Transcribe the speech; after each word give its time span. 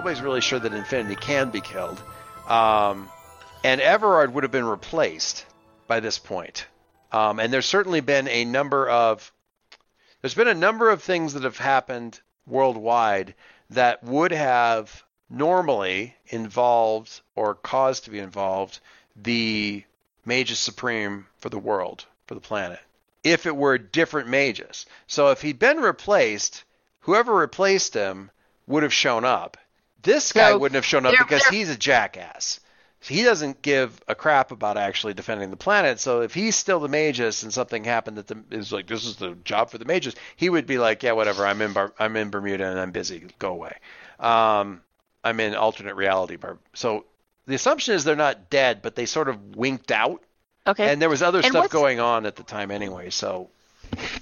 nobody's 0.00 0.22
really 0.22 0.40
sure 0.40 0.58
that 0.58 0.72
Infinity 0.72 1.14
can 1.14 1.50
be 1.50 1.60
killed. 1.60 2.02
Um, 2.48 3.10
and 3.62 3.82
Everard 3.82 4.32
would 4.32 4.44
have 4.44 4.50
been 4.50 4.64
replaced 4.64 5.44
by 5.86 6.00
this 6.00 6.18
point. 6.18 6.66
Um, 7.12 7.38
and 7.38 7.52
there's 7.52 7.66
certainly 7.66 8.00
been 8.00 8.26
a 8.26 8.46
number 8.46 8.88
of 8.88 9.30
there's 10.22 10.32
been 10.32 10.48
a 10.48 10.54
number 10.54 10.88
of 10.88 11.02
things 11.02 11.34
that 11.34 11.42
have 11.42 11.58
happened 11.58 12.18
worldwide 12.46 13.34
that 13.68 14.02
would 14.02 14.32
have 14.32 15.04
normally 15.28 16.16
involved 16.28 17.20
or 17.34 17.54
caused 17.54 18.04
to 18.04 18.10
be 18.10 18.20
involved 18.20 18.80
the 19.16 19.84
Magus 20.24 20.58
Supreme 20.58 21.26
for 21.40 21.50
the 21.50 21.58
world, 21.58 22.06
for 22.26 22.34
the 22.34 22.40
planet, 22.40 22.80
if 23.22 23.44
it 23.44 23.54
were 23.54 23.76
different 23.76 24.30
mages. 24.30 24.86
So 25.06 25.30
if 25.30 25.42
he'd 25.42 25.58
been 25.58 25.80
replaced, 25.80 26.64
whoever 27.00 27.34
replaced 27.34 27.92
him 27.92 28.30
would 28.66 28.82
have 28.82 28.94
shown 28.94 29.26
up. 29.26 29.58
This 30.02 30.32
guy 30.32 30.50
So, 30.50 30.58
wouldn't 30.58 30.76
have 30.76 30.84
shown 30.84 31.04
up 31.06 31.12
they're- 31.12 31.24
because 31.24 31.42
they're- 31.44 31.52
he's 31.58 31.70
a 31.70 31.76
jackass. 31.76 32.60
He 33.02 33.22
doesn't 33.22 33.62
give 33.62 33.98
a 34.08 34.14
crap 34.14 34.50
about 34.52 34.76
actually 34.76 35.14
defending 35.14 35.50
the 35.50 35.56
planet. 35.56 35.98
So 36.00 36.20
if 36.20 36.34
he's 36.34 36.54
still 36.54 36.80
the 36.80 36.88
Magus 36.88 37.42
and 37.42 37.52
something 37.52 37.82
happened 37.84 38.18
that 38.18 38.26
the, 38.26 38.42
is 38.50 38.72
like 38.72 38.86
this 38.86 39.06
is 39.06 39.16
the 39.16 39.30
job 39.42 39.70
for 39.70 39.78
the 39.78 39.86
Magus, 39.86 40.14
he 40.36 40.50
would 40.50 40.66
be 40.66 40.76
like, 40.76 41.02
yeah, 41.02 41.12
whatever. 41.12 41.46
I'm 41.46 41.62
in 41.62 41.72
Bar- 41.72 41.94
I'm 41.98 42.14
in 42.16 42.28
Bermuda 42.28 42.66
and 42.66 42.78
I'm 42.78 42.90
busy. 42.90 43.26
Go 43.38 43.52
away. 43.52 43.74
Um, 44.18 44.82
I'm 45.24 45.40
in 45.40 45.54
alternate 45.54 45.94
reality. 45.94 46.36
Bar- 46.36 46.58
So 46.74 47.06
the 47.46 47.54
assumption 47.54 47.94
is 47.94 48.04
they're 48.04 48.16
not 48.16 48.50
dead, 48.50 48.82
but 48.82 48.96
they 48.96 49.06
sort 49.06 49.30
of 49.30 49.56
winked 49.56 49.90
out, 49.90 50.22
Okay. 50.66 50.92
and 50.92 51.00
there 51.00 51.08
was 51.08 51.22
other 51.22 51.38
And 51.38 51.46
stuff 51.48 51.64
what's- 51.64 51.72
going 51.72 52.00
on 52.00 52.26
at 52.26 52.36
the 52.36 52.42
time 52.42 52.70
anyway. 52.70 53.08
So 53.08 53.48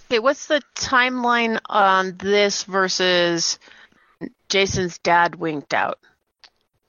okay. 0.09 0.20
What's 0.20 0.47
the 0.47 0.63
timeline 0.77 1.59
on 1.67 2.17
this 2.19 2.63
versus 2.63 3.59
Jason's 4.49 4.99
dad 4.99 5.35
winked 5.37 5.75
out? 5.75 5.99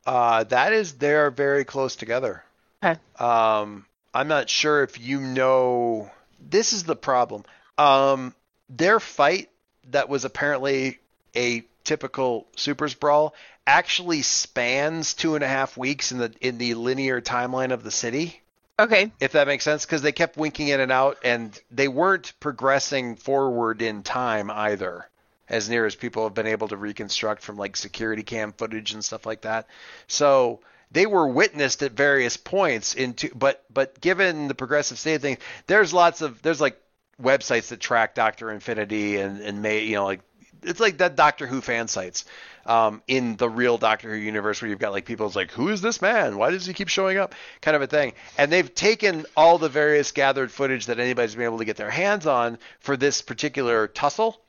uh, 0.10 0.44
that 0.46 0.74
is 0.74 0.94
they're 0.94 1.30
very 1.30 1.64
close 1.64 1.96
together. 1.96 2.44
Okay. 2.84 3.00
Um, 3.20 3.86
I'm 4.14 4.28
not 4.28 4.50
sure 4.50 4.84
if 4.84 5.00
you 5.00 5.22
know. 5.22 6.10
This 6.40 6.74
is 6.74 6.84
the 6.84 6.96
problem. 6.96 7.44
Um, 7.78 8.34
their 8.70 9.00
fight 9.00 9.50
that 9.92 10.10
was 10.10 10.26
apparently 10.26 11.00
a 11.36 11.64
typical 11.84 12.48
Supers 12.56 12.96
brawl 12.96 13.36
actually 13.68 14.24
spans 14.24 15.14
two 15.14 15.36
and 15.36 15.44
a 15.44 15.48
half 15.48 15.78
weeks 15.78 16.12
in 16.12 16.18
the 16.18 16.34
in 16.42 16.58
the 16.58 16.74
linear 16.74 17.22
timeline 17.22 17.72
of 17.72 17.84
the 17.84 17.92
city. 17.92 18.42
Okay. 18.80 19.12
If 19.19 19.34
that 19.34 19.46
makes 19.46 19.66
sense, 19.66 19.86
because 19.86 20.02
they 20.02 20.14
kept 20.14 20.38
winking 20.38 20.69
in 20.69 20.80
and 20.80 20.92
out, 20.92 21.18
and 21.24 21.59
they 21.69 21.90
weren't 21.90 22.34
progressing 22.40 23.18
forward 23.18 23.81
in 23.81 24.03
time 24.03 24.50
either, 24.50 25.08
as 25.50 25.70
near 25.70 25.86
as 25.86 25.96
people 25.96 26.24
have 26.24 26.34
been 26.34 26.48
able 26.48 26.68
to 26.68 26.78
reconstruct 26.78 27.42
from 27.42 27.58
like 27.58 27.76
security 27.76 28.24
cam 28.24 28.54
footage 28.54 28.94
and 28.94 29.04
stuff 29.04 29.26
like 29.26 29.42
that. 29.42 29.68
So 30.08 30.60
they 30.92 31.06
were 31.06 31.28
witnessed 31.28 31.84
at 31.84 31.92
various 31.92 32.38
points 32.38 32.94
into, 32.96 33.34
but 33.36 33.64
but 33.74 34.00
given 34.02 34.48
the 34.48 34.56
progressive 34.56 35.00
state 35.00 35.16
of 35.16 35.22
things, 35.22 35.40
there's 35.68 35.94
lots 35.94 36.22
of 36.22 36.42
there's 36.42 36.62
like 36.62 36.80
websites 37.22 37.68
that 37.70 37.80
track 37.80 38.16
Doctor 38.16 38.52
Infinity 38.52 39.18
and 39.18 39.42
and 39.42 39.62
may 39.62 39.84
you 39.84 39.96
know 39.96 40.06
like 40.06 40.22
it's 40.64 40.80
like 40.80 40.98
that 40.98 41.16
Doctor 41.16 41.48
Who 41.48 41.62
fan 41.62 41.88
sites 41.88 42.26
um, 42.66 43.02
in 43.08 43.36
the 43.38 43.50
real 43.50 43.78
Doctor 43.78 44.12
Who 44.12 44.18
universe 44.18 44.62
where 44.62 44.70
you've 44.70 44.80
got 44.80 44.92
like 44.92 45.06
people's 45.06 45.36
like, 45.36 45.52
who 45.52 45.70
is 45.70 45.81
this 45.81 46.02
man? 46.02 46.38
Why 46.38 46.52
does 46.52 46.66
he 46.66 46.74
keep 46.74 46.90
showing 46.90 47.18
up? 47.18 47.34
Kind 47.62 47.76
of 47.76 47.81
a 47.81 47.88
thing. 47.88 48.14
And 48.38 48.52
they've 48.52 48.74
taken 48.74 49.26
all 49.36 49.58
the 49.58 49.70
various 49.70 50.12
gathered 50.12 50.52
footage 50.52 50.88
that 50.88 51.00
anybody's 51.00 51.36
been 51.36 51.46
able 51.46 51.60
to 51.60 51.66
get 51.66 51.78
their 51.78 51.90
hands 51.90 52.28
on 52.28 52.58
for 52.80 52.98
this 52.98 53.22
particular 53.22 53.88
tussle. 53.88 54.40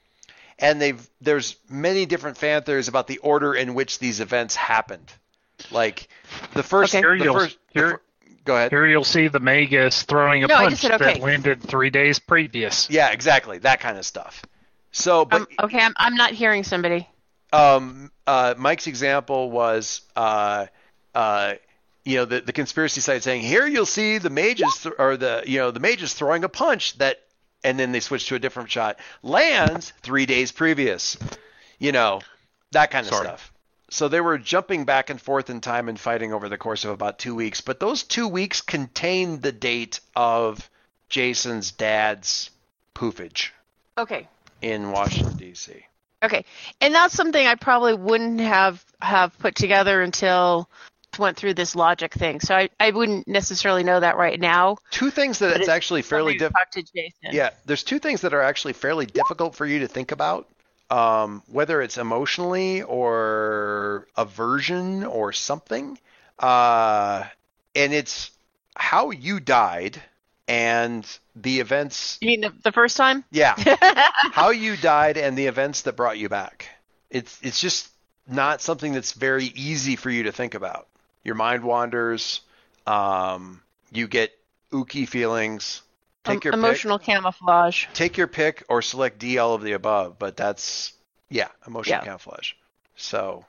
And 0.60 0.81
they've 0.81 1.09
there's 1.21 1.56
many 1.69 2.06
different 2.06 2.37
fan 2.37 2.62
theories 2.62 2.88
about 2.88 3.06
the 3.06 3.19
order 3.19 3.54
in 3.54 3.75
which 3.75 3.98
these 3.98 4.21
events 4.21 4.54
happened. 4.56 5.10
Like 5.71 6.09
the 6.54 6.62
first, 6.62 6.94
Okay. 6.94 7.03
the 7.03 7.09
Here 7.09 7.25
you'll- 7.25 7.34
first 7.38 7.59
the 7.75 7.81
here- 7.81 7.91
fir- 7.93 8.00
go 8.44 8.56
ahead. 8.56 8.70
Here 8.70 8.87
you'll 8.87 9.04
see 9.04 9.28
the 9.28 9.41
Magus 9.41 10.03
throwing 10.03 10.44
a 10.44 10.47
No, 10.47 10.56
punch 10.56 10.76
said 10.78 10.93
okay. 10.93 11.15
that 11.15 11.20
landed 11.20 11.62
three 11.62 11.91
days 11.91 12.19
previous. 12.19 12.88
Yeah, 12.91 13.10
exactly. 13.10 13.59
That 13.59 13.81
kind 13.81 13.99
of 13.99 14.04
stuff. 14.06 14.43
So, 14.93 15.25
but 15.25 15.43
Um, 15.43 15.47
okay. 15.65 15.78
I'm, 15.81 15.94
I'm 15.97 16.15
not 16.16 16.32
hearing 16.32 16.65
somebody. 16.65 17.09
um, 17.53 18.10
uh, 18.26 18.54
Mike's 18.59 18.87
example 18.87 19.50
was, 19.50 20.03
uh, 20.16 20.66
uh, 21.15 21.54
you 22.04 22.16
know, 22.16 22.25
the, 22.25 22.41
the 22.41 22.53
conspiracy 22.53 23.00
site 23.00 23.22
saying, 23.22 23.43
here 23.43 23.66
you'll 23.66 23.87
see 23.87 24.19
the 24.19 24.31
mages 24.31 24.72
th- 24.82 24.94
or 24.99 25.16
the, 25.16 25.43
you 25.47 25.59
know, 25.59 25.70
the 25.70 25.81
mages 25.81 26.15
throwing 26.15 26.44
a 26.44 26.49
punch 26.49 26.97
that, 26.99 27.20
and 27.65 27.78
then 27.78 27.93
they 27.93 28.00
switch 28.00 28.26
to 28.26 28.34
a 28.34 28.38
different 28.38 28.71
shot, 28.71 28.98
lands 29.22 29.93
three 30.03 30.26
days 30.26 30.53
previous, 30.53 31.16
you 31.78 31.93
know, 31.93 32.21
that 32.72 32.91
kind 32.91 33.06
of 33.06 33.15
Sorry. 33.15 33.26
stuff. 33.26 33.53
So 33.91 34.09
they 34.09 34.21
were 34.21 34.38
jumping 34.38 34.84
back 34.84 35.10
and 35.10 35.21
forth 35.21 35.50
in 35.50 35.60
time 35.60 35.88
and 35.88 35.99
fighting 35.99 36.32
over 36.32 36.49
the 36.49 36.59
course 36.59 36.84
of 36.84 36.91
about 36.93 37.19
two 37.19 37.34
weeks, 37.34 37.60
but 37.60 37.81
those 37.81 38.04
two 38.04 38.28
weeks 38.28 38.60
contained 38.60 39.43
the 39.43 39.50
date 39.53 39.99
of 40.15 40.70
Jason's 41.09 41.72
dad's 41.72 42.50
poofage 42.94 43.50
Okay. 43.99 44.28
in 44.62 44.93
Washington 44.93 45.37
D.C. 45.37 45.84
Okay. 46.22 46.44
And 46.81 46.94
that's 46.94 47.15
something 47.15 47.44
I 47.44 47.56
probably 47.56 47.94
wouldn't 47.94 48.41
have 48.41 48.84
have 49.00 49.37
put 49.38 49.54
together 49.56 50.03
until 50.03 50.69
went 51.19 51.37
through 51.37 51.54
this 51.54 51.75
logic 51.75 52.15
thing. 52.15 52.41
So 52.41 52.54
I, 52.54 52.69
I 52.78 52.91
wouldn't 52.91 53.26
necessarily 53.26 53.82
know 53.82 54.00
that 54.00 54.16
right 54.16 54.38
now. 54.38 54.78
Two 54.91 55.10
things 55.10 55.38
that 55.41 55.50
it's 55.50 55.60
it's 55.60 55.69
actually 55.69 56.03
fairly 56.03 56.34
difficult. 56.34 56.65
talk 56.65 56.71
to 56.72 56.82
Jason. 56.82 57.31
Yeah, 57.32 57.50
there's 57.66 57.82
two 57.82 57.98
things 57.98 58.22
that 58.22 58.34
are 58.34 58.43
actually 58.43 58.75
fairly 58.75 59.06
difficult 59.06 59.54
for 59.54 59.66
you 59.66 59.81
to 59.81 59.88
think 59.88 60.12
about, 60.12 60.49
um, 60.91 61.43
whether 61.47 61.82
it's 61.82 61.99
emotionally 61.99 62.82
or 62.82 64.06
aversion 64.16 65.04
or 65.04 65.32
something. 65.32 65.99
Uh, 66.38 67.25
and 67.75 67.93
it's 67.93 68.31
how 68.75 69.10
you 69.10 69.41
died 69.41 70.00
and 70.49 71.06
the 71.37 71.60
events. 71.60 72.19
You 72.20 72.28
mean 72.28 72.41
the, 72.41 72.53
the 72.65 72.72
first 72.72 72.97
time? 72.97 73.25
Yeah, 73.31 73.54
how 74.32 74.50
you 74.50 74.76
died 74.76 75.16
and 75.16 75.38
the 75.38 75.47
events 75.47 75.82
that 75.82 75.97
brought 75.97 76.19
you 76.19 76.28
back. 76.28 76.66
It's 77.10 77.38
it's 77.43 77.60
just 77.60 77.88
not 78.26 78.60
something 78.60 78.93
that's 78.93 79.12
very 79.12 79.47
easy 79.47 79.97
for 79.97 80.10
you 80.10 80.25
to 80.25 80.32
think 80.32 80.54
about. 80.54 80.88
Your 81.25 81.34
mind 81.34 81.62
wanders. 81.64 82.41
Um, 82.86 83.62
you 83.92 84.08
get 84.08 84.32
ooky 84.72 85.06
feelings. 85.08 85.82
Take 86.25 86.44
your 86.44 86.53
pick 86.53 86.58
emotional 86.58 86.98
camouflage. 86.98 87.86
take 87.94 88.16
your 88.16 88.26
pick 88.26 88.64
or 88.69 88.82
select 88.82 89.19
D 89.19 89.38
all 89.38 89.55
of 89.55 89.62
the 89.62 89.72
above, 89.72 90.19
but 90.19 90.37
that's 90.37 90.93
yeah, 91.28 91.49
emotional 91.67 91.99
Yeah. 91.99 92.05
camouflage. 92.05 92.52
So 92.96 93.44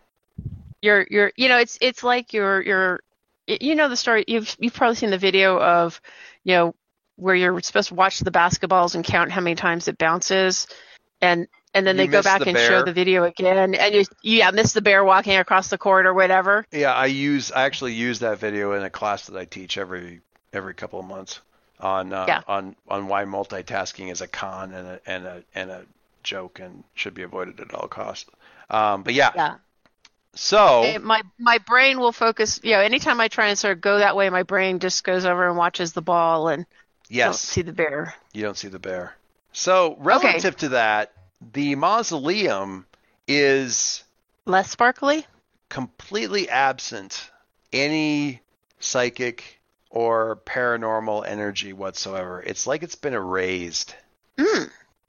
You're 0.82 1.06
you're 1.10 1.32
you 1.36 1.48
know 1.50 1.58
it's 1.60 1.78
it's 1.82 2.04
like 2.04 2.34
you're 2.34 2.62
you're 2.62 3.00
you 3.48 3.76
know 3.76 3.90
the 3.90 3.96
story 3.98 4.24
you've 4.28 4.56
you've 4.60 4.74
probably 4.74 4.96
seen 4.96 5.10
the 5.12 5.18
video 5.18 5.60
of 5.60 6.02
you 6.44 6.54
know 6.56 6.76
where 7.18 7.36
you're 7.36 7.60
supposed 7.62 7.90
to 7.90 7.96
watch 7.96 8.20
the 8.20 8.32
basketballs 8.32 8.96
and 8.96 9.04
count 9.04 9.32
how 9.32 9.42
many 9.42 9.56
times 9.56 9.88
it 9.88 9.98
bounces 9.98 10.68
and 11.22 11.48
and 11.74 11.86
then 11.88 11.96
You 11.96 12.04
they 12.04 12.08
go 12.08 12.22
back 12.22 12.40
the 12.40 12.46
and 12.46 12.54
bear. 12.54 12.68
show 12.68 12.84
the 12.84 12.94
video 12.94 13.24
again 13.24 13.76
and 13.76 13.94
you 13.96 14.04
yeah 14.22 14.52
miss 14.52 14.74
the 14.74 14.82
bear 14.82 15.04
walking 15.04 15.38
across 15.38 15.70
the 15.70 15.78
court 15.78 16.06
or 16.06 16.14
whatever 16.14 16.66
yeah, 16.72 16.94
I 16.94 17.06
use 17.08 17.52
I 17.52 17.64
actually 17.64 17.94
use 17.94 18.20
that 18.20 18.40
video 18.40 18.74
in 18.74 18.84
a 18.84 18.90
class 18.90 19.28
that 19.28 19.38
I 19.38 19.46
teach 19.46 19.78
every 19.78 20.22
every 20.54 20.74
couple 20.74 21.00
of 21.00 21.06
months 21.06 21.40
on 21.80 22.14
uh, 22.14 22.26
Yeah. 22.28 22.42
on 22.48 22.76
on 22.88 23.08
why 23.08 23.26
multitasking 23.26 24.12
is 24.12 24.22
a 24.22 24.28
con 24.28 24.74
and 24.74 24.88
a 24.88 25.00
and 25.06 25.26
a 25.26 25.44
and 25.56 25.72
a 25.72 25.86
joke 26.24 26.60
and 26.60 26.84
should 26.94 27.14
be 27.14 27.24
avoided 27.24 27.60
at 27.60 27.74
all 27.74 27.88
costs. 27.88 28.30
Um, 28.70 29.04
but 29.04 29.14
yeah, 29.14 29.32
yeah 29.36 29.56
so 30.34 30.84
It- 30.84 31.04
my 31.04 31.22
my 31.40 31.58
brain 31.60 32.00
will 32.00 32.12
focus 32.12 32.60
you 32.64 32.72
know 32.72 32.80
anytime 32.80 33.20
I 33.20 33.28
try 33.28 33.48
and 33.48 33.58
sort 33.58 33.74
of 33.78 33.82
go 33.82 34.00
that 34.00 34.16
way 34.16 34.30
my 34.30 34.44
brain 34.44 34.80
just 34.80 35.04
goes 35.04 35.26
over 35.26 35.48
and 35.48 35.58
watches 35.58 35.94
the 35.94 36.02
ball 36.02 36.48
and 36.48 36.66
don't 36.66 36.70
yes, 37.16 37.40
see 37.42 37.62
the 37.62 37.74
bear 37.74 38.16
you 38.34 38.42
don't 38.44 38.58
see 38.58 38.68
the 38.70 38.80
bear. 38.80 39.16
So 39.54 39.98
relative 40.00 40.56
to 40.58 40.70
that, 40.70 41.12
the 41.54 41.76
mausoleum 41.76 42.86
is 43.28 44.04
Less 44.46 44.70
sparkly? 44.72 45.26
completely 45.70 46.50
absent 46.50 47.30
any 47.72 48.42
psychic 48.80 49.60
or 49.90 50.40
paranormal 50.46 51.26
energy 51.26 51.74
whatsoever. 51.74 52.42
It's 52.42 52.68
like 52.68 52.84
it's 52.84 52.96
been 52.96 53.14
erased. 53.14 53.96
Hmm. 54.40 54.66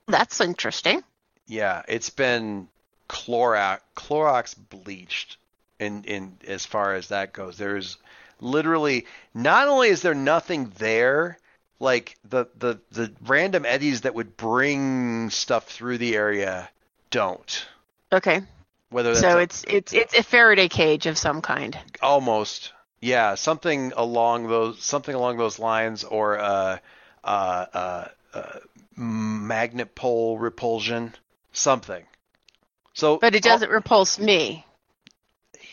That's 0.06 0.40
interesting. 0.40 1.02
Yeah, 1.46 1.82
it's 1.88 2.10
been 2.10 2.68
Clorox 3.08 3.80
Clorox 3.96 4.54
bleached 4.70 5.36
in 5.78 6.04
in 6.04 6.36
as 6.46 6.64
far 6.66 6.94
as 6.94 7.08
that 7.08 7.32
goes. 7.32 7.56
There's 7.58 7.96
literally 8.40 9.06
not 9.34 9.68
only 9.68 9.88
is 9.88 10.02
there 10.02 10.14
nothing 10.14 10.72
there, 10.78 11.38
like 11.82 12.16
the 12.24 12.46
the 12.56 12.80
the 12.92 13.12
random 13.26 13.66
eddies 13.66 14.02
that 14.02 14.14
would 14.14 14.36
bring 14.36 15.30
stuff 15.30 15.66
through 15.66 15.98
the 15.98 16.14
area 16.16 16.70
don't. 17.10 17.66
Okay. 18.12 18.40
Whether 18.90 19.14
that's 19.14 19.28
So 19.30 19.38
a- 19.38 19.42
it's 19.42 19.64
it's 19.68 19.92
it's 19.92 20.14
a 20.14 20.22
Faraday 20.22 20.68
cage 20.68 21.06
of 21.06 21.18
some 21.18 21.42
kind. 21.42 21.76
almost 22.00 22.72
yeah 23.00 23.34
something 23.34 23.92
along 23.96 24.48
those 24.48 24.82
something 24.82 25.14
along 25.14 25.36
those 25.38 25.58
lines 25.58 26.04
or 26.04 26.38
uh 26.38 26.78
uh 27.24 27.66
uh, 27.72 28.08
uh 28.34 28.58
magnet 28.96 29.94
pole 29.94 30.38
repulsion 30.38 31.14
something 31.52 32.04
so 32.94 33.18
But 33.18 33.34
it 33.34 33.42
doesn't 33.42 33.70
repulse 33.70 34.18
me. 34.18 34.64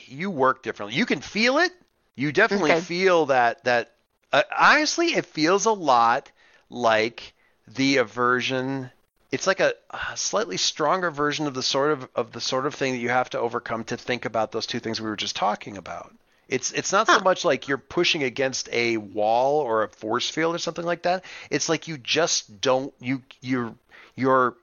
you 0.08 0.30
work 0.32 0.64
differently. 0.64 0.96
You 0.98 1.06
can 1.06 1.22
feel 1.22 1.58
it. 1.60 1.72
You 2.16 2.32
definitely 2.32 2.72
Okay. 2.72 2.82
feel 2.82 3.26
that 3.28 3.64
that 3.66 3.92
uh, 4.32 4.44
honestly 4.58 5.08
it 5.08 5.26
feels 5.26 5.66
a 5.66 5.72
lot 5.72 6.32
like 6.70 7.34
the 7.68 7.98
aversion 7.98 8.90
it's 9.32 9.48
like 9.48 9.60
a, 9.60 9.74
a 9.92 10.18
slightly 10.18 10.58
stronger 10.58 11.12
version 11.12 11.48
of 11.48 11.54
the 11.54 11.64
sort 11.64 11.92
of 11.92 12.10
of 12.16 12.32
the 12.32 12.42
sort 12.42 12.66
of 12.66 12.74
thing 12.74 12.94
that 12.94 13.00
you 13.00 13.10
have 13.10 13.30
to 13.32 13.40
overcome 13.40 13.84
to 13.86 13.98
think 13.98 14.26
about 14.26 14.52
those 14.52 14.66
two 14.66 14.80
things 14.80 15.00
we 15.00 15.10
were 15.10 15.16
just 15.16 15.36
talking 15.36 15.78
about. 15.78 16.14
It's 16.48 16.72
it's 16.72 16.92
not 16.92 17.06
so 17.06 17.20
much 17.20 17.46
like 17.46 17.68
you're 17.68 17.78
pushing 17.78 18.24
against 18.24 18.70
a 18.72 18.98
wall 18.98 19.60
or 19.60 19.84
a 19.84 19.88
force 19.88 20.30
field 20.30 20.56
or 20.56 20.58
something 20.58 20.86
like 20.86 21.04
that. 21.04 21.24
It's 21.52 21.70
like 21.70 21.88
you 21.88 22.00
just 22.00 22.60
don't 22.60 22.92
you 23.00 23.22
you're 23.40 23.76
you're 24.16 24.56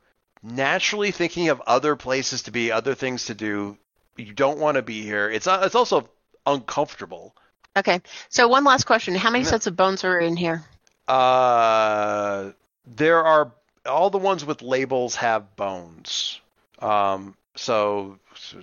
naturally 0.43 1.13
thinking 1.13 1.49
of 1.49 1.63
other 1.67 1.95
places 1.95 2.43
to 2.43 2.51
be, 2.51 2.73
other 2.73 2.95
things 2.95 3.27
to 3.27 3.35
do. 3.35 3.79
You 4.17 4.33
don't 4.33 4.59
want 4.59 4.77
to 4.77 4.83
be 4.83 5.03
here. 5.03 5.31
It's 5.31 5.47
uh, 5.47 5.63
it's 5.65 5.77
also 5.77 6.09
uncomfortable. 6.45 7.37
Okay. 7.77 8.01
So 8.29 8.49
one 8.49 8.65
last 8.65 8.85
question. 8.85 9.15
How 9.15 9.31
many 9.31 9.45
sets 9.45 9.67
of 9.67 9.77
bones 9.77 10.03
are 10.05 10.19
in 10.19 10.37
here? 10.37 10.65
Uh, 11.07 12.51
there 12.87 13.23
are 13.23 13.53
all 13.85 14.11
the 14.11 14.19
ones 14.19 14.45
with 14.45 14.63
labels 14.63 15.17
have 15.17 15.55
bones. 15.57 16.41
Um, 16.79 17.37
so 17.55 18.19
so 18.35 18.59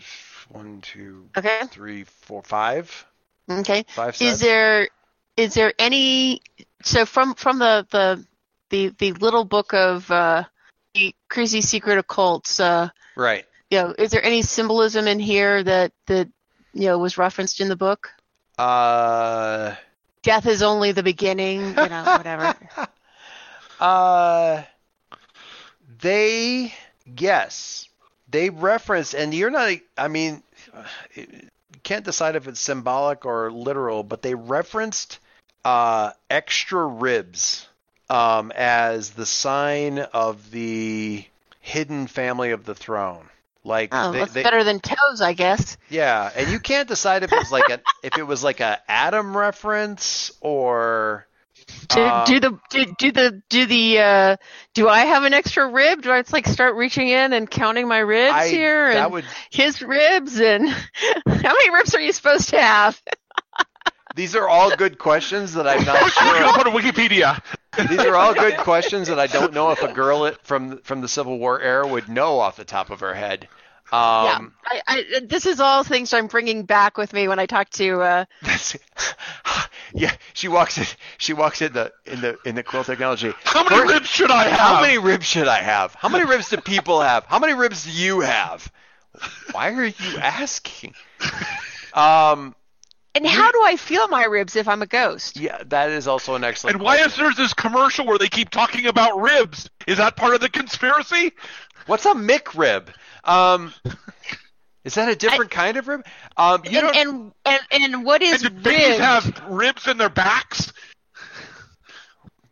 one, 0.50 0.82
two, 0.82 1.30
Okay. 1.38 1.62
three, 1.70 2.04
four, 2.04 2.42
five, 2.44 3.06
Okay. 3.50 3.86
five 3.90 4.16
sets. 4.16 4.34
Is 4.34 4.40
there 4.40 4.90
is 5.38 5.54
there 5.54 5.74
any 5.80 6.42
so 6.84 7.06
from 7.06 7.36
from 7.36 7.60
the 7.60 7.88
the 7.90 8.26
the, 8.70 8.90
the 8.98 9.12
little 9.14 9.46
book 9.46 9.74
of 9.74 10.10
uh, 10.12 10.44
the 10.94 11.16
crazy 11.30 11.62
secret 11.62 12.06
occults 12.06 12.60
uh, 12.60 12.90
right? 13.16 13.46
you 13.70 13.78
know 13.80 13.96
is 13.98 14.12
there 14.12 14.24
any 14.24 14.42
symbolism 14.42 15.08
in 15.08 15.20
here 15.20 15.64
that 15.64 15.92
that 16.08 16.28
you 16.74 16.86
know 16.88 16.98
was 16.98 17.18
referenced 17.18 17.62
in 17.62 17.70
the 17.70 17.76
book 17.76 18.10
Uh, 18.58 19.76
death 20.22 20.46
is 20.46 20.62
only 20.62 20.92
the 20.92 21.04
beginning 21.04 21.62
you 21.62 21.90
know 21.90 22.04
whatever 22.06 22.56
uh, 23.80 24.64
they 26.04 26.74
yes, 27.18 27.88
they 28.30 28.50
reference, 28.50 29.14
and 29.14 29.34
you're 29.34 29.50
not. 29.50 29.74
I 29.98 30.08
mean, 30.08 30.44
you 31.16 31.28
can't 31.84 32.06
decide 32.06 32.36
if 32.36 32.48
it's 32.48 32.60
symbolic 32.60 33.26
or 33.26 33.52
literal, 33.52 34.04
but 34.04 34.22
they 34.22 34.36
referenced 34.36 35.20
uh, 35.66 36.12
extra 36.30 36.86
ribs 36.86 37.68
um, 38.10 38.52
as 38.56 39.12
the 39.12 39.26
sign 39.26 40.00
of 40.00 40.52
the 40.52 41.26
hidden 41.62 42.08
family 42.08 42.52
of 42.52 42.66
the 42.66 42.76
throne. 42.76 43.30
Like 43.64 43.90
oh 43.94 44.12
they, 44.12 44.20
that's 44.20 44.34
they- 44.34 44.44
better 44.44 44.64
than 44.64 44.80
toes 44.80 45.22
i 45.22 45.34
guess. 45.34 45.78
Yeah, 45.90 46.30
and 46.36 46.52
you 46.52 46.60
can't 46.60 46.88
decide 46.88 47.24
if 47.24 47.32
it 47.32 47.40
was 47.40 47.52
like 47.52 47.70
a 47.70 47.80
if 48.04 48.18
it 48.18 48.24
was 48.24 48.44
like 48.44 48.60
a 48.60 48.80
Adam 48.90 49.36
reference 49.38 50.32
or 50.42 51.28
do, 51.90 52.02
Uh, 52.02 52.26
do 52.26 52.40
the 52.40 52.60
do, 52.70 52.86
do 52.98 53.12
the 53.12 53.42
do 53.50 53.66
the 53.66 54.00
uh 54.00 54.38
do 54.74 54.90
i 54.90 55.02
have 55.06 55.24
an 55.24 55.34
extra 55.34 55.68
rib? 55.68 56.02
Do 56.02 56.12
i 56.12 56.22
just 56.22 56.34
like 56.34 56.48
start 56.48 56.76
reaching 56.76 57.08
in 57.08 57.32
and 57.32 57.50
counting 57.50 57.88
my 57.88 58.00
ribs 58.00 58.34
I 58.34 58.48
here 58.50 58.88
and 58.88 59.12
would 59.14 59.26
his 59.50 59.82
ribs 59.82 60.40
and 60.40 60.68
how 61.26 61.54
many 61.54 61.70
ribs 61.72 61.96
are 61.96 62.02
you 62.02 62.12
supposed 62.12 62.50
to 62.50 62.62
have 62.62 63.02
these 64.16 64.36
are 64.36 64.48
all 64.48 64.76
good 64.76 64.98
questions 65.00 65.54
that 65.54 65.68
I'm 65.68 65.84
not 65.86 66.02
Look 66.04 66.12
sure. 66.14 66.44
up 66.44 66.66
on 66.66 66.74
Wikipedia. 66.74 67.42
These 67.90 68.02
are 68.02 68.16
all 68.16 68.36
good 68.36 68.58
questions 68.58 69.08
that 69.08 69.18
I 69.18 69.26
don't 69.26 69.52
know 69.52 69.72
if 69.72 69.82
a 69.82 69.92
girl 69.92 70.32
from 70.44 70.78
from 70.84 71.02
the 71.02 71.08
Civil 71.08 71.40
War 71.40 71.60
era 71.60 71.88
would 71.88 72.08
know 72.08 72.38
off 72.40 72.56
the 72.56 72.66
top 72.66 72.92
of 72.92 73.00
her 73.00 73.16
head. 73.16 73.48
yeah, 73.92 74.36
Um, 74.38 74.54
I, 74.64 74.82
I, 74.88 75.04
this 75.26 75.48
is 75.48 75.60
all 75.60 75.84
things 75.84 76.14
I'm 76.14 76.28
bringing 76.28 76.66
back 76.66 76.98
with 77.00 77.14
me 77.14 77.28
when 77.28 77.40
I 77.40 77.48
talk 77.48 77.72
to. 77.72 78.02
Uh, 78.02 78.26
that's, 78.44 78.78
yeah, 79.96 80.14
she 80.34 80.48
walks 80.50 80.78
in. 80.78 80.86
She 81.18 81.34
walks 81.34 81.64
in 81.64 81.74
the 81.74 81.92
in 82.06 82.22
the 82.22 82.38
in 82.46 82.54
the 82.54 82.62
quill 82.62 82.84
technology. 82.84 83.34
How 83.44 83.64
many 83.64 83.76
First- 83.78 83.94
ribs 83.94 84.08
should 84.08 84.30
I 84.30 84.44
have? 84.44 84.60
How 84.60 84.82
many 84.82 85.00
ribs 85.00 85.26
should 85.26 85.48
I 85.48 85.58
have? 85.64 85.96
How 85.96 86.10
many 86.10 86.26
ribs 86.26 86.50
do 86.50 86.58
people 86.58 87.02
have? 87.02 87.26
How 87.26 87.40
many 87.40 87.54
ribs 87.56 87.86
do 87.86 87.92
you 87.92 88.20
have? 88.20 88.72
Why 89.52 89.72
are 89.72 89.86
you 89.86 90.18
asking? 90.20 90.94
Um, 91.94 92.56
and 93.16 93.26
how 93.28 93.52
do 93.52 93.62
I 93.64 93.76
feel 93.78 94.08
my 94.08 94.26
ribs 94.26 94.56
if 94.56 94.68
I'm 94.68 94.82
a 94.82 94.88
ghost? 94.88 95.38
yeah, 95.38 95.62
that 95.68 95.90
is 95.92 96.08
also 96.08 96.36
an 96.36 96.44
excellent. 96.44 96.76
And 96.76 96.84
why 96.84 96.96
is 96.98 97.02
question. 97.14 97.24
there 97.26 97.34
this 97.36 97.54
commercial 97.54 98.06
where 98.06 98.18
they 98.18 98.28
keep 98.30 98.50
talking 98.50 98.86
about 98.88 99.20
ribs? 99.22 99.70
Is 99.88 99.98
that 99.98 100.16
part 100.16 100.34
of 100.36 100.42
the 100.42 100.50
conspiracy? 100.50 101.32
What's 101.86 102.06
a 102.06 102.14
McRib? 102.14 102.88
Um, 103.24 103.74
is 104.84 104.96
that 104.96 105.10
a 105.10 105.16
different 105.16 105.52
kind 105.52 105.78
of 105.78 105.88
rib? 105.88 106.06
Um, 106.38 106.62
you 106.66 106.80
And, 106.80 106.88
don't. 106.94 107.34
and 107.46 107.62
and 107.72 107.84
and 107.94 108.06
what 108.06 108.22
is 108.22 108.44
And 108.44 108.56
do 108.58 108.70
babies 108.70 108.88
ribbed? 108.90 109.02
have 109.02 109.44
ribs 109.50 109.88
in 109.88 109.98
their 109.98 110.10
backs? 110.10 110.72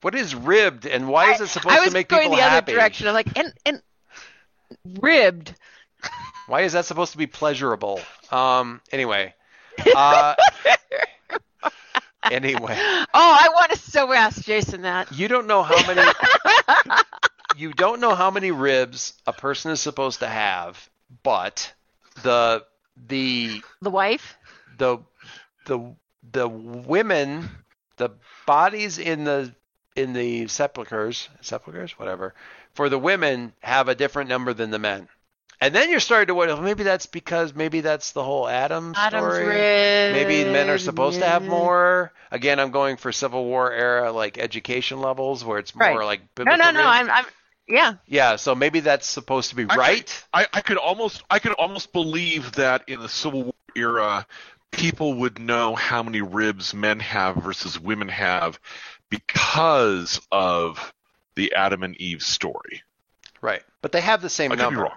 what 0.01 0.15
is 0.15 0.33
ribbed, 0.33 0.85
and 0.87 1.07
why 1.07 1.31
is 1.33 1.41
it 1.41 1.47
supposed 1.47 1.75
I 1.75 1.79
was 1.81 1.89
to 1.89 1.93
make 1.93 2.07
going 2.07 2.23
people 2.23 2.37
the 2.37 2.41
happy? 2.41 2.71
other 2.71 2.79
direction. 2.79 3.07
I'm 3.07 3.13
like, 3.13 3.37
and 3.37 3.53
and 3.65 3.81
ribbed. 4.99 5.53
Why 6.47 6.61
is 6.61 6.73
that 6.73 6.85
supposed 6.85 7.11
to 7.13 7.17
be 7.17 7.27
pleasurable? 7.27 8.01
Um, 8.31 8.81
anyway. 8.91 9.33
Uh, 9.93 10.35
anyway, 12.29 12.77
Oh, 13.13 13.37
I 13.41 13.49
want 13.49 13.71
to 13.71 13.77
so 13.77 14.11
ask 14.13 14.43
Jason 14.43 14.81
that. 14.83 15.11
you 15.11 15.27
don't 15.27 15.47
know 15.47 15.63
how 15.63 15.81
many. 15.85 16.01
you 17.55 17.73
don't 17.73 17.99
know 17.99 18.15
how 18.15 18.31
many 18.31 18.51
ribs 18.51 19.13
a 19.25 19.33
person 19.33 19.71
is 19.71 19.79
supposed 19.81 20.19
to 20.19 20.27
have, 20.27 20.89
but 21.23 21.73
the 22.23 22.63
the 23.07 23.61
The 23.81 23.89
wife. 23.89 24.37
the 24.77 24.99
the 25.65 25.95
the 26.31 26.47
women, 26.47 27.49
the 27.97 28.09
bodies 28.45 28.97
in 28.97 29.23
the 29.23 29.53
in 29.95 30.13
the 30.13 30.47
sepulchers, 30.47 31.29
sepulchers, 31.41 31.97
whatever, 31.99 32.33
for 32.73 32.89
the 32.89 32.99
women 32.99 33.53
have 33.61 33.87
a 33.89 33.95
different 33.95 34.29
number 34.29 34.53
than 34.53 34.71
the 34.71 34.79
men. 34.79 35.07
And 35.61 35.75
then 35.75 35.91
you're 35.91 35.99
starting 35.99 36.27
to 36.27 36.33
wonder, 36.33 36.55
well, 36.55 36.63
maybe 36.63 36.81
that's 36.83 37.05
because 37.05 37.53
maybe 37.53 37.81
that's 37.81 38.13
the 38.13 38.23
whole 38.23 38.47
Adam 38.47 38.93
Adam's 38.97 39.33
story. 39.35 39.45
rib. 39.47 40.13
Maybe 40.13 40.43
men 40.51 40.69
are 40.71 40.79
supposed 40.79 41.19
to 41.19 41.25
have 41.27 41.43
more. 41.43 42.11
Again, 42.31 42.59
I'm 42.59 42.71
going 42.71 42.97
for 42.97 43.11
Civil 43.11 43.45
War 43.45 43.71
era 43.71 44.11
like 44.11 44.39
education 44.39 44.99
levels 45.01 45.45
where 45.45 45.59
it's 45.59 45.75
more 45.75 46.03
like 46.03 46.21
No, 46.21 46.27
biblical. 46.35 46.57
no, 46.65 46.71
no. 46.71 46.79
rib- 46.79 46.87
I'm, 46.87 47.09
I'm. 47.11 47.25
Yeah. 47.67 47.93
yeah, 48.07 48.35
so 48.37 48.53
maybe 48.55 48.79
that's 48.81 49.05
supposed 49.07 49.51
to 49.51 49.55
be 49.55 49.65
I- 49.69 49.75
right. 49.75 50.23
I, 50.33 50.47
I 50.51 50.61
could 50.61 50.77
almost 50.77 51.23
I 51.29 51.37
could 51.39 51.53
almost 51.53 51.93
believe 51.93 52.53
that 52.53 52.83
in 52.87 52.99
the 52.99 53.07
Civil 53.07 53.43
War 53.43 53.53
era, 53.75 54.25
people 54.71 55.13
would 55.13 55.39
know 55.39 55.75
how 55.75 56.01
many 56.01 56.21
ribs 56.21 56.73
men 56.73 56.99
have 57.01 57.35
versus 57.35 57.79
women 57.79 58.09
have 58.09 58.59
because 59.09 60.19
of 60.31 60.93
the 61.35 61.53
Adam 61.53 61.83
and 61.83 61.95
Eve 61.97 62.23
story. 62.23 62.81
Right. 63.41 63.61
But 63.81 63.91
they 63.91 64.01
have 64.01 64.21
the 64.21 64.29
same 64.29 64.51
I 64.51 64.55
could 64.55 64.69
be 64.69 64.75
number. 64.75 64.91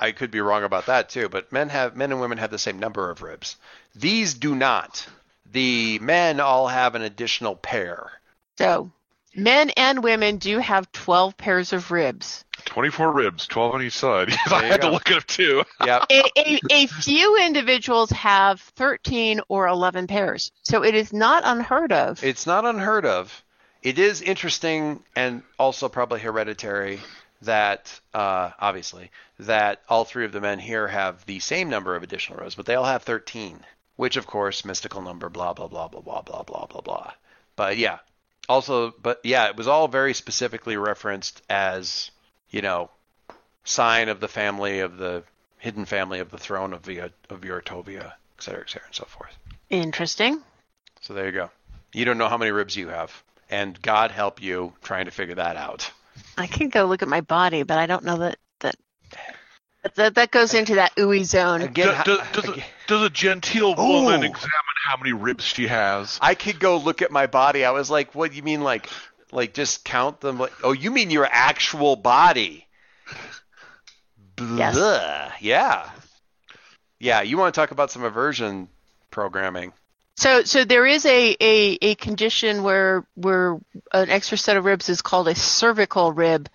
Wrong. 0.00 0.08
I 0.08 0.12
could 0.12 0.30
be 0.30 0.40
wrong 0.40 0.64
about 0.64 0.86
that 0.86 1.08
too, 1.08 1.28
but 1.28 1.52
men 1.52 1.68
have 1.68 1.96
men 1.96 2.12
and 2.12 2.20
women 2.20 2.38
have 2.38 2.50
the 2.50 2.58
same 2.58 2.78
number 2.78 3.10
of 3.10 3.22
ribs. 3.22 3.56
These 3.94 4.34
do 4.34 4.54
not. 4.54 5.06
The 5.52 5.98
men 6.00 6.40
all 6.40 6.68
have 6.68 6.94
an 6.94 7.02
additional 7.02 7.54
pair. 7.56 8.10
So, 8.58 8.90
men 9.34 9.70
and 9.70 10.02
women 10.02 10.38
do 10.38 10.58
have 10.58 10.90
12 10.92 11.36
pairs 11.36 11.72
of 11.72 11.90
ribs. 11.90 12.44
Twenty-four 12.64 13.12
ribs, 13.12 13.46
twelve 13.46 13.74
on 13.74 13.82
each 13.82 13.92
side. 13.96 14.30
I 14.46 14.64
had 14.64 14.80
go. 14.80 14.88
to 14.88 14.92
look 14.94 15.10
at 15.10 15.18
it 15.18 15.28
too. 15.28 15.62
Yep. 15.84 16.06
A, 16.10 16.22
a, 16.36 16.60
a 16.70 16.86
few 16.86 17.36
individuals 17.44 18.10
have 18.10 18.60
13 18.60 19.40
or 19.48 19.68
11 19.68 20.06
pairs. 20.08 20.50
So 20.62 20.82
it 20.82 20.94
is 20.94 21.12
not 21.12 21.42
unheard 21.46 21.92
of. 21.92 22.24
it's 22.24 22.46
not 22.46 22.64
unheard 22.64 23.06
of. 23.06 23.44
It 23.82 23.98
is 24.00 24.20
interesting 24.20 25.04
and 25.14 25.42
also 25.58 25.88
probably 25.88 26.18
hereditary 26.18 27.00
that 27.42 28.00
uh, 28.14 28.50
obviously 28.58 29.10
that 29.38 29.82
all 29.88 30.04
three 30.04 30.24
of 30.24 30.32
the 30.32 30.40
men 30.40 30.58
here 30.58 30.88
have 30.88 31.24
the 31.26 31.40
same 31.40 31.68
number 31.68 31.94
of 31.94 32.02
additional 32.02 32.38
rows, 32.38 32.54
but 32.54 32.66
they 32.66 32.74
all 32.74 32.84
have 32.84 33.02
13, 33.02 33.60
which 33.96 34.16
of 34.16 34.26
course 34.26 34.64
mystical 34.64 35.02
number, 35.02 35.28
blah 35.28 35.52
blah 35.52 35.68
blah 35.68 35.88
blah 35.88 36.00
blah 36.00 36.22
blah 36.22 36.42
blah 36.42 36.66
blah 36.66 36.80
blah. 36.80 37.12
But 37.56 37.76
yeah, 37.76 37.98
also, 38.48 38.94
but 39.02 39.20
yeah, 39.24 39.48
it 39.48 39.56
was 39.56 39.68
all 39.68 39.88
very 39.88 40.14
specifically 40.14 40.76
referenced 40.76 41.42
as 41.48 42.10
you 42.50 42.62
know, 42.62 42.90
sign 43.64 44.08
of 44.08 44.20
the 44.20 44.28
family 44.28 44.80
of 44.80 44.96
the 44.96 45.24
hidden 45.58 45.84
family 45.84 46.20
of 46.20 46.30
the 46.30 46.38
throne 46.38 46.72
of 46.72 46.84
the 46.84 47.00
of 47.00 47.40
Eurotovia, 47.40 48.12
et 48.38 48.42
cetera, 48.42 48.60
et 48.60 48.70
cetera, 48.70 48.86
and 48.86 48.94
so 48.94 49.04
forth. 49.04 49.36
Interesting. 49.70 50.42
So 51.00 51.14
there 51.14 51.26
you 51.26 51.32
go. 51.32 51.50
You 51.92 52.04
don't 52.04 52.18
know 52.18 52.28
how 52.28 52.38
many 52.38 52.50
ribs 52.50 52.76
you 52.76 52.88
have, 52.88 53.22
and 53.50 53.80
God 53.80 54.10
help 54.10 54.42
you 54.42 54.72
trying 54.82 55.06
to 55.06 55.10
figure 55.10 55.34
that 55.36 55.56
out. 55.56 55.90
I 56.36 56.46
can 56.46 56.68
go 56.68 56.84
look 56.84 57.02
at 57.02 57.08
my 57.08 57.20
body, 57.20 57.62
but 57.62 57.78
I 57.78 57.86
don't 57.86 58.04
know 58.04 58.18
that 58.18 58.36
that 58.60 58.76
that, 59.94 60.14
that 60.16 60.30
goes 60.30 60.52
into 60.54 60.74
that 60.76 60.94
ooey 60.96 61.24
zone. 61.24 61.62
Again, 61.62 61.86
does, 61.88 62.04
does, 62.04 62.18
how- 62.20 62.32
does, 62.32 62.44
a, 62.48 62.52
again- 62.52 62.64
does 62.86 63.02
a 63.02 63.10
genteel 63.10 63.74
woman 63.76 64.22
Ooh. 64.22 64.26
examine 64.26 64.50
how 64.84 64.96
many 64.96 65.12
ribs 65.12 65.44
she 65.44 65.66
has? 65.66 66.18
I 66.20 66.34
could 66.34 66.58
go 66.60 66.76
look 66.78 67.02
at 67.02 67.10
my 67.10 67.26
body. 67.26 67.64
I 67.64 67.70
was 67.70 67.90
like, 67.90 68.14
"What? 68.14 68.30
do 68.30 68.36
You 68.36 68.42
mean 68.42 68.62
like, 68.62 68.88
like 69.32 69.54
just 69.54 69.84
count 69.84 70.20
them? 70.20 70.38
Like, 70.38 70.52
oh, 70.62 70.72
you 70.72 70.90
mean 70.90 71.10
your 71.10 71.26
actual 71.30 71.96
body?" 71.96 72.66
Yes. 74.38 74.76
Yeah. 75.40 75.90
Yeah. 76.98 77.22
You 77.22 77.38
want 77.38 77.54
to 77.54 77.58
talk 77.60 77.70
about 77.70 77.90
some 77.90 78.02
aversion 78.04 78.68
programming? 79.10 79.72
So 80.16 80.42
so 80.44 80.64
there 80.64 80.86
is 80.86 81.04
a, 81.04 81.36
a, 81.40 81.78
a 81.82 81.94
condition 81.96 82.62
where 82.62 83.06
where 83.14 83.58
an 83.92 84.10
extra 84.10 84.38
set 84.38 84.56
of 84.56 84.64
ribs 84.64 84.88
is 84.88 85.02
called 85.02 85.28
a 85.28 85.34
cervical 85.34 86.12
rib, 86.12 86.48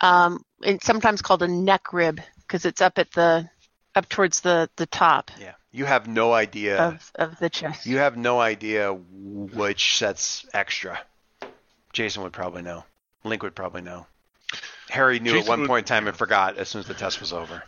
um, 0.00 0.44
and 0.64 0.82
sometimes 0.82 1.22
called 1.22 1.42
a 1.42 1.48
neck 1.48 1.92
rib 1.92 2.20
because 2.40 2.64
it's 2.64 2.80
up 2.80 2.98
at 2.98 3.12
the 3.12 3.48
up 3.94 4.08
towards 4.08 4.40
the, 4.40 4.68
the 4.76 4.86
top 4.86 5.30
Yeah. 5.40 5.54
You 5.72 5.84
have 5.86 6.06
no 6.06 6.32
idea. 6.32 6.78
of, 6.78 7.12
of 7.14 7.38
the 7.38 7.48
chest. 7.50 7.86
You 7.86 7.98
have 7.98 8.16
no 8.16 8.40
idea 8.40 8.92
which 8.92 9.96
set's 9.98 10.44
extra. 10.52 10.98
Jason 11.92 12.22
would 12.22 12.32
probably 12.32 12.62
know. 12.62 12.84
Link 13.24 13.42
would 13.42 13.54
probably 13.54 13.82
know. 13.82 14.06
Harry 14.90 15.18
knew 15.18 15.38
at 15.38 15.48
one 15.48 15.60
would- 15.60 15.68
point 15.68 15.84
in 15.84 15.88
time 15.88 16.08
and 16.08 16.16
forgot 16.16 16.58
as 16.58 16.68
soon 16.68 16.80
as 16.80 16.86
the 16.86 16.94
test 16.94 17.20
was 17.20 17.32
over. 17.32 17.62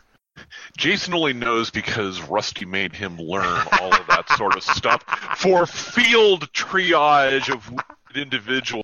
Jason 0.76 1.14
only 1.14 1.32
knows 1.32 1.70
because 1.70 2.20
Rusty 2.22 2.64
made 2.64 2.94
him 2.94 3.18
learn 3.18 3.66
all 3.80 3.94
of 3.94 4.06
that 4.08 4.28
sort 4.36 4.56
of 4.56 4.62
stuff 4.62 5.02
for 5.36 5.66
field 5.66 6.52
triage 6.52 7.52
of 7.52 7.68
an 7.68 8.20
individual. 8.22 8.82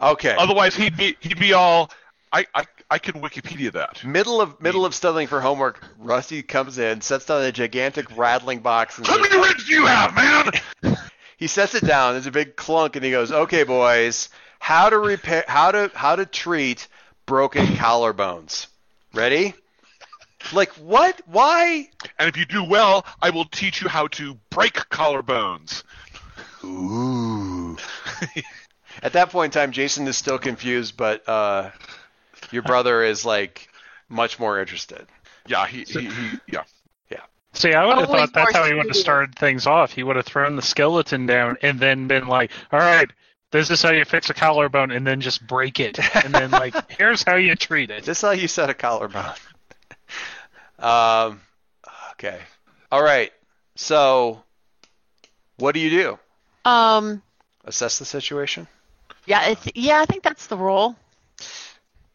Okay. 0.00 0.34
Otherwise, 0.38 0.76
he'd 0.76 0.96
be 0.96 1.16
he'd 1.20 1.40
be 1.40 1.52
all. 1.52 1.90
I, 2.32 2.46
I 2.54 2.64
I 2.90 2.98
can 2.98 3.20
Wikipedia 3.20 3.72
that. 3.72 4.04
Middle 4.04 4.40
of 4.40 4.60
middle 4.60 4.84
of 4.86 4.94
studying 4.94 5.26
for 5.26 5.40
homework, 5.40 5.82
Rusty 5.98 6.42
comes 6.42 6.78
in, 6.78 7.00
sets 7.00 7.24
down 7.26 7.42
a 7.42 7.52
gigantic 7.52 8.16
rattling 8.16 8.60
box, 8.60 8.98
and 8.98 9.06
How 9.06 9.18
many 9.18 9.36
ribs 9.36 9.66
do 9.66 9.72
you 9.72 9.86
have, 9.86 10.14
man? 10.14 10.96
he 11.36 11.46
sets 11.46 11.74
it 11.74 11.84
down. 11.84 12.14
There's 12.14 12.26
a 12.26 12.30
big 12.30 12.56
clunk, 12.56 12.96
and 12.96 13.04
he 13.04 13.10
goes, 13.10 13.32
"Okay, 13.32 13.64
boys, 13.64 14.28
how 14.58 14.88
to 14.88 14.98
repair, 14.98 15.44
how 15.48 15.72
to 15.72 15.90
how 15.94 16.16
to 16.16 16.26
treat 16.26 16.86
broken 17.26 17.66
collarbones. 17.66 18.68
Ready? 19.14 19.54
Like 20.52 20.70
what? 20.74 21.20
Why? 21.26 21.88
And 22.18 22.28
if 22.28 22.36
you 22.36 22.44
do 22.44 22.64
well, 22.64 23.04
I 23.20 23.30
will 23.30 23.44
teach 23.44 23.82
you 23.82 23.88
how 23.88 24.06
to 24.08 24.38
break 24.50 24.74
collarbones. 24.90 25.82
Ooh. 26.64 27.76
At 29.02 29.12
that 29.12 29.30
point 29.30 29.54
in 29.54 29.60
time, 29.60 29.72
Jason 29.72 30.06
is 30.08 30.16
still 30.16 30.38
confused, 30.38 30.96
but 30.96 31.28
uh, 31.28 31.70
your 32.50 32.62
brother 32.62 33.02
is 33.02 33.24
like 33.24 33.68
much 34.08 34.38
more 34.38 34.60
interested. 34.60 35.06
Yeah, 35.46 35.66
he, 35.66 35.84
he, 35.84 36.06
he 36.06 36.38
yeah. 36.48 36.64
See, 37.54 37.72
I 37.72 37.84
would 37.84 37.98
have 37.98 38.08
Always 38.08 38.20
thought 38.20 38.34
that's 38.34 38.56
how 38.56 38.66
he 38.66 38.74
would 38.74 38.86
have 38.86 38.96
started 38.96 39.34
things 39.34 39.66
off. 39.66 39.92
He 39.92 40.02
would 40.02 40.16
have 40.16 40.26
thrown 40.26 40.54
the 40.56 40.62
skeleton 40.62 41.26
down 41.26 41.56
and 41.62 41.80
then 41.80 42.06
been 42.06 42.28
like, 42.28 42.52
"All 42.70 42.78
right, 42.78 43.10
this 43.50 43.70
is 43.70 43.82
how 43.82 43.90
you 43.90 44.04
fix 44.04 44.30
a 44.30 44.34
collarbone," 44.34 44.90
and 44.90 45.06
then 45.06 45.20
just 45.20 45.46
break 45.46 45.80
it, 45.80 45.98
and 46.24 46.34
then 46.34 46.50
like, 46.50 46.74
"Here's 46.98 47.22
how 47.22 47.36
you 47.36 47.54
treat 47.54 47.90
it." 47.90 48.04
This 48.04 48.18
is 48.18 48.22
how 48.22 48.30
you 48.32 48.48
set 48.48 48.70
a 48.70 48.74
collarbone. 48.74 49.34
um, 50.78 51.40
okay. 52.12 52.40
All 52.90 53.02
right. 53.02 53.32
So, 53.76 54.42
what 55.56 55.72
do 55.74 55.80
you 55.80 55.90
do? 55.90 56.18
Um, 56.70 57.22
Assess 57.64 57.98
the 57.98 58.04
situation. 58.04 58.66
yeah, 59.26 59.48
it's, 59.50 59.68
yeah, 59.74 60.00
I 60.00 60.04
think 60.06 60.22
that's 60.22 60.46
the 60.46 60.56
role. 60.56 60.96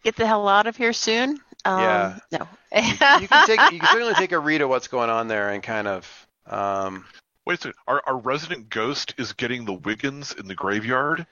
Get 0.03 0.15
the 0.15 0.25
hell 0.27 0.47
out 0.47 0.67
of 0.67 0.75
here 0.75 0.93
soon. 0.93 1.39
Um, 1.65 1.79
Yeah. 1.79 2.19
No. 2.31 2.47
You 2.75 3.27
can 3.27 3.47
take. 3.47 3.71
You 3.71 3.79
can 3.79 3.87
certainly 3.91 4.13
take 4.15 4.31
a 4.33 4.39
read 4.39 4.61
of 4.61 4.69
what's 4.69 4.87
going 4.87 5.09
on 5.09 5.27
there 5.27 5.49
and 5.51 5.63
kind 5.63 5.87
of. 5.87 6.27
Um, 6.47 7.05
Wait 7.45 7.59
a 7.59 7.61
second. 7.61 7.73
Our, 7.87 8.01
our 8.05 8.17
resident 8.17 8.69
ghost 8.69 9.15
is 9.17 9.33
getting 9.33 9.65
the 9.65 9.73
Wiggins 9.73 10.33
in 10.33 10.47
the 10.47 10.55
graveyard. 10.55 11.25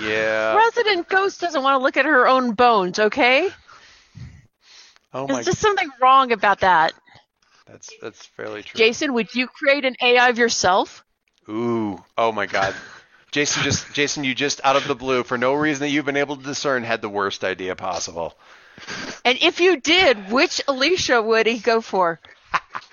yeah. 0.00 0.54
Resident 0.54 1.08
Ghost 1.08 1.40
doesn't 1.40 1.62
want 1.62 1.78
to 1.80 1.82
look 1.82 1.96
at 1.96 2.04
her 2.04 2.28
own 2.28 2.52
bones. 2.52 2.98
Okay. 2.98 3.48
Oh 5.12 5.26
my. 5.26 5.34
There's 5.34 5.46
just 5.46 5.60
something 5.60 5.88
wrong 6.00 6.32
about 6.32 6.60
that. 6.60 6.92
That's 7.66 7.90
that's 8.00 8.24
fairly 8.24 8.62
true. 8.62 8.78
Jason, 8.78 9.14
would 9.14 9.34
you 9.34 9.46
create 9.48 9.84
an 9.84 9.96
AI 10.02 10.28
of 10.28 10.38
yourself? 10.38 11.04
Ooh. 11.48 12.02
Oh 12.16 12.32
my 12.32 12.46
God. 12.46 12.74
Jason 13.30 13.62
just 13.62 13.92
Jason, 13.92 14.24
you 14.24 14.34
just 14.34 14.60
out 14.64 14.76
of 14.76 14.86
the 14.86 14.94
blue 14.94 15.22
for 15.24 15.36
no 15.36 15.54
reason 15.54 15.80
that 15.80 15.90
you've 15.90 16.06
been 16.06 16.16
able 16.16 16.36
to 16.36 16.42
discern 16.42 16.82
had 16.82 17.02
the 17.02 17.08
worst 17.08 17.44
idea 17.44 17.74
possible. 17.74 18.38
And 19.24 19.38
if 19.42 19.60
you 19.60 19.80
did, 19.80 20.30
which 20.30 20.62
Alicia 20.68 21.20
would 21.20 21.46
he 21.46 21.58
go 21.58 21.80
for? 21.80 22.20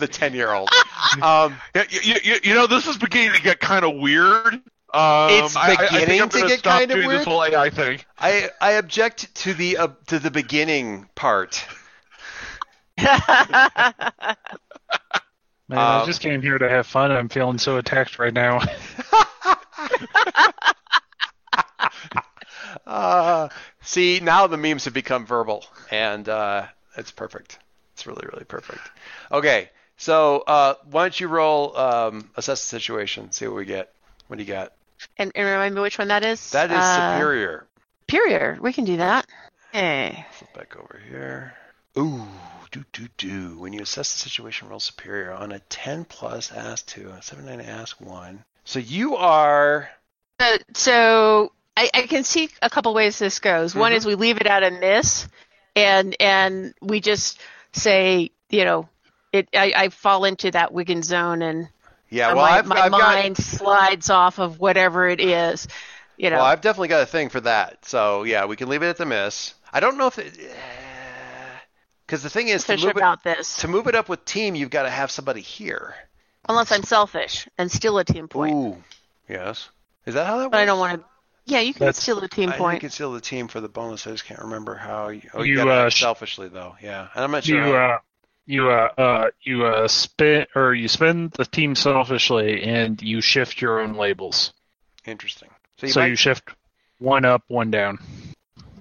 The 0.00 0.08
ten 0.08 0.34
year 0.34 0.52
old. 0.52 0.68
Um, 1.22 1.56
you, 1.74 2.14
you, 2.22 2.34
you 2.42 2.54
know, 2.54 2.66
this 2.66 2.86
is 2.86 2.96
beginning 2.98 3.34
to 3.34 3.42
get 3.42 3.60
kind 3.60 3.84
of 3.84 3.94
weird. 3.96 4.54
Um, 4.54 4.60
It's 5.30 5.56
I- 5.56 5.60
I, 5.60 5.72
I 5.72 5.76
think 5.76 5.90
beginning 6.00 6.22
I'm 6.22 6.28
to 6.30 6.46
get 6.48 6.58
stop 6.58 6.78
kinda 6.80 6.94
weird? 6.96 7.10
this 7.10 7.24
whole 7.24 7.44
AI 7.44 7.70
thing. 7.70 8.00
I 8.18 8.50
I 8.60 8.72
object 8.72 9.32
to 9.36 9.54
the 9.54 9.76
uh, 9.76 9.88
to 10.08 10.18
the 10.18 10.30
beginning 10.30 11.08
part. 11.14 11.64
Man, 12.98 13.08
Um, 15.78 15.78
I 15.78 16.04
just 16.04 16.20
came 16.20 16.42
here 16.42 16.58
to 16.58 16.68
have 16.68 16.86
fun. 16.86 17.12
I'm 17.12 17.28
feeling 17.28 17.58
so 17.58 17.76
attacked 17.76 18.18
right 18.18 18.34
now. 18.34 18.60
Uh, 22.86 23.48
see, 23.82 24.20
now 24.20 24.46
the 24.46 24.56
memes 24.56 24.84
have 24.84 24.94
become 24.94 25.26
verbal, 25.26 25.64
and 25.90 26.28
uh, 26.28 26.66
it's 26.96 27.10
perfect. 27.10 27.58
It's 27.94 28.06
really, 28.06 28.26
really 28.32 28.44
perfect. 28.44 28.80
Okay, 29.32 29.70
so 30.00 30.40
uh, 30.46 30.74
why 30.90 31.04
don't 31.04 31.20
you 31.20 31.28
roll 31.28 31.76
um, 31.76 32.30
assess 32.36 32.62
the 32.62 32.68
situation, 32.68 33.30
see 33.32 33.46
what 33.46 33.56
we 33.56 33.66
get. 33.66 33.92
What 34.28 34.36
do 34.38 34.42
you 34.42 34.48
got? 34.48 34.72
and, 35.18 35.30
and 35.34 35.46
remind 35.46 35.74
me 35.74 35.80
which 35.82 35.98
one 35.98 36.08
that 36.08 36.24
is. 36.24 36.50
That 36.52 36.70
is 36.70 36.76
Uh, 36.78 37.10
superior. 37.12 37.66
Superior. 38.08 38.58
We 38.60 38.72
can 38.72 38.84
do 38.84 38.96
that. 38.96 39.26
Hey. 39.72 40.24
Flip 40.32 40.52
back 40.54 40.76
over 40.76 41.00
here. 41.08 41.54
Ooh, 41.98 42.26
do 42.70 42.84
do 42.92 43.08
do. 43.18 43.58
When 43.58 43.72
you 43.72 43.82
assess 43.82 44.12
the 44.12 44.18
situation, 44.18 44.68
roll 44.68 44.80
superior 44.80 45.32
on 45.32 45.52
a 45.52 45.58
10 45.58 46.04
plus, 46.06 46.50
ask 46.52 46.86
two, 46.86 47.10
a 47.10 47.20
7 47.22 47.44
9 47.44 47.60
ask 47.60 48.00
one. 48.00 48.42
So 48.64 48.78
you 48.78 49.16
are. 49.16 49.90
So, 50.40 50.56
so 50.74 51.52
I, 51.76 51.90
I 51.94 52.02
can 52.06 52.24
see 52.24 52.48
a 52.62 52.70
couple 52.70 52.94
ways 52.94 53.18
this 53.18 53.38
goes. 53.38 53.74
One 53.74 53.92
Mhm. 53.92 53.96
is 53.96 54.06
we 54.06 54.14
leave 54.14 54.40
it 54.40 54.46
at 54.46 54.62
a 54.62 54.70
miss, 54.70 55.28
and 55.76 56.14
and 56.20 56.74
we 56.80 57.00
just 57.00 57.38
say, 57.72 58.30
you 58.48 58.64
know, 58.64 58.88
it. 59.32 59.48
I, 59.54 59.72
I 59.76 59.88
fall 59.90 60.24
into 60.24 60.50
that 60.50 60.72
Wiggin 60.72 61.02
zone, 61.02 61.42
and 61.42 61.68
Yeah, 62.08 62.28
well, 62.28 62.36
my, 62.46 62.50
I've, 62.58 62.66
my 62.66 62.80
I've 62.80 62.90
got. 62.90 63.00
mind 63.00 63.36
slides 63.36 64.10
off 64.10 64.38
of 64.38 64.58
whatever 64.60 65.08
it 65.08 65.20
is. 65.20 65.68
You 66.16 66.30
know, 66.30 66.36
Well, 66.36 66.44
I've 66.46 66.60
definitely 66.60 66.88
got 66.88 67.02
a 67.02 67.06
thing 67.06 67.28
for 67.30 67.40
that. 67.40 67.84
So 67.86 68.24
yeah, 68.24 68.44
we 68.46 68.56
can 68.56 68.68
leave 68.68 68.82
it 68.82 68.88
at 68.88 68.96
the 68.98 69.06
miss. 69.06 69.54
I 69.72 69.80
don't 69.80 69.96
know 69.98 70.06
if 70.08 70.18
it. 70.18 70.38
Because 72.06 72.24
the 72.24 72.30
thing 72.30 72.48
is, 72.48 72.62
to 72.62 72.72
fish 72.72 72.82
move, 72.82 72.90
it, 72.90 72.96
about 72.96 73.22
this. 73.22 73.58
to 73.58 73.68
move 73.68 73.86
it 73.86 73.94
up 73.94 74.08
with 74.08 74.24
team, 74.24 74.56
you've 74.56 74.70
got 74.70 74.82
to 74.82 74.90
have 74.90 75.12
somebody 75.12 75.40
here. 75.42 75.94
Unless 76.48 76.72
I'm 76.72 76.82
selfish 76.82 77.46
and 77.56 77.70
steal 77.70 77.98
a 77.98 78.04
team 78.04 78.26
point. 78.26 78.52
Ooh, 78.52 78.82
yes. 79.28 79.68
Is 80.06 80.14
that 80.14 80.26
how 80.26 80.38
that 80.38 80.44
works? 80.46 80.50
But 80.50 80.58
I 80.60 80.64
don't 80.64 80.80
want 80.80 81.00
to. 81.02 81.06
Yeah, 81.46 81.60
you 81.60 81.72
can 81.72 81.80
That's- 81.80 82.02
steal 82.02 82.18
a 82.18 82.28
team 82.28 82.48
I 82.50 82.56
point. 82.56 82.74
You 82.74 82.80
can 82.80 82.90
steal 82.90 83.12
the 83.12 83.20
team 83.20 83.46
for 83.46 83.60
the 83.60 83.68
bonus. 83.68 84.08
I 84.08 84.10
just 84.10 84.24
can't 84.24 84.40
remember 84.40 84.74
how. 84.74 85.10
You, 85.10 85.22
oh, 85.34 85.42
You, 85.42 85.52
you, 85.52 85.56
gotta 85.58 85.70
uh, 85.70 85.86
act 85.86 85.94
selfishly 85.98 86.48
though. 86.48 86.74
Yeah, 86.82 87.06
and 87.14 87.22
I'm 87.22 87.30
not 87.30 87.44
sure. 87.44 87.64
You 87.64 87.74
how- 87.74 87.94
uh, 87.94 87.98
you 88.50 88.68
uh, 88.70 88.88
uh, 88.98 89.30
you 89.42 89.64
uh, 89.64 89.86
spin 89.88 90.46
or 90.54 90.74
you 90.74 90.88
spend 90.88 91.30
the 91.32 91.44
team 91.44 91.74
selfishly, 91.74 92.62
and 92.64 93.00
you 93.00 93.20
shift 93.20 93.60
your 93.60 93.80
own 93.80 93.94
labels. 93.94 94.52
Interesting. 95.06 95.50
So 95.78 95.86
you 95.86 95.92
so 95.92 96.00
might, 96.00 96.06
you 96.08 96.16
shift 96.16 96.50
one 96.98 97.24
up, 97.24 97.42
one 97.48 97.70
down. 97.70 97.98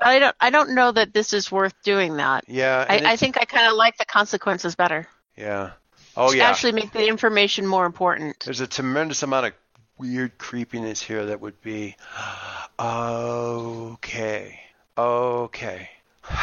I 0.02 0.20
don't. 0.20 0.36
I 0.40 0.50
don't 0.50 0.74
know 0.76 0.92
that 0.92 1.14
this 1.14 1.34
is 1.34 1.52
worth 1.52 1.74
doing 1.84 2.18
that. 2.18 2.46
yeah. 2.48 2.86
I, 2.90 3.14
I 3.14 3.16
think 3.16 3.38
I 3.38 3.46
kind 3.46 3.68
of 3.68 3.74
like 3.78 3.98
the 3.98 4.06
consequences 4.06 4.76
better. 4.76 5.08
Yeah. 5.38 5.72
Oh 6.18 6.32
yeah. 6.32 6.50
Actually, 6.50 6.72
make 6.74 6.92
the 6.92 7.08
information 7.08 7.68
more 7.68 7.86
important. 7.86 8.40
There's 8.44 8.62
a 8.62 8.68
tremendous 8.68 9.22
amount 9.24 9.46
of 9.46 9.54
weird 9.98 10.38
creepiness 10.38 11.02
here 11.02 11.26
that 11.28 11.42
would 11.42 11.62
be 11.62 11.96
okay. 12.80 14.60
okay, 14.98 15.90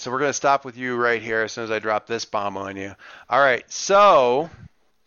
so 0.00 0.10
we're 0.10 0.18
going 0.18 0.30
to 0.30 0.32
stop 0.32 0.64
with 0.64 0.76
you 0.76 0.96
right 0.96 1.20
here 1.20 1.42
as 1.42 1.52
soon 1.52 1.64
as 1.64 1.70
I 1.70 1.78
drop 1.78 2.06
this 2.06 2.24
bomb 2.24 2.56
on 2.56 2.76
you. 2.76 2.94
All 3.28 3.40
right, 3.40 3.70
so 3.70 4.50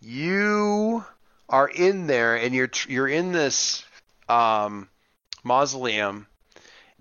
you 0.02 1.04
are 1.50 1.68
in 1.68 2.08
there 2.08 2.36
and 2.36 2.56
you're 2.56 2.70
you're 2.88 3.08
in 3.08 3.32
this 3.32 3.84
um, 4.30 4.88
mausoleum 5.44 6.28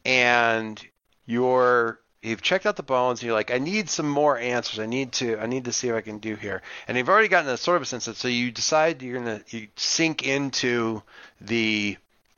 and 0.04 0.84
you're 1.26 2.00
you've 2.22 2.42
checked 2.42 2.66
out 2.66 2.76
the 2.76 2.82
bones 2.82 3.20
and 3.20 3.26
you're 3.26 3.34
like 3.34 3.50
I 3.50 3.58
need 3.58 3.88
some 3.88 4.08
more 4.08 4.36
answers. 4.38 4.78
I 4.78 4.86
need 4.86 5.12
to 5.12 5.38
I 5.38 5.46
need 5.46 5.66
to 5.66 5.72
see 5.72 5.88
what 5.88 5.98
I 5.98 6.02
can 6.02 6.18
do 6.18 6.34
here. 6.34 6.62
And 6.88 6.96
you've 6.96 7.08
already 7.08 7.28
gotten 7.28 7.50
a 7.50 7.56
sort 7.56 7.76
of 7.76 7.82
a 7.82 7.86
sense 7.86 8.06
that 8.06 8.16
so 8.16 8.28
you 8.28 8.50
decide 8.50 9.02
you're 9.02 9.22
going 9.22 9.40
to 9.40 9.56
you 9.56 9.68
sink 9.76 10.26
into 10.26 11.02
the 11.40 11.96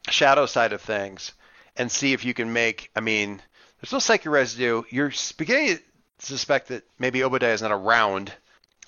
shadow 0.08 0.46
side 0.46 0.72
of 0.72 0.80
things 0.82 1.32
and 1.76 1.90
see 1.90 2.12
if 2.12 2.24
you 2.24 2.34
can 2.34 2.52
make 2.52 2.90
I 2.94 3.00
mean 3.00 3.40
there's 3.80 3.92
no 3.92 3.98
psychic 3.98 4.30
residue. 4.30 4.82
You're 4.90 5.12
beginning 5.36 5.76
to 5.76 6.26
suspect 6.26 6.68
that 6.68 6.84
maybe 6.98 7.24
Obadiah 7.24 7.52
is 7.52 7.62
not 7.62 7.72
around 7.72 8.32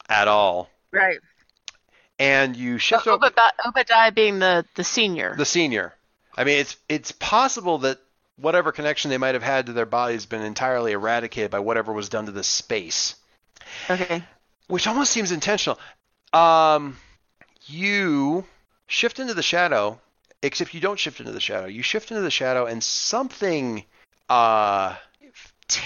at 0.09 0.29
all. 0.29 0.71
Right. 0.93 1.19
And 2.19 2.55
you 2.57 2.79
shift 2.79 3.07
But 3.07 3.11
over 3.11 3.26
Obadiah, 3.26 3.50
Obadiah 3.67 4.12
being 4.12 4.38
the 4.38 4.64
the 4.76 4.85
senior. 4.85 5.35
the 5.37 5.45
senior. 5.45 5.93
I 6.37 6.45
mean, 6.45 6.59
it's 6.59 6.76
it's 6.88 7.12
possible 7.12 7.79
that 7.79 7.99
whatever 8.37 8.73
connection 8.73 9.11
they 9.11 9.19
might 9.19 9.35
have 9.35 9.43
had 9.43 9.67
to 9.67 9.73
their 9.73 9.87
body 9.87 10.14
has 10.14 10.26
been 10.26 10.43
entirely 10.43 10.93
eradicated 10.93 11.50
by 11.50 11.61
whatever 11.61 11.93
was 11.93 12.09
done 12.09 12.26
to 12.26 12.33
this 12.33 12.49
space, 12.49 13.14
okay. 13.88 14.23
which 14.69 14.87
almost 14.87 15.12
seems 15.12 15.31
intentional. 15.33 15.79
Um, 16.33 16.97
you 17.67 18.45
shift 18.87 19.19
into 19.21 19.35
the 19.35 19.43
shadow, 19.43 20.00
except 20.45 20.75
you 20.75 20.81
don't 20.81 20.99
shift 20.99 21.21
into 21.21 21.33
the 21.33 21.41
shadow. 21.41 21.67
You 21.67 21.83
shift 21.83 22.11
into 22.11 22.23
the 22.23 22.31
shadow, 22.31 22.67
and 22.67 22.83
something 22.83 23.85
uh 24.29 24.95
t- 25.69 25.83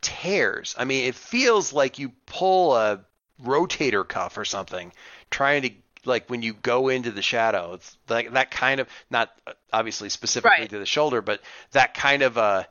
tears. 0.00 0.74
I 0.78 0.84
mean, 0.84 1.06
it 1.06 1.14
feels 1.14 1.72
like 1.72 1.98
you 1.98 2.12
pull 2.26 2.76
a 2.76 3.00
rotator 3.42 4.06
cuff 4.06 4.36
or 4.38 4.44
something, 4.44 4.92
trying 5.30 5.62
to 5.62 5.70
like 6.04 6.28
when 6.30 6.42
you 6.42 6.54
go 6.54 6.88
into 6.88 7.10
the 7.10 7.22
shadow. 7.22 7.74
It's 7.74 7.96
like 8.08 8.32
that 8.32 8.50
kind 8.50 8.80
of 8.80 8.88
not 9.10 9.30
uh, 9.46 9.52
obviously 9.72 10.08
specifically 10.08 10.60
Right. 10.62 10.70
to 10.70 10.78
the 10.78 10.86
shoulder, 10.86 11.20
but 11.22 11.40
that 11.72 11.94
kind 11.94 12.22
of 12.22 12.36
a 12.36 12.66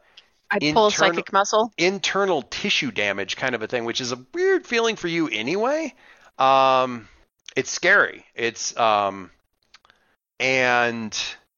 I 0.51 0.57
pull 0.59 0.67
internal- 0.87 0.89
psychic 0.91 1.31
muscle. 1.31 1.71
internal 1.77 2.41
tissue 2.41 2.89
damage 2.91 3.35
kind 3.37 3.53
of 3.53 3.61
a 3.61 3.67
thing, 3.67 3.85
which 3.85 4.01
is 4.01 4.11
a 4.11 4.19
weird 4.33 4.65
feeling 4.65 4.95
for 4.95 5.07
you 5.07 5.27
anyway. 5.27 5.93
Um, 6.39 7.07
it's 7.55 7.69
scary. 7.69 8.25
It's 8.33 8.75
um, 8.77 9.29
and 10.39 11.17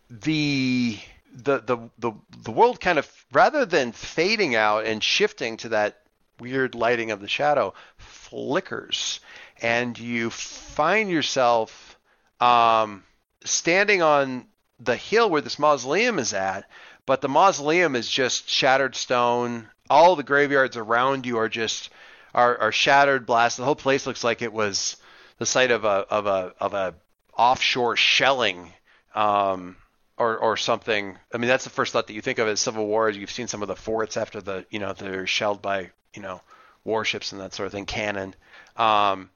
the 0.09 0.97
the 1.33 1.59
the 1.59 1.77
the 1.99 2.11
the 2.43 2.51
world 2.51 2.79
kind 2.79 2.99
of 2.99 3.09
rather 3.31 3.65
than 3.65 3.91
fading 3.91 4.55
out 4.55 4.85
and 4.85 5.03
shifting 5.03 5.57
to 5.57 5.69
that 5.69 5.99
weird 6.39 6.75
lighting 6.75 7.11
of 7.11 7.21
the 7.21 7.27
shadow 7.27 7.73
flickers 7.97 9.19
and 9.61 9.97
you 9.99 10.29
find 10.29 11.09
yourself 11.09 11.97
um, 12.39 13.03
standing 13.45 14.01
on 14.01 14.45
the 14.79 14.95
hill 14.95 15.29
where 15.29 15.41
this 15.41 15.59
mausoleum 15.59 16.17
is 16.17 16.33
at 16.33 16.65
but 17.05 17.21
the 17.21 17.29
mausoleum 17.29 17.95
is 17.95 18.07
just 18.07 18.49
shattered 18.49 18.95
stone. 18.95 19.67
All 19.89 20.15
the 20.15 20.23
graveyards 20.23 20.77
around 20.77 21.25
you 21.25 21.37
are 21.37 21.49
just 21.49 21.89
are, 22.33 22.57
are 22.57 22.71
shattered, 22.71 23.25
blasted. 23.25 23.63
The 23.63 23.65
whole 23.65 23.75
place 23.75 24.07
looks 24.07 24.23
like 24.23 24.41
it 24.41 24.53
was 24.53 24.97
the 25.37 25.45
site 25.45 25.71
of 25.71 25.83
a 25.83 26.05
of 26.09 26.27
a 26.27 26.53
of 26.59 26.73
a 26.73 26.93
offshore 27.41 27.97
shelling, 27.97 28.71
um, 29.15 29.75
or 30.15 30.37
or 30.37 30.57
something. 30.57 31.17
I 31.33 31.37
mean, 31.37 31.47
that's 31.47 31.63
the 31.63 31.71
first 31.71 31.91
thought 31.91 32.05
that 32.05 32.13
you 32.13 32.21
think 32.21 32.37
of 32.37 32.47
as 32.47 32.59
Civil 32.59 32.85
War. 32.85 33.09
You've 33.09 33.31
seen 33.31 33.47
some 33.47 33.63
of 33.63 33.67
the 33.67 33.75
forts 33.75 34.15
after 34.15 34.41
the 34.41 34.65
you 34.69 34.77
know 34.77 34.93
they're 34.93 35.25
shelled 35.25 35.59
by 35.59 35.89
you 36.13 36.21
know 36.21 36.39
warships 36.83 37.31
and 37.31 37.41
that 37.41 37.55
sort 37.55 37.65
of 37.65 37.73
thing, 37.73 37.87
cannon. 37.87 38.35
Um, 38.77 39.31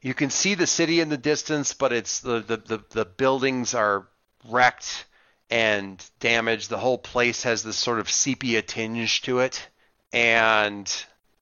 you 0.00 0.14
can 0.14 0.30
see 0.30 0.54
the 0.54 0.68
city 0.68 1.00
in 1.00 1.08
the 1.08 1.16
distance, 1.16 1.74
but 1.74 1.92
it's 1.92 2.20
the 2.20 2.38
the, 2.38 2.56
the, 2.56 2.84
the 2.90 3.04
buildings 3.04 3.74
are 3.74 4.06
wrecked 4.48 5.04
and 5.50 6.02
damaged. 6.20 6.70
The 6.70 6.78
whole 6.78 6.98
place 6.98 7.42
has 7.42 7.64
this 7.64 7.76
sort 7.76 7.98
of 7.98 8.08
sepia 8.08 8.62
tinge 8.62 9.22
to 9.22 9.40
it, 9.40 9.68
and 10.12 10.88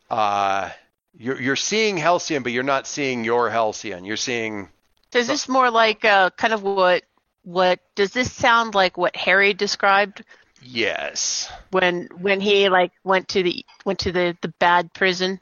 uh, 0.08 0.70
you're 1.14 1.38
you're 1.38 1.56
seeing 1.56 1.98
Halcyon, 1.98 2.42
but 2.42 2.52
you're 2.52 2.62
not 2.62 2.86
seeing 2.86 3.24
your 3.24 3.50
Halcyon. 3.50 4.06
You're 4.06 4.16
seeing 4.16 4.70
So 5.12 5.18
is 5.18 5.26
this 5.26 5.48
more 5.48 5.70
like 5.70 6.04
uh, 6.04 6.30
kind 6.30 6.52
of 6.54 6.62
what 6.62 7.04
what 7.44 7.80
does 7.94 8.12
this 8.12 8.32
sound 8.32 8.74
like 8.74 8.96
what 8.96 9.14
Harry 9.16 9.52
described 9.52 10.24
yes, 10.62 11.50
when 11.70 12.08
when 12.18 12.40
he 12.40 12.68
like 12.68 12.92
went 13.04 13.28
to 13.28 13.42
the 13.42 13.64
went 13.84 14.00
to 14.00 14.12
the 14.12 14.36
the 14.40 14.48
bad 14.48 14.92
prison? 14.94 15.38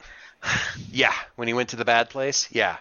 yeah. 0.91 1.13
When 1.37 1.47
he 1.49 1.55
went 1.55 1.71
to 1.71 1.77
the 1.77 1.85
bad 1.85 2.11
place, 2.11 2.49
yeah. 2.51 2.77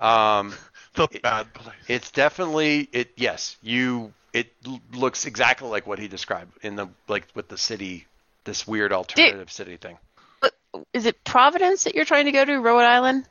Um, 0.00 0.52
The 0.94 1.08
bad 1.22 1.52
place. 1.54 1.74
it's 1.88 2.10
definitely 2.12 2.88
it. 2.92 3.12
Yes, 3.16 3.56
you. 3.62 4.12
It 4.32 4.52
looks 4.92 5.26
exactly 5.26 5.68
like 5.68 5.86
what 5.88 5.98
he 5.98 6.06
described 6.08 6.52
in 6.62 6.76
the 6.76 6.88
like 7.08 7.26
with 7.34 7.48
the 7.48 7.58
city, 7.58 8.06
this 8.44 8.66
weird 8.66 8.92
alternative 8.92 9.50
city 9.50 9.76
thing. 9.76 9.98
Is 10.92 11.06
it 11.06 11.22
Providence 11.24 11.84
that 11.84 11.94
you're 11.96 12.04
trying 12.04 12.26
to 12.26 12.32
go 12.32 12.44
to, 12.44 12.60
Rhode 12.60 12.80
Island? 12.84 13.26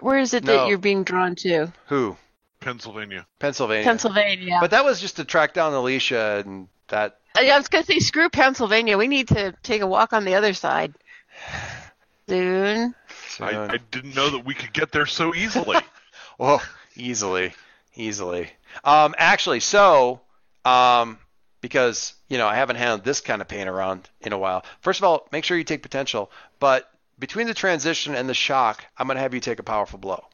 Where 0.00 0.18
is 0.18 0.34
it 0.34 0.44
No. 0.44 0.52
that 0.56 0.68
you're 0.68 0.78
being 0.78 1.02
drawn 1.04 1.34
to? 1.36 1.72
Who? 1.86 2.16
Pennsylvania. 2.68 3.26
Pennsylvania. 3.38 3.84
Pennsylvania. 3.84 4.58
But 4.60 4.72
that 4.72 4.84
was 4.84 5.00
just 5.00 5.16
to 5.16 5.24
track 5.24 5.54
down 5.54 5.72
Alicia, 5.72 6.44
and 6.44 6.68
that 6.88 7.18
I 7.34 7.48
I 7.48 7.56
was 7.56 7.68
gonna 7.68 7.84
say 7.84 7.98
screw 7.98 8.28
Pennsylvania. 8.28 8.98
We 8.98 9.08
need 9.08 9.28
to 9.28 9.54
take 9.62 9.80
a 9.80 9.86
walk 9.86 10.12
on 10.12 10.26
the 10.26 10.34
other 10.34 10.52
side 10.52 10.94
soon. 12.28 12.94
I. 13.40 13.56
I 13.56 13.78
didn't 13.90 14.14
know 14.14 14.30
that 14.30 14.44
we 14.44 14.52
could 14.52 14.72
get 14.72 14.92
there 14.92 15.06
so 15.06 15.34
easily. 15.34 15.78
Oh, 16.40 16.64
easily, 16.94 17.52
easily. 17.96 18.48
Um, 18.84 19.16
actually, 19.18 19.58
so, 19.58 20.20
um, 20.64 21.18
because 21.60 22.14
you 22.28 22.38
know 22.38 22.46
I 22.46 22.54
haven't 22.54 22.76
handled 22.76 23.02
this 23.02 23.20
kind 23.20 23.42
of 23.42 23.48
pain 23.48 23.66
around 23.66 24.08
in 24.20 24.32
a 24.32 24.38
while. 24.38 24.64
First 24.80 25.00
of 25.00 25.04
all, 25.04 25.26
make 25.32 25.42
sure 25.42 25.58
you 25.58 25.64
take 25.64 25.82
potential, 25.82 26.30
but 26.60 26.88
between 27.18 27.48
the 27.48 27.54
transition 27.54 28.14
and 28.14 28.28
the 28.28 28.34
shock, 28.34 28.84
I'm 28.96 29.08
gonna 29.08 29.18
have 29.18 29.34
you 29.34 29.40
take 29.40 29.58
a 29.58 29.64
powerful 29.64 29.98
blow. 29.98 30.24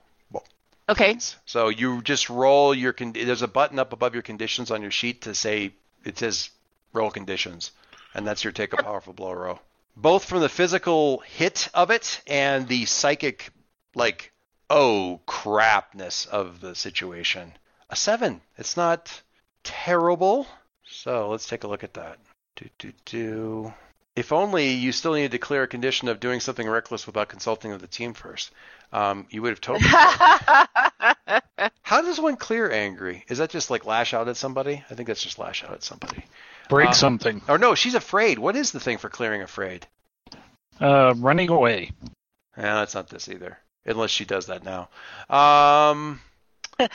Okay. 0.88 1.16
So 1.47 1.68
you 1.68 2.03
just 2.03 2.29
roll 2.29 2.75
your. 2.75 2.92
Con- 2.92 3.12
there's 3.12 3.42
a 3.42 3.49
button 3.49 3.79
up 3.79 3.92
above 3.92 4.14
your 4.14 4.23
conditions 4.23 4.70
on 4.70 4.83
your 4.83 4.90
sheet 4.90 5.23
to 5.23 5.35
say 5.35 5.73
it 6.05 6.18
says 6.18 6.51
roll 6.92 7.11
conditions, 7.11 7.70
and 8.14 8.27
that's 8.27 8.44
your 8.44 8.53
take 8.53 8.73
a 8.73 8.83
powerful 8.83 9.12
blow 9.12 9.33
roll. 9.33 9.61
Both 9.97 10.25
from 10.25 10.40
the 10.40 10.49
physical 10.49 11.20
hit 11.20 11.68
of 11.73 11.90
it 11.90 12.20
and 12.27 12.68
the 12.68 12.85
psychic, 12.85 13.51
like 13.94 14.33
oh 14.68 15.20
crapness 15.27 16.27
of 16.27 16.61
the 16.61 16.75
situation. 16.75 17.53
A 17.88 17.97
seven. 17.97 18.42
It's 18.59 18.77
not 18.77 19.23
terrible. 19.62 20.47
So 20.87 21.31
let's 21.31 21.49
take 21.49 21.64
a 21.64 21.68
look 21.68 21.85
at 21.85 21.94
that. 21.94 22.18
Do 22.57 22.68
do 22.79 22.92
do. 23.07 23.75
If 24.16 24.33
only 24.33 24.70
you 24.70 24.92
still 24.92 25.14
needed 25.14 25.33
to 25.33 25.38
clear 25.38 25.64
a 25.64 25.68
condition 25.68 26.09
of 26.09 26.20
doing 26.20 26.38
something 26.38 26.68
reckless 26.68 27.07
without 27.07 27.29
consulting 27.29 27.73
with 27.73 27.81
the 27.81 27.88
team 27.88 28.14
first. 28.14 28.53
Um, 28.94 29.26
you 29.28 29.42
would 29.42 29.50
have 29.50 29.61
totally. 29.61 29.88
How 31.83 32.00
does 32.00 32.20
one 32.20 32.37
clear 32.37 32.70
angry? 32.70 33.24
Is 33.28 33.38
that 33.38 33.50
just 33.50 33.68
like 33.68 33.85
lash 33.85 34.14
out 34.14 34.28
at 34.28 34.37
somebody? 34.37 34.85
I 34.88 34.94
think 34.94 35.09
that's 35.09 35.22
just 35.22 35.38
lash 35.38 35.64
out 35.64 35.72
at 35.72 35.83
somebody. 35.83 36.24
Break 36.68 36.90
Uh, 36.90 36.92
something. 36.92 37.42
Or 37.48 37.59
no, 37.59 37.74
she's 37.74 37.94
afraid. 37.96 38.38
What 38.38 38.54
is 38.54 38.70
the 38.70 38.78
thing 38.78 38.98
for 38.98 39.09
clearing 39.11 39.42
afraid? 39.42 39.87
Uh, 40.80 41.12
running 41.16 41.50
away. 41.50 41.90
Yeah, 42.57 42.76
that's 42.76 42.94
not 42.94 43.09
this 43.09 43.28
either. 43.28 43.59
Unless 43.85 44.11
she 44.11 44.24
does 44.24 44.46
that 44.46 44.62
now. 44.64 44.88
Um, 45.28 46.20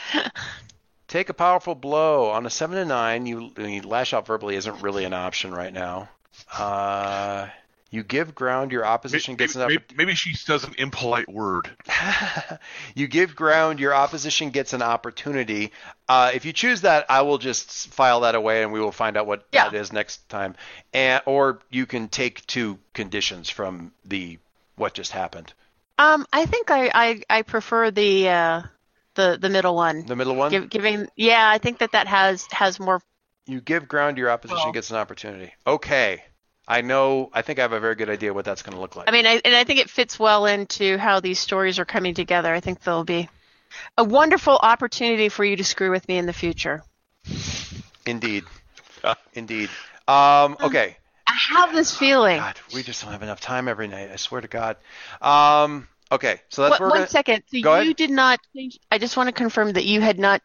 take 1.08 1.28
a 1.28 1.34
powerful 1.34 1.74
blow 1.74 2.30
on 2.30 2.46
a 2.46 2.50
seven 2.50 2.76
to 2.78 2.84
nine. 2.86 3.26
You, 3.26 3.50
you 3.58 3.82
lash 3.82 4.14
out 4.14 4.26
verbally 4.26 4.56
isn't 4.56 4.82
really 4.82 5.04
an 5.04 5.12
option 5.12 5.52
right 5.52 5.72
now. 5.72 6.08
Uh, 6.56 7.48
you 7.90 8.02
give 8.04 8.34
ground. 8.34 8.70
Your 8.72 8.86
opposition 8.86 9.32
Maybe, 9.32 9.38
gets 9.44 9.54
an 9.56 9.62
maybe, 9.62 9.76
opportunity. 9.76 9.94
maybe 9.96 10.14
she 10.14 10.34
says 10.34 10.64
an 10.64 10.74
impolite 10.78 11.28
word. 11.28 11.70
you 12.94 13.08
give 13.08 13.34
ground, 13.34 13.80
your 13.80 13.94
opposition 13.94 14.50
gets 14.50 14.72
an 14.72 14.82
opportunity. 14.82 15.72
Uh, 16.08 16.30
if 16.34 16.44
you 16.44 16.52
choose 16.52 16.82
that, 16.82 17.06
I 17.08 17.22
will 17.22 17.38
just 17.38 17.88
file 17.88 18.20
that 18.20 18.34
away, 18.34 18.62
and 18.62 18.72
we 18.72 18.80
will 18.80 18.92
find 18.92 19.16
out 19.16 19.26
what 19.26 19.44
Yeah. 19.52 19.68
that 19.68 19.76
is 19.76 19.92
next 19.92 20.28
time. 20.28 20.54
And 20.92 21.22
or 21.26 21.60
you 21.70 21.86
can 21.86 22.08
take 22.08 22.46
two 22.46 22.78
conditions 22.94 23.50
from 23.50 23.92
the 24.04 24.38
what 24.76 24.94
just 24.94 25.12
happened. 25.12 25.52
Um, 25.98 26.26
I 26.32 26.46
think 26.46 26.70
I, 26.70 26.90
I, 26.94 27.22
I 27.28 27.42
prefer 27.42 27.90
the 27.90 28.28
uh, 28.28 28.62
the 29.16 29.36
the 29.40 29.50
middle 29.50 29.74
one. 29.76 30.06
The 30.06 30.16
middle 30.16 30.34
one, 30.34 30.50
Give, 30.50 30.70
giving, 30.70 31.08
yeah, 31.16 31.50
I 31.50 31.58
think 31.58 31.78
that 31.80 31.92
that 31.92 32.06
has 32.06 32.46
has 32.52 32.80
more. 32.80 33.02
you 33.46 33.60
give 33.60 33.86
ground, 33.88 34.16
your 34.16 34.30
opposition 34.30 34.62
Well- 34.64 34.72
gets 34.72 34.90
an 34.90 34.96
opportunity. 34.96 35.52
Okay, 35.66 36.22
I 36.70 36.82
know. 36.82 37.30
I 37.32 37.42
think 37.42 37.58
I 37.58 37.62
have 37.62 37.72
a 37.72 37.80
very 37.80 37.96
good 37.96 38.08
idea 38.08 38.32
what 38.32 38.44
that's 38.44 38.62
going 38.62 38.74
to 38.76 38.80
look 38.80 38.94
like. 38.94 39.08
I 39.08 39.10
mean, 39.12 39.26
I, 39.26 39.40
and 39.44 39.56
I 39.56 39.64
think 39.64 39.80
it 39.80 39.90
fits 39.90 40.20
well 40.20 40.46
into 40.46 40.98
how 40.98 41.18
these 41.18 41.40
stories 41.40 41.80
are 41.80 41.84
coming 41.84 42.14
together. 42.14 42.54
I 42.54 42.60
think 42.60 42.80
there'll 42.84 43.02
be 43.02 43.28
a 43.98 44.04
wonderful 44.04 44.56
opportunity 44.56 45.28
for 45.28 45.44
you 45.44 45.56
to 45.56 45.64
screw 45.64 45.90
with 45.90 46.06
me 46.06 46.16
in 46.16 46.26
the 46.26 46.32
future. 46.32 46.84
Indeed, 48.06 48.44
indeed. 49.34 49.68
Um, 50.06 50.56
okay. 50.60 50.96
I 51.26 51.34
have 51.54 51.72
this 51.74 51.96
feeling. 51.96 52.38
God, 52.38 52.54
we 52.72 52.84
just 52.84 53.02
don't 53.02 53.10
have 53.10 53.24
enough 53.24 53.40
time 53.40 53.66
every 53.66 53.88
night. 53.88 54.10
I 54.12 54.16
swear 54.16 54.40
to 54.40 54.48
God. 54.48 54.76
Um, 55.20 55.88
okay, 56.12 56.40
so 56.50 56.62
that's 56.62 56.74
What, 56.74 56.80
where 56.80 56.86
we're 56.86 56.90
one 56.90 56.98
gonna, 57.00 57.10
second. 57.10 57.42
So 57.52 57.60
Go 57.62 57.74
you 57.76 57.82
ahead. 57.82 57.96
did 57.96 58.10
not 58.10 58.38
change. 58.54 58.78
I 58.92 58.98
just 58.98 59.16
want 59.16 59.26
to 59.26 59.32
confirm 59.32 59.72
that 59.72 59.86
you 59.86 60.00
had 60.00 60.20
not 60.20 60.40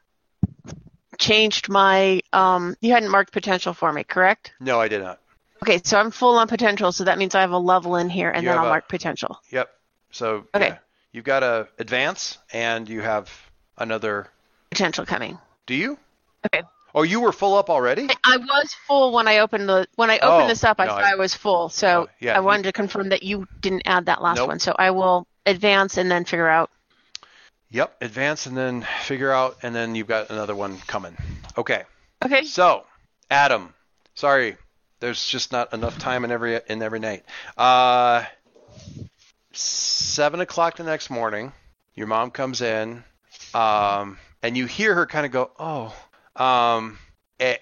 changed 1.19 1.69
my. 1.69 2.21
Um, 2.33 2.75
you 2.81 2.93
hadn't 2.93 3.09
marked 3.11 3.31
potential 3.31 3.75
for 3.75 3.93
me, 3.93 4.03
correct? 4.03 4.53
No, 4.59 4.81
I 4.81 4.87
did 4.87 5.03
not. 5.03 5.19
Okay, 5.65 5.81
so 5.83 5.97
I'm 5.99 6.11
full 6.11 6.37
on 6.37 6.47
potential, 6.47 6.91
so 6.91 7.05
that 7.05 7.17
means 7.17 7.33
I 7.33 7.41
have 7.41 7.51
a 7.51 7.57
level 7.57 7.95
in 7.95 8.07
here, 8.09 8.29
and 8.29 8.43
You 8.43 8.49
then 8.49 8.57
have 8.57 8.65
I'll 8.65 8.69
a- 8.69 8.73
mark 8.73 8.87
potential. 8.87 9.41
Yep. 9.49 9.69
So 10.11 10.45
Okay. 10.53 10.67
yeah, 10.67 10.77
you've 11.11 11.25
got 11.25 11.41
a 11.41 11.67
advance, 11.79 12.37
and 12.53 12.87
you 12.87 13.01
have 13.01 13.31
another. 13.77 14.29
Potential 14.69 15.05
coming. 15.05 15.39
Do 15.65 15.73
you? 15.73 15.97
Okay. 16.45 16.61
Oh, 16.93 17.01
you 17.01 17.19
were 17.19 17.31
full 17.31 17.55
up 17.57 17.69
already. 17.69 18.07
I- 18.09 18.35
I 18.35 18.37
was 18.37 18.73
full 18.87 19.11
when 19.11 19.27
I 19.27 19.39
opened 19.39 19.67
the 19.67 19.87
when 19.95 20.09
I 20.11 20.19
opened 20.19 20.43
Oh, 20.43 20.47
this 20.47 20.63
up. 20.63 20.79
I 20.79 20.85
no, 20.85 20.91
thought 20.91 21.03
I- 21.03 21.13
I, 21.13 21.15
was 21.15 21.33
full, 21.33 21.69
so 21.69 22.07
Oh, 22.07 22.13
yeah, 22.19 22.35
I 22.35 22.37
you- 22.39 22.43
wanted 22.45 22.63
to 22.63 22.71
confirm 22.71 23.09
that 23.09 23.23
you 23.23 23.47
didn't 23.59 23.83
add 23.85 24.05
that 24.05 24.21
last 24.21 24.37
Nope. 24.37 24.49
one. 24.49 24.59
So 24.59 24.75
I 24.77 24.91
will 24.91 25.25
advance 25.47 25.97
and 25.97 26.09
then 26.11 26.25
figure 26.25 26.47
out. 26.47 26.69
Yep. 27.71 27.97
Advance, 28.01 28.45
and 28.45 28.55
then 28.55 28.85
figure 29.03 29.31
out, 29.31 29.57
and 29.63 29.75
then 29.75 29.95
you've 29.95 30.07
got 30.07 30.29
another 30.29 30.55
one 30.55 30.77
coming. 30.87 31.17
Okay. 31.57 31.83
Okay. 32.23 32.43
So, 32.45 32.85
Adam, 33.31 33.73
sorry, 34.13 34.55
there's 34.99 35.27
just 35.27 35.51
not 35.51 35.73
enough 35.73 35.97
time 35.99 36.23
in 36.23 36.31
every 36.31 36.59
in 36.67 36.81
every 36.81 36.99
night. 36.99 37.23
Uh, 37.57 38.23
seven 39.51 40.39
o'clock 40.39 40.77
the 40.77 40.83
next 40.83 41.09
morning, 41.09 41.51
your 41.95 42.07
mom 42.07 42.31
comes 42.31 42.61
in, 42.61 43.03
um, 43.53 44.17
and 44.41 44.57
you 44.57 44.65
hear 44.65 44.95
her 44.95 45.05
kind 45.05 45.25
of 45.25 45.31
go, 45.31 45.51
"Oh," 45.59 45.95
um, 46.35 46.97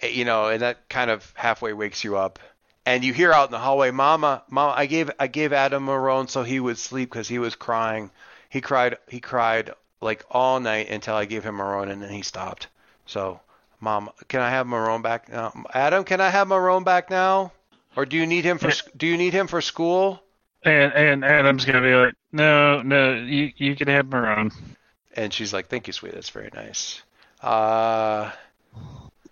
you 0.04 0.26
know, 0.26 0.48
and 0.48 0.62
that 0.62 0.90
kind 0.90 1.10
of 1.10 1.32
halfway 1.36 1.74
wakes 1.74 2.04
you 2.04 2.18
up. 2.18 2.40
And 2.86 3.04
you 3.06 3.14
hear 3.14 3.32
out 3.32 3.48
in 3.48 3.52
the 3.52 3.60
hallway, 3.60 3.92
"Mama, 3.92 4.44
Mama, 4.50 4.74
I 4.76 4.86
gave 4.86 5.10
I 5.20 5.28
gave 5.28 5.54
Adam 5.54 5.86
Marone 5.86 6.30
so 6.30 6.44
he 6.44 6.60
would 6.60 6.78
sleep 6.78 7.10
because 7.10 7.28
he 7.28 7.40
was 7.40 7.56
crying. 7.56 8.12
He 8.50 8.62
cried 8.62 8.98
he 9.08 9.20
cried 9.20 9.74
like 10.02 10.26
all 10.30 10.60
night 10.60 10.90
until 10.90 11.16
I 11.16 11.26
gave 11.26 11.44
him 11.44 11.56
Marone, 11.58 11.90
and 11.90 12.02
then 12.02 12.12
he 12.12 12.22
stopped. 12.22 12.68
So." 13.06 13.40
Mom, 13.84 14.10
can 14.30 14.40
I 14.40 14.50
have 14.50 14.66
Marone 14.66 15.02
back 15.02 15.28
now? 15.28 15.52
Adam, 15.74 16.06
can 16.06 16.22
I 16.22 16.30
have 16.30 16.48
Marone 16.48 16.86
back 16.86 17.10
now? 17.10 17.52
Or 17.98 18.06
do 18.06 18.16
you 18.16 18.26
need 18.26 18.46
him 18.46 18.58
for 18.58 18.72
do 18.96 19.06
you 19.06 19.18
need 19.18 19.34
him 19.34 19.48
for 19.48 19.60
school? 19.60 20.24
And 20.64 20.94
and 20.94 21.26
Adam's 21.26 21.66
gonna 21.66 21.82
be 21.82 21.94
like, 21.94 22.14
no, 22.32 22.82
no, 22.82 23.14
you 23.14 23.52
you 23.58 23.76
can 23.76 23.90
have 23.90 24.08
Maroon. 24.08 24.52
And 25.16 25.34
she's 25.34 25.52
like, 25.54 25.68
"Thank 25.68 25.88
you, 25.88 25.94
sweetie. 25.94 26.16
That's 26.16 26.30
very 26.30 26.50
nice." 26.54 27.02
Uh, 27.42 28.32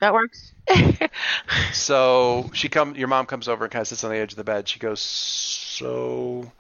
That 0.01 0.13
works. 0.13 0.51
so 1.71 2.49
she 2.53 2.67
come 2.67 2.95
your 2.95 3.07
mom 3.07 3.27
comes 3.27 3.47
over 3.47 3.63
and 3.63 3.71
kind 3.71 3.81
of 3.81 3.87
sits 3.87 4.03
on 4.03 4.11
the 4.11 4.17
edge 4.17 4.33
of 4.33 4.37
the 4.37 4.43
bed. 4.43 4.67
She 4.67 4.79
goes, 4.79 4.99
"So 4.99 6.51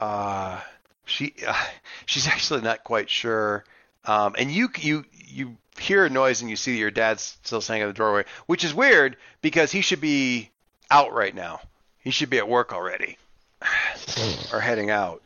uh 0.00 0.60
she 1.04 1.34
uh, 1.46 1.64
she's 2.06 2.26
actually 2.26 2.62
not 2.62 2.82
quite 2.82 3.08
sure." 3.08 3.64
Um, 4.06 4.34
and 4.38 4.50
you 4.50 4.68
you 4.78 5.04
you 5.26 5.56
hear 5.78 6.04
a 6.04 6.10
noise 6.10 6.40
and 6.40 6.50
you 6.50 6.56
see 6.56 6.78
your 6.78 6.90
dad's 6.90 7.36
still 7.42 7.60
standing 7.60 7.82
at 7.82 7.86
the 7.86 7.92
doorway, 7.92 8.24
which 8.46 8.64
is 8.64 8.74
weird 8.74 9.16
because 9.42 9.72
he 9.72 9.80
should 9.80 10.00
be 10.00 10.50
out 10.90 11.12
right 11.12 11.34
now. 11.34 11.60
He 11.98 12.10
should 12.10 12.30
be 12.30 12.38
at 12.38 12.48
work 12.48 12.72
already 12.72 13.18
or 14.52 14.60
heading 14.60 14.90
out. 14.90 15.22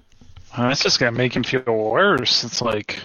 That's 0.56 0.82
just 0.82 0.98
gonna 0.98 1.12
make 1.12 1.34
him 1.34 1.44
feel 1.44 1.62
worse. 1.66 2.44
It's 2.44 2.62
like, 2.62 2.98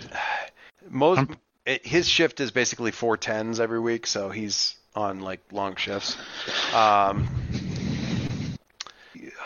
Most 0.89 1.29
it, 1.65 1.86
his 1.86 2.07
shift 2.07 2.39
is 2.39 2.51
basically 2.51 2.91
four 2.91 3.17
tens 3.17 3.59
every 3.59 3.79
week, 3.79 4.07
so 4.07 4.29
he's 4.29 4.75
on 4.95 5.21
like 5.21 5.41
long 5.51 5.75
shifts. 5.75 6.17
Um, 6.73 7.27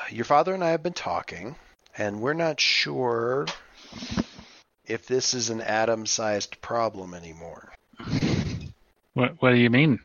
your 0.09 0.25
father 0.25 0.53
and 0.53 0.63
I 0.63 0.71
have 0.71 0.83
been 0.83 0.93
talking, 0.93 1.55
and 1.97 2.21
we're 2.21 2.33
not 2.33 2.59
sure 2.59 3.45
if 4.87 5.05
this 5.05 5.33
is 5.33 5.49
an 5.49 5.61
atom-sized 5.61 6.61
problem 6.61 7.13
anymore. 7.13 7.71
what 9.13 9.41
what 9.41 9.51
do 9.51 9.57
you 9.57 9.69
mean? 9.69 9.99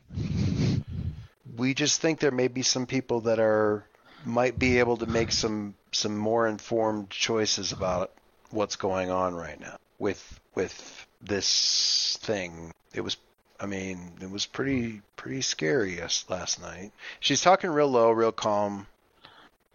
We 1.55 1.73
just 1.73 2.01
think 2.01 2.19
there 2.19 2.31
may 2.31 2.47
be 2.47 2.61
some 2.61 2.85
people 2.85 3.21
that 3.21 3.39
are 3.39 3.85
might 4.25 4.59
be 4.59 4.79
able 4.79 4.97
to 4.97 5.05
make 5.05 5.31
some 5.31 5.75
some 5.91 6.17
more 6.17 6.47
informed 6.47 7.09
choices 7.09 7.71
about 7.71 8.11
what's 8.49 8.75
going 8.75 9.09
on 9.09 9.35
right 9.35 9.59
now 9.59 9.77
with 9.99 10.39
with 10.55 11.07
this 11.21 12.17
thing. 12.21 12.71
It 12.93 13.01
was 13.01 13.17
I 13.59 13.65
mean, 13.65 14.11
it 14.21 14.29
was 14.29 14.45
pretty 14.45 15.01
pretty 15.15 15.41
scary 15.41 15.95
yes, 15.97 16.25
last 16.27 16.61
night. 16.61 16.91
She's 17.19 17.41
talking 17.41 17.69
real 17.69 17.87
low, 17.87 18.11
real 18.11 18.31
calm, 18.31 18.87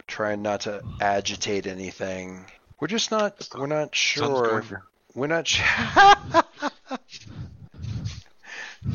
trying 0.06 0.42
not 0.42 0.62
to 0.62 0.82
agitate 1.00 1.66
anything. 1.66 2.44
We're 2.80 2.88
just 2.88 3.10
not 3.10 3.48
we're 3.56 3.66
not 3.66 3.94
sure. 3.94 4.82
Good. 5.18 5.20
We're 5.20 5.26
not 5.26 5.46
sure. 5.46 5.66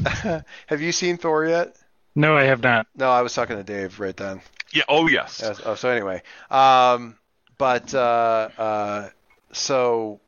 Have 0.67 0.81
you 0.81 0.91
seen 0.91 1.17
Thor 1.17 1.45
yet? 1.45 1.75
No, 2.15 2.37
I 2.37 2.43
have 2.43 2.61
not. 2.61 2.87
No, 2.95 3.09
I 3.09 3.21
was 3.21 3.33
talking 3.33 3.57
to 3.57 3.63
Dave 3.63 3.99
right 3.99 4.15
then. 4.15 4.41
Yeah. 4.71 4.83
Oh 4.87 5.07
yes. 5.07 5.41
Yes, 5.43 5.61
oh, 5.65 5.75
so 5.75 5.89
anyway, 5.89 6.21
um, 6.49 7.17
but 7.57 7.93
uh, 7.93 8.49
uh, 8.57 9.09
so 9.51 10.19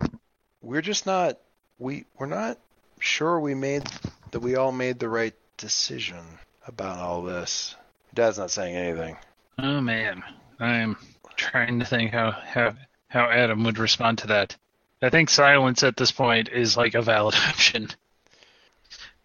we're 0.62 0.82
just 0.82 1.06
not 1.06 1.38
we 1.78 2.06
we're 2.18 2.26
not 2.26 2.58
sure 3.00 3.40
we 3.40 3.54
made 3.54 3.84
that 4.32 4.40
we 4.40 4.56
all 4.56 4.72
made 4.72 5.00
the 5.00 5.10
right 5.10 5.36
decision 5.58 6.24
about 6.68 6.98
all 6.98 7.22
this. 7.22 7.76
Dad's 8.14 8.38
not 8.38 8.52
saying 8.52 8.76
anything. 8.76 9.18
Oh 9.60 9.82
man, 9.82 10.24
I'm 10.60 10.98
trying 11.36 11.80
to 11.80 11.86
think 11.86 12.12
how 12.12 12.32
how 12.32 12.74
how 13.08 13.30
Adam 13.30 13.64
would 13.64 13.78
respond 13.78 14.20
to 14.20 14.28
that. 14.28 14.56
I 15.02 15.10
think 15.10 15.30
silence 15.30 15.84
at 15.84 15.98
this 15.98 16.12
point 16.12 16.50
is 16.50 16.78
like 16.78 16.96
a 16.96 17.02
valid 17.02 17.36
option. 17.48 17.90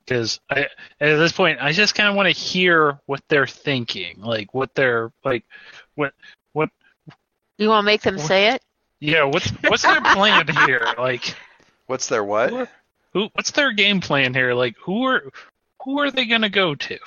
Because 0.04 0.40
I, 0.50 0.62
at 1.00 1.16
this 1.16 1.32
point, 1.32 1.58
I 1.60 1.72
just 1.72 1.94
kind 1.94 2.08
of 2.08 2.16
want 2.16 2.26
to 2.26 2.32
hear 2.38 2.98
what 3.06 3.22
they're 3.28 3.46
thinking, 3.46 4.20
like 4.20 4.52
what 4.52 4.74
they're 4.74 5.12
like, 5.24 5.44
what 5.94 6.12
what 6.52 6.70
You 7.58 7.68
want 7.68 7.82
to 7.82 7.86
make 7.86 8.02
them 8.02 8.18
say 8.18 8.48
it? 8.48 8.62
yeah, 8.98 9.22
what's 9.24 9.48
what's 9.68 9.82
their 9.84 10.00
plan 10.00 10.48
here? 10.66 10.86
Like, 10.98 11.34
What's 11.86 12.08
their 12.08 12.24
what? 12.24 12.68
who 13.12 13.28
what's 13.34 13.52
their 13.52 13.72
game 13.72 14.00
plan 14.00 14.34
here? 14.34 14.52
Like, 14.54 14.76
who 14.82 15.04
are 15.04 15.22
who 15.84 16.00
are 16.00 16.10
they 16.10 16.24
gonna 16.26 16.48
go 16.50 16.74
to? 16.74 16.98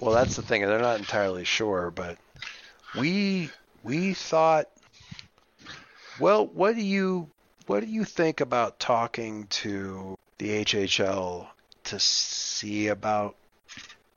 Well, 0.00 0.14
that's 0.14 0.36
the 0.36 0.42
thing. 0.42 0.62
They're 0.62 0.78
not 0.78 0.98
entirely 0.98 1.44
sure, 1.44 1.90
but 1.90 2.16
we 2.98 3.50
we 3.82 4.14
thought. 4.14 4.66
Well, 6.18 6.46
what 6.46 6.76
do 6.76 6.82
you 6.82 7.28
what 7.66 7.80
do 7.80 7.86
you 7.86 8.04
think 8.04 8.40
about 8.40 8.78
talking 8.78 9.46
to 9.48 10.16
the 10.38 10.64
HHL 10.64 11.46
to 11.84 12.00
see 12.00 12.88
about 12.88 13.36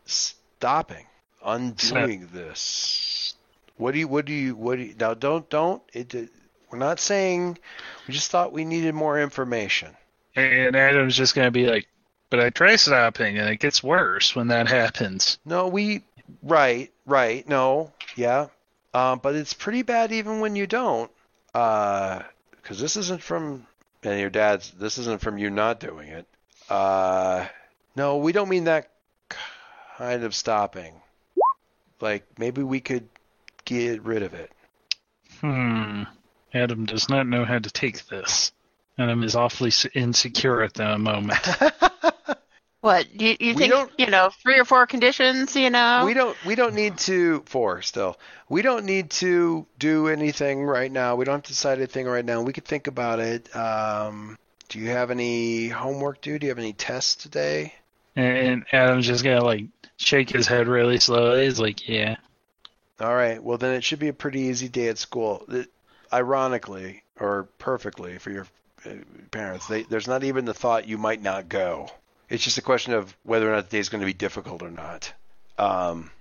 stopping, 0.05 1.05
undoing 1.43 2.29
this? 2.33 3.35
What 3.77 3.93
do 3.93 3.99
you 3.99 4.07
what 4.07 4.25
do 4.25 4.33
you 4.33 4.55
what 4.55 4.77
do 4.77 4.83
you 4.83 4.95
now? 4.99 5.13
Don't 5.13 5.47
don't 5.49 5.81
it. 5.93 6.13
it- 6.15 6.29
We're 6.69 6.79
not 6.79 6.99
saying. 6.99 7.57
We 8.07 8.13
just 8.13 8.29
thought 8.31 8.51
we 8.51 8.65
needed 8.65 8.93
more 8.93 9.21
information. 9.21 9.95
And 10.35 10.75
Adam's 10.75 11.15
just 11.15 11.33
gonna 11.35 11.51
be 11.51 11.65
like, 11.67 11.87
but 12.29 12.39
I 12.41 12.49
try 12.49 12.75
stopping, 12.75 13.37
and 13.37 13.49
it 13.49 13.57
gets 13.59 13.81
worse 13.81 14.35
when 14.35 14.47
that 14.49 14.67
happens. 14.67 15.39
No, 15.45 15.67
we 15.67 16.03
right, 16.43 16.91
right. 17.05 17.47
No, 17.47 17.93
yeah, 18.15 18.47
um, 18.93 19.19
but 19.19 19.35
it's 19.35 19.53
pretty 19.53 19.83
bad 19.83 20.11
even 20.11 20.39
when 20.41 20.55
you 20.55 20.67
don't, 20.67 21.09
because 22.67 22.81
this 22.81 22.97
isn't 22.97 23.23
from 23.23 23.65
and 24.03 24.19
your 24.19 24.29
dad's. 24.29 24.71
This 24.71 24.97
isn't 24.97 25.21
from 25.21 25.37
you 25.37 25.49
not 25.49 25.79
doing 25.79 26.09
it. 26.09 26.27
Uh, 26.69 27.45
no, 27.95 28.17
we 28.17 28.33
don't 28.33 28.49
mean 28.49 28.65
that 28.65 28.91
kind 29.97 30.23
of 30.23 30.35
stopping. 30.35 30.93
Like 32.01 32.25
maybe 32.37 32.63
we 32.63 32.81
could 32.81 33.07
get 33.63 34.03
rid 34.03 34.21
of 34.21 34.33
it. 34.33 34.51
Hmm. 35.39 36.03
Adam 36.53 36.85
does 36.85 37.07
not 37.07 37.25
know 37.25 37.45
how 37.45 37.57
to 37.57 37.69
take 37.69 38.05
this. 38.07 38.51
Adam 38.97 39.23
is 39.23 39.37
awfully 39.37 39.71
insecure 39.93 40.61
at 40.61 40.73
the 40.73 40.97
moment. 40.97 41.47
What 42.87 43.19
you 43.19 43.35
you 43.37 43.53
We 43.53 43.67
think? 43.67 43.91
You 43.97 44.05
know, 44.07 44.29
three 44.41 44.57
or 44.57 44.63
four 44.63 44.87
conditions. 44.87 45.57
You 45.57 45.69
know. 45.69 46.03
We 46.05 46.13
don't 46.13 46.37
we 46.45 46.55
don't 46.55 46.73
need 46.73 46.97
to 46.99 47.43
four 47.45 47.81
still. 47.81 48.17
We 48.47 48.61
don't 48.61 48.85
need 48.85 49.09
to 49.09 49.65
do 49.77 50.07
anything 50.07 50.63
right 50.63 50.89
now. 50.89 51.17
We 51.17 51.25
don't 51.25 51.35
have 51.35 51.43
to 51.43 51.49
decide 51.49 51.79
anything 51.79 52.05
right 52.05 52.23
now. 52.23 52.41
We 52.41 52.53
could 52.53 52.63
think 52.63 52.87
about 52.87 53.19
it. 53.19 53.53
Um, 53.53 54.37
do 54.69 54.79
you 54.79 54.87
have 54.87 55.11
any 55.11 55.67
homework 55.67 56.21
due? 56.21 56.39
Do 56.39 56.45
you 56.45 56.51
have 56.51 56.59
any 56.59 56.71
tests 56.71 57.15
today? 57.21 57.73
and 58.15 58.63
Adam's 58.71 59.05
just 59.05 59.21
gonna 59.21 59.43
like 59.43 59.65
shake 59.97 60.29
his 60.29 60.47
head 60.47 60.69
really 60.69 60.99
slowly. 61.01 61.43
He's 61.43 61.59
like, 61.59 61.89
"Yeah." 61.89 62.15
All 63.01 63.13
right. 63.13 63.43
Well, 63.43 63.57
then 63.57 63.75
it 63.75 63.83
should 63.83 63.99
be 63.99 64.07
a 64.07 64.13
pretty 64.13 64.43
easy 64.43 64.69
day 64.69 64.87
at 64.87 64.97
school. 64.97 65.43
It- 65.49 65.69
ironically, 66.13 67.03
or 67.19 67.49
perfectly 67.59 68.17
for 68.17 68.31
your 68.31 68.47
uh, 68.85 68.91
parents, 69.31 69.67
they, 69.67 69.83
there's 69.83 70.07
not 70.07 70.23
even 70.23 70.45
the 70.45 70.53
thought 70.53 70.87
you 70.87 70.97
might 70.97 71.21
not 71.21 71.49
go. 71.49 71.89
It's 72.29 72.43
just 72.43 72.57
a 72.57 72.61
question 72.61 72.93
of 72.93 73.15
whether 73.23 73.51
or 73.51 73.55
not 73.55 73.69
the 73.69 73.77
day 73.77 73.79
is 73.79 73.89
going 73.89 74.01
to 74.01 74.05
be 74.05 74.13
difficult 74.13 74.61
or 74.61 74.71
not. 74.71 75.13
Um, 75.57 76.11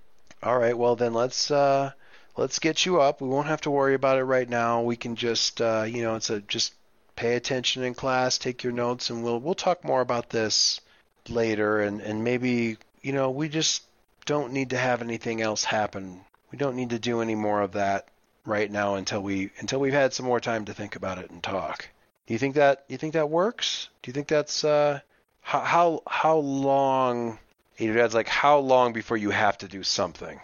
All 0.42 0.58
right. 0.58 0.76
Well, 0.76 0.96
then 0.96 1.12
let's 1.14 1.50
uh, 1.50 1.92
let's 2.36 2.58
get 2.58 2.86
you 2.86 3.00
up. 3.00 3.20
We 3.20 3.28
won't 3.28 3.48
have 3.48 3.62
to 3.62 3.70
worry 3.70 3.94
about 3.94 4.18
it 4.18 4.24
right 4.24 4.48
now. 4.48 4.82
We 4.82 4.96
can 4.96 5.16
just 5.16 5.60
uh, 5.60 5.84
you 5.86 6.02
know, 6.02 6.14
it's 6.14 6.30
a 6.30 6.40
just 6.40 6.74
pay 7.16 7.34
attention 7.34 7.82
in 7.82 7.94
class, 7.94 8.38
take 8.38 8.62
your 8.62 8.72
notes, 8.72 9.10
and 9.10 9.24
we'll 9.24 9.40
we'll 9.40 9.54
talk 9.54 9.84
more 9.84 10.00
about 10.00 10.30
this 10.30 10.80
later. 11.28 11.80
And 11.80 12.00
and 12.00 12.22
maybe 12.22 12.78
you 13.02 13.12
know, 13.12 13.30
we 13.30 13.48
just 13.48 13.82
don't 14.24 14.52
need 14.52 14.70
to 14.70 14.78
have 14.78 15.02
anything 15.02 15.40
else 15.40 15.64
happen. 15.64 16.20
We 16.50 16.58
don't 16.58 16.76
need 16.76 16.90
to 16.90 16.98
do 16.98 17.20
any 17.20 17.34
more 17.34 17.62
of 17.62 17.72
that 17.72 18.08
right 18.44 18.70
now 18.70 18.94
until 18.94 19.20
we 19.22 19.50
until 19.58 19.80
we've 19.80 19.92
had 19.92 20.12
some 20.12 20.26
more 20.26 20.40
time 20.40 20.64
to 20.66 20.74
think 20.74 20.94
about 20.96 21.18
it 21.18 21.30
and 21.30 21.42
talk. 21.42 21.88
Do 22.26 22.34
you 22.34 22.38
think 22.38 22.54
that 22.54 22.84
you 22.88 22.96
think 22.96 23.14
that 23.14 23.30
works? 23.30 23.88
Do 24.02 24.08
you 24.08 24.12
think 24.12 24.28
that's 24.28 24.64
uh 24.64 25.00
how 25.46 25.60
how 25.60 26.02
how 26.08 26.38
long 26.38 27.38
your 27.78 27.94
dad's 27.94 28.14
like 28.14 28.26
how 28.26 28.58
long 28.58 28.92
before 28.92 29.16
you 29.16 29.30
have 29.30 29.56
to 29.58 29.68
do 29.68 29.84
something? 29.84 30.40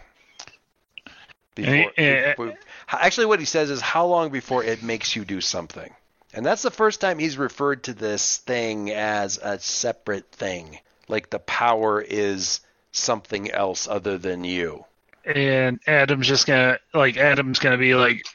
Before, 1.55 1.91
Eh, 1.97 2.29
before- 2.31 2.53
actually 2.89 3.25
what 3.25 3.39
he 3.39 3.45
says 3.45 3.69
is 3.69 3.81
how 3.81 4.05
long 4.05 4.29
before 4.29 4.63
it 4.63 4.81
makes 4.81 5.13
you 5.13 5.25
do 5.25 5.41
something. 5.41 5.93
And 6.33 6.45
that's 6.45 6.61
the 6.61 6.71
first 6.71 7.01
time 7.01 7.19
he's 7.19 7.37
referred 7.37 7.83
to 7.83 7.93
this 7.93 8.37
thing 8.37 8.91
as 8.91 9.37
a 9.43 9.59
separate 9.59 10.31
thing. 10.31 10.79
Like 11.09 11.29
the 11.29 11.39
power 11.39 12.01
is 12.01 12.61
something 12.93 13.51
else 13.51 13.87
other 13.89 14.17
than 14.17 14.45
you. 14.45 14.85
and 15.25 15.79
Adam's 15.85 16.27
just 16.29 16.47
gonna 16.47 16.79
like 16.93 17.17
Adam's 17.17 17.59
gonna 17.59 17.77
be 17.77 17.93
like, 17.93 18.25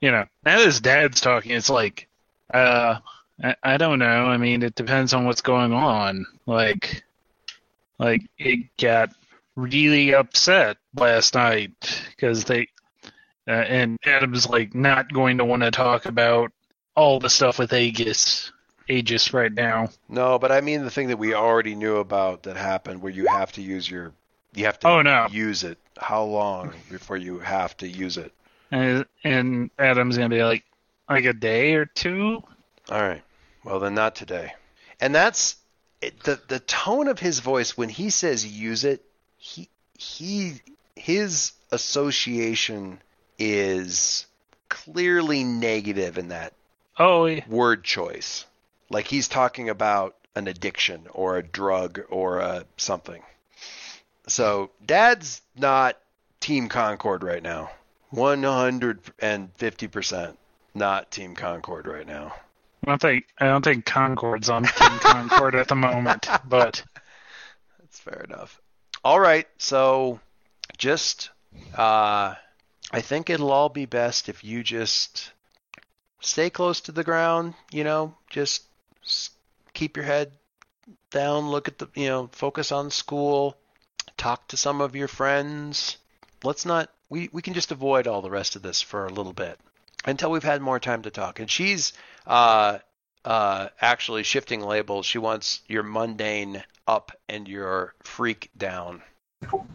you 0.00 0.10
know, 0.10 0.24
now 0.42 0.58
his 0.58 0.80
dad's 0.80 1.20
talking. 1.20 1.52
It's 1.52 1.68
like, 1.70 2.08
uh, 2.52 2.96
I, 3.42 3.54
I 3.62 3.76
don't 3.76 3.98
know. 3.98 4.26
I 4.26 4.36
mean, 4.36 4.62
it 4.62 4.74
depends 4.74 5.14
on 5.14 5.24
what's 5.24 5.40
going 5.40 5.72
on. 5.72 6.26
Like, 6.46 7.04
like 7.98 8.22
it 8.38 8.66
got 8.78 9.10
really 9.56 10.14
upset 10.14 10.76
last 10.94 11.34
night 11.34 12.02
because 12.10 12.44
they, 12.44 12.68
uh, 13.46 13.50
and 13.52 13.98
Adam's 14.04 14.48
like 14.48 14.74
not 14.74 15.12
going 15.12 15.38
to 15.38 15.44
want 15.44 15.62
to 15.62 15.70
talk 15.70 16.06
about 16.06 16.52
all 16.94 17.20
the 17.20 17.30
stuff 17.30 17.58
with 17.58 17.72
Aegis, 17.72 18.52
Aegis 18.88 19.32
right 19.32 19.52
now. 19.52 19.88
No, 20.08 20.38
but 20.38 20.50
I 20.52 20.60
mean 20.60 20.82
the 20.84 20.90
thing 20.90 21.08
that 21.08 21.18
we 21.18 21.34
already 21.34 21.74
knew 21.74 21.96
about 21.96 22.42
that 22.44 22.56
happened 22.56 23.00
where 23.02 23.12
you 23.12 23.26
have 23.26 23.52
to 23.52 23.62
use 23.62 23.88
your 23.90 24.12
you 24.54 24.64
have 24.64 24.78
to 24.80 24.88
Oh 24.88 25.02
no, 25.02 25.28
use 25.30 25.62
it. 25.64 25.78
How 25.98 26.24
long 26.24 26.72
before 26.90 27.16
you 27.16 27.38
have 27.38 27.76
to 27.78 27.88
use 27.88 28.16
it? 28.16 28.32
and, 28.70 29.06
and 29.24 29.70
Adam's 29.78 30.16
gonna 30.16 30.28
be 30.28 30.42
like, 30.42 30.64
like 31.08 31.24
a 31.24 31.32
day 31.32 31.74
or 31.74 31.86
two. 31.86 32.42
All 32.90 33.00
right. 33.00 33.22
Well, 33.64 33.80
then 33.80 33.94
not 33.94 34.14
today. 34.14 34.52
And 35.00 35.14
that's 35.14 35.56
it, 36.00 36.22
the 36.24 36.40
the 36.48 36.60
tone 36.60 37.08
of 37.08 37.18
his 37.18 37.40
voice 37.40 37.76
when 37.76 37.88
he 37.88 38.10
says 38.10 38.46
use 38.46 38.84
it. 38.84 39.04
He 39.36 39.68
he 39.98 40.60
his 40.96 41.52
association 41.70 43.00
is 43.38 44.26
clearly 44.68 45.44
negative 45.44 46.18
in 46.18 46.28
that 46.28 46.52
Oh, 46.98 47.26
yeah. 47.26 47.44
word 47.48 47.84
choice. 47.84 48.44
Like 48.90 49.06
he's 49.06 49.28
talking 49.28 49.68
about 49.68 50.16
an 50.34 50.48
addiction 50.48 51.06
or 51.12 51.36
a 51.36 51.42
drug 51.42 52.00
or 52.08 52.38
a 52.40 52.64
something. 52.76 53.22
So 54.26 54.70
dad's 54.84 55.40
not 55.56 55.96
Team 56.40 56.68
Concord 56.68 57.22
right 57.22 57.42
now. 57.42 57.70
150% 58.12 60.36
not 60.74 61.10
Team 61.10 61.34
Concord 61.34 61.86
right 61.86 62.06
now. 62.06 62.34
I 62.84 62.90
don't 62.90 63.00
think 63.00 63.26
I 63.38 63.46
don't 63.46 63.64
think 63.64 63.84
Concord's 63.84 64.48
on 64.48 64.64
Team 64.64 64.72
Concord 65.00 65.54
at 65.54 65.68
the 65.68 65.74
moment, 65.74 66.28
but 66.48 66.82
That's 67.78 67.98
fair 67.98 68.24
enough. 68.28 68.60
All 69.04 69.20
right, 69.20 69.46
so 69.58 70.20
just 70.76 71.30
uh, 71.76 72.34
I 72.90 73.00
think 73.00 73.30
it'll 73.30 73.52
all 73.52 73.68
be 73.68 73.86
best 73.86 74.28
if 74.28 74.44
you 74.44 74.62
just 74.62 75.32
stay 76.20 76.50
close 76.50 76.80
to 76.82 76.92
the 76.92 77.04
ground. 77.04 77.54
You 77.70 77.84
know, 77.84 78.14
just 78.30 78.64
keep 79.74 79.96
your 79.96 80.06
head 80.06 80.32
down. 81.10 81.50
Look 81.50 81.68
at 81.68 81.78
the, 81.78 81.88
you 81.94 82.08
know, 82.08 82.28
focus 82.32 82.72
on 82.72 82.90
school. 82.90 83.56
Talk 84.16 84.48
to 84.48 84.56
some 84.56 84.80
of 84.80 84.96
your 84.96 85.08
friends. 85.08 85.98
Let's 86.42 86.64
not. 86.64 86.90
We 87.08 87.28
we 87.32 87.42
can 87.42 87.54
just 87.54 87.72
avoid 87.72 88.06
all 88.06 88.22
the 88.22 88.30
rest 88.30 88.56
of 88.56 88.62
this 88.62 88.82
for 88.82 89.06
a 89.06 89.12
little 89.12 89.32
bit 89.32 89.58
until 90.04 90.30
we've 90.30 90.42
had 90.42 90.62
more 90.62 90.80
time 90.80 91.02
to 91.02 91.10
talk. 91.10 91.40
And 91.40 91.50
she's 91.50 91.92
uh 92.28 92.78
uh 93.24 93.68
actually 93.80 94.22
shifting 94.22 94.60
labels. 94.60 95.06
She 95.06 95.18
wants 95.18 95.62
your 95.66 95.82
mundane 95.82 96.62
up 96.86 97.10
and 97.28 97.48
your 97.48 97.94
freak 98.02 98.50
down. 98.56 99.02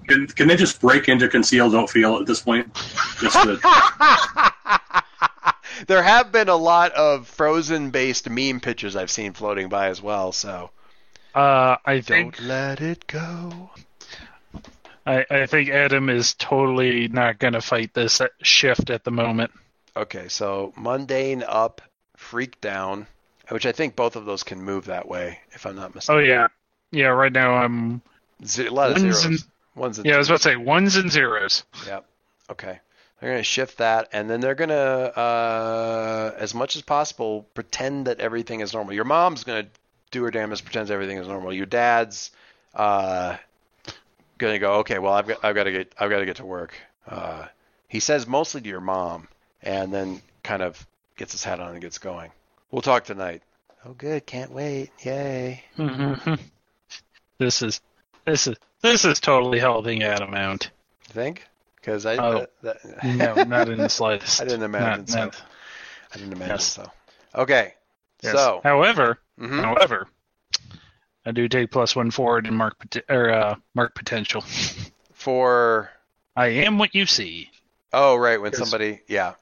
Can, 0.08 0.28
can 0.28 0.48
they 0.48 0.56
just 0.56 0.82
break 0.82 1.08
into 1.08 1.28
conceal, 1.30 1.70
don't 1.70 1.90
feel 1.90 2.18
at 2.18 2.26
this 2.26 2.42
point? 2.42 2.74
Just 3.20 3.42
to, 3.44 3.60
there 5.88 6.04
have 6.04 6.32
been 6.32 6.50
a 6.50 6.56
lot 6.56 6.92
of 6.94 7.28
frozen 7.28 7.90
based 7.90 8.30
meme 8.30 8.60
pictures 8.60 8.96
I've 8.96 9.12
seen 9.12 9.34
floating 9.34 9.70
by 9.70 9.88
as 9.88 10.02
well, 10.02 10.32
so 10.34 10.70
uh, 11.34 11.78
I 11.86 12.02
think 12.02 12.38
don't 12.38 12.48
let 12.48 12.82
it 12.82 13.08
go. 13.08 13.72
I, 15.06 15.26
I 15.30 15.46
think 15.46 15.70
Adam 15.70 16.10
is 16.10 16.34
totally 16.34 17.08
not 17.08 17.40
going 17.40 17.54
to 17.54 17.62
fight 17.62 17.94
this 17.94 18.22
shift 18.42 18.90
at 18.90 19.04
the 19.04 19.12
moment. 19.12 19.52
Okay, 19.96 20.28
so 20.28 20.74
mundane 20.76 21.44
up, 21.48 21.82
freak 22.24 22.60
down, 22.62 23.08
which 23.50 23.66
I 23.66 23.72
think 23.72 23.96
both 23.96 24.16
of 24.16 24.26
those 24.26 24.44
can 24.44 24.62
move 24.62 24.86
that 24.86 25.08
way, 25.08 25.40
if 25.52 25.66
I'm 25.66 25.76
not 25.76 25.94
mistaken. 25.94 26.22
Oh 26.22 26.24
yeah, 26.24 26.48
yeah. 26.92 27.08
Right 27.08 27.32
now 27.32 27.54
I'm 27.56 28.02
Ze- 28.46 28.68
a 28.68 28.72
lot 28.72 28.90
of 28.92 29.02
Ones 29.02 29.02
zeros. 29.22 29.26
and- 29.26 29.44
Ones 29.76 29.98
and 29.98 30.06
yeah. 30.06 30.16
I 30.16 30.18
was 30.20 30.30
about 30.30 30.38
to 30.38 30.44
say 30.44 30.56
ones 30.56 30.96
and 30.98 31.12
zeros. 31.12 31.64
Yep. 31.88 32.06
Okay. 32.52 32.80
They're 33.20 33.30
going 33.32 33.40
to 33.40 33.44
shift 33.44 33.78
that, 33.80 34.10
and 34.14 34.30
then 34.30 34.40
they're 34.42 34.54
going 34.54 34.70
to, 34.70 35.18
uh, 35.18 36.36
as 36.38 36.54
much 36.54 36.76
as 36.76 36.82
possible, 36.84 37.48
pretend 37.56 38.06
that 38.08 38.20
everything 38.20 38.60
is 38.60 38.74
normal. 38.74 38.94
Your 38.94 39.06
mom's 39.06 39.44
going 39.46 39.64
to 39.64 39.70
do 40.12 40.22
her 40.24 40.30
damnedest, 40.30 40.64
pretends 40.66 40.92
everything 40.92 41.18
is 41.18 41.28
normal. 41.28 41.54
Your 41.54 41.66
dad's 41.66 42.30
uh, 42.76 43.38
going 44.38 44.54
to 44.54 44.60
go, 44.60 44.74
okay, 44.80 45.00
well, 45.00 45.14
I've 45.14 45.26
got, 45.28 45.44
I've 45.44 45.56
got 45.56 45.64
to 45.64 45.72
get, 45.72 45.96
I've 45.98 46.10
got 46.10 46.20
to 46.20 46.26
get 46.26 46.36
to 46.36 46.46
work. 46.46 46.76
Uh, 47.08 47.46
he 47.88 48.00
says 48.00 48.28
mostly 48.28 48.62
to 48.62 48.70
your 48.70 48.82
mom, 48.82 49.28
and 49.64 49.92
then 49.94 50.22
kind 50.44 50.62
of 50.62 50.86
gets 51.16 51.32
his 51.32 51.44
hat 51.44 51.60
on 51.60 51.72
and 51.74 51.82
gets 51.82 51.98
going. 51.98 52.32
We'll 52.72 52.82
talk 52.82 53.04
tonight. 53.06 53.42
Oh, 53.86 53.94
good. 53.94 54.26
Can't 54.26 54.52
wait. 54.52 54.92
Yay. 55.04 55.64
Mhm. 55.78 56.40
this 57.38 57.62
is 57.62 57.82
this 58.26 58.48
is 58.48 58.56
this 58.82 59.06
is 59.06 59.20
totally 59.20 59.60
helping 59.60 60.04
Adam 60.04 60.34
out. 60.34 60.70
You 61.10 61.14
think? 61.14 61.48
Because 61.76 62.06
I, 62.06 62.16
Oh. 62.18 62.46
that, 62.62 62.82
that- 62.82 63.04
No, 63.04 63.44
not 63.44 63.70
in 63.70 63.78
the 63.78 63.90
slightest. 64.00 64.42
I 64.42 64.46
didn't 64.46 64.64
imagine 64.64 65.02
Not- 65.02 65.10
so. 65.10 65.20
not- 65.26 65.42
I 66.14 66.18
didn't 66.18 66.34
imagine 66.34 66.54
Yes. 66.56 66.66
so. 66.72 66.92
Okay. 67.36 67.74
yes. 68.22 68.34
So, 68.34 68.62
however, 68.64 69.20
mhm. 69.40 69.62
however, 69.64 70.08
I 71.26 71.32
do 71.32 71.48
take 71.48 71.72
plus 71.72 71.96
one 71.96 72.12
forward 72.12 72.46
in 72.48 72.54
mark 72.54 72.78
pot- 72.80 73.04
or 73.10 73.30
uh, 73.32 73.56
mark 73.74 73.96
potential. 73.96 74.42
for 75.14 75.90
I 76.36 76.48
am 76.48 76.78
what 76.78 76.94
you 76.96 77.06
see. 77.06 77.50
oh 77.94 78.16
right 78.16 78.40
when 78.42 78.54
somebody 78.54 79.02
yeah 79.08 79.34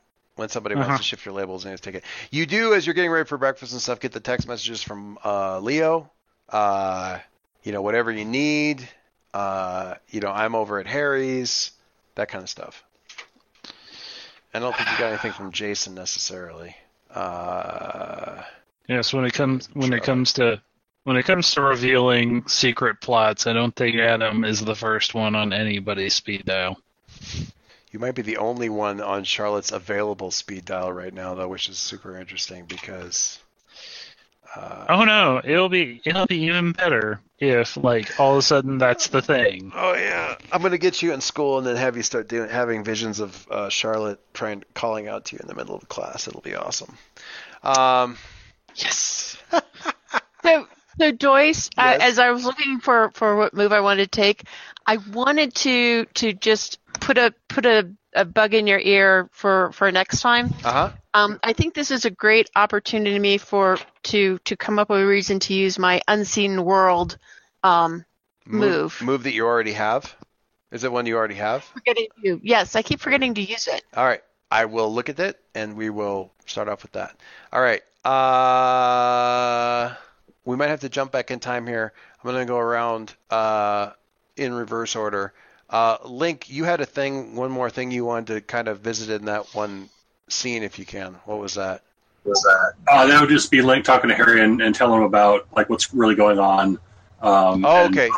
when 0.41 0.49
somebody 0.49 0.75
Uh-huh. 0.75 0.87
wants 0.89 1.01
to 1.03 1.07
shift 1.07 1.25
your 1.25 1.33
labels 1.33 1.63
and 1.65 1.81
take 1.81 1.95
it. 1.95 2.03
You 2.31 2.45
do 2.45 2.73
as 2.73 2.85
you're 2.85 2.93
getting 2.93 3.11
ready 3.11 3.25
for 3.27 3.37
breakfast 3.37 3.71
and 3.71 3.81
stuff 3.81 3.99
get 4.01 4.11
the 4.11 4.19
text 4.19 4.47
messages 4.47 4.81
from 4.83 5.17
uh, 5.23 5.59
leo. 5.59 6.11
Uh, 6.49 7.19
you 7.63 7.71
know 7.71 7.81
whatever 7.81 8.11
you 8.11 8.25
need. 8.25 8.87
Uh, 9.33 9.95
you 10.09 10.19
know 10.19 10.29
i'm 10.29 10.55
over 10.55 10.77
at 10.79 10.87
harry's 10.87 11.71
that 12.15 12.27
kind 12.27 12.43
of 12.43 12.49
stuff. 12.49 12.83
I 14.53 14.59
don't 14.59 14.75
think 14.75 14.89
you 14.91 14.97
got 14.97 15.07
anything 15.09 15.31
from 15.31 15.51
jason 15.53 15.95
necessarily. 15.95 16.75
Uh, 17.13 18.43
Yes, 18.87 19.13
when 19.13 19.23
it 19.23 19.33
comes 19.33 19.69
when 19.73 19.93
it 19.93 20.03
comes 20.03 20.33
to 20.33 20.61
when 21.05 21.15
it 21.15 21.23
comes 21.23 21.51
to 21.53 21.61
revealing 21.61 22.45
secret 22.47 22.99
plots, 22.99 23.47
I 23.47 23.53
don't 23.53 23.73
think 23.75 23.95
Adam 23.95 24.43
is 24.43 24.59
the 24.59 24.75
first 24.75 25.13
one 25.13 25.33
on 25.33 25.53
anybody's 25.53 26.13
speed 26.15 26.43
dial. 26.45 26.77
You 27.91 27.99
might 27.99 28.15
be 28.15 28.21
the 28.21 28.37
only 28.37 28.69
one 28.69 29.01
on 29.01 29.23
charlotte's 29.23 29.71
available 29.71 30.31
speed 30.31 30.65
dial 30.65 30.91
right 30.91 31.13
now 31.13 31.35
though 31.35 31.47
which 31.47 31.69
is 31.69 31.77
super 31.77 32.17
interesting 32.17 32.65
because 32.65 33.39
uh, 34.53 34.85
Oh 34.89 35.05
no, 35.05 35.39
it'll 35.41 35.69
be 35.69 36.01
it'll 36.03 36.25
be 36.25 36.39
even 36.39 36.73
better 36.73 37.21
if 37.39 37.77
like 37.77 38.19
all 38.19 38.33
of 38.33 38.39
a 38.39 38.41
sudden 38.41 38.79
that's 38.79 39.07
the 39.07 39.21
thing. 39.21 39.71
Oh 39.73 39.93
yeah, 39.93 40.35
I'm 40.51 40.61
gonna 40.61 40.77
get 40.77 41.01
you 41.01 41.13
in 41.13 41.21
school 41.21 41.57
and 41.57 41.65
then 41.65 41.77
have 41.77 41.95
you 41.95 42.03
start 42.03 42.27
doing 42.27 42.49
having 42.49 42.83
visions 42.83 43.21
of 43.21 43.47
uh, 43.49 43.69
Charlotte 43.69 44.19
trying 44.33 44.65
calling 44.73 45.07
out 45.07 45.23
to 45.27 45.37
you 45.37 45.39
in 45.41 45.47
the 45.47 45.55
middle 45.55 45.73
of 45.73 45.87
class. 45.87 46.27
It'll 46.27 46.41
be 46.41 46.55
awesome. 46.55 46.97
Um, 47.63 48.17
Yes. 48.75 49.37
So, 50.43 50.67
so 50.99 51.11
Joyce, 51.11 51.69
uh, 51.77 51.99
as 52.01 52.17
I 52.17 52.31
was 52.31 52.43
looking 52.43 52.79
for, 52.79 53.11
for 53.11 53.35
what 53.35 53.53
move 53.53 53.71
I 53.71 53.81
wanted 53.81 54.11
to 54.11 54.21
take, 54.21 54.45
I 54.87 54.97
wanted 54.97 55.53
to 55.53 56.05
to 56.15 56.33
just 56.33 56.79
put 57.01 57.17
a 57.17 57.33
put 57.49 57.65
a, 57.65 57.91
a 58.13 58.23
bug 58.23 58.53
in 58.53 58.67
your 58.67 58.79
ear 58.79 59.29
for, 59.33 59.71
for 59.73 59.91
next 59.91 60.21
time. 60.21 60.53
uh 60.63 60.71
huh. 60.71 60.91
Um, 61.13 61.39
I 61.43 61.51
think 61.51 61.73
this 61.73 61.91
is 61.91 62.05
a 62.05 62.09
great 62.09 62.49
opportunity 62.55 63.13
to 63.13 63.19
me 63.19 63.37
for 63.37 63.77
to 64.03 64.37
to 64.45 64.55
come 64.55 64.79
up 64.79 64.89
with 64.89 65.01
a 65.01 65.05
reason 65.05 65.39
to 65.41 65.53
use 65.53 65.77
my 65.77 66.01
unseen 66.07 66.63
world 66.63 67.17
um, 67.63 68.05
Move. 68.45 69.01
Move 69.01 69.23
that 69.23 69.33
you 69.33 69.45
already 69.45 69.73
have. 69.73 70.15
Is 70.71 70.83
it 70.83 70.91
one 70.91 71.05
you 71.05 71.15
already 71.15 71.35
have? 71.35 71.63
Forgetting 71.63 72.07
to. 72.23 72.39
Yes, 72.43 72.75
I 72.75 72.81
keep 72.81 72.99
forgetting 72.99 73.33
to 73.35 73.41
use 73.41 73.67
it. 73.67 73.83
All 73.95 74.05
right. 74.05 74.21
I 74.49 74.65
will 74.65 74.93
look 74.93 75.09
at 75.09 75.19
it 75.19 75.39
and 75.55 75.75
we 75.75 75.89
will 75.89 76.33
start 76.45 76.67
off 76.67 76.83
with 76.83 76.91
that. 76.93 77.15
All 77.53 77.61
right. 77.61 77.81
Uh, 78.05 79.93
we 80.43 80.55
might 80.57 80.69
have 80.69 80.81
to 80.81 80.89
jump 80.89 81.11
back 81.11 81.31
in 81.31 81.39
time 81.39 81.67
here. 81.67 81.93
I'm 82.21 82.29
going 82.29 82.45
to 82.45 82.51
go 82.51 82.57
around 82.57 83.13
uh, 83.29 83.91
in 84.35 84.53
reverse 84.53 84.95
order. 84.95 85.33
Uh, 85.71 85.97
Link, 86.05 86.49
you 86.49 86.65
had 86.65 86.81
a 86.81 86.85
thing, 86.85 87.35
one 87.35 87.49
more 87.49 87.69
thing 87.69 87.91
you 87.91 88.03
wanted 88.05 88.27
to 88.33 88.41
kind 88.41 88.67
of 88.67 88.79
visit 88.81 89.09
in 89.09 89.25
that 89.25 89.55
one 89.55 89.89
scene, 90.27 90.63
if 90.63 90.77
you 90.77 90.85
can. 90.85 91.13
What 91.25 91.39
was 91.39 91.53
that? 91.55 91.81
was 92.23 92.41
that? 92.43 92.73
Uh, 92.91 93.07
that 93.07 93.19
would 93.19 93.29
just 93.29 93.49
be 93.49 93.61
Link 93.61 93.83
talking 93.85 94.09
to 94.09 94.15
Harry 94.15 94.41
and, 94.41 94.61
and 94.61 94.75
telling 94.75 94.99
him 94.99 95.05
about 95.05 95.47
like 95.55 95.69
what's 95.69 95.93
really 95.93 96.15
going 96.15 96.39
on. 96.39 96.77
Um, 97.21 97.65
Oh, 97.65 97.85
and 97.85 97.97
okay. 97.97 98.09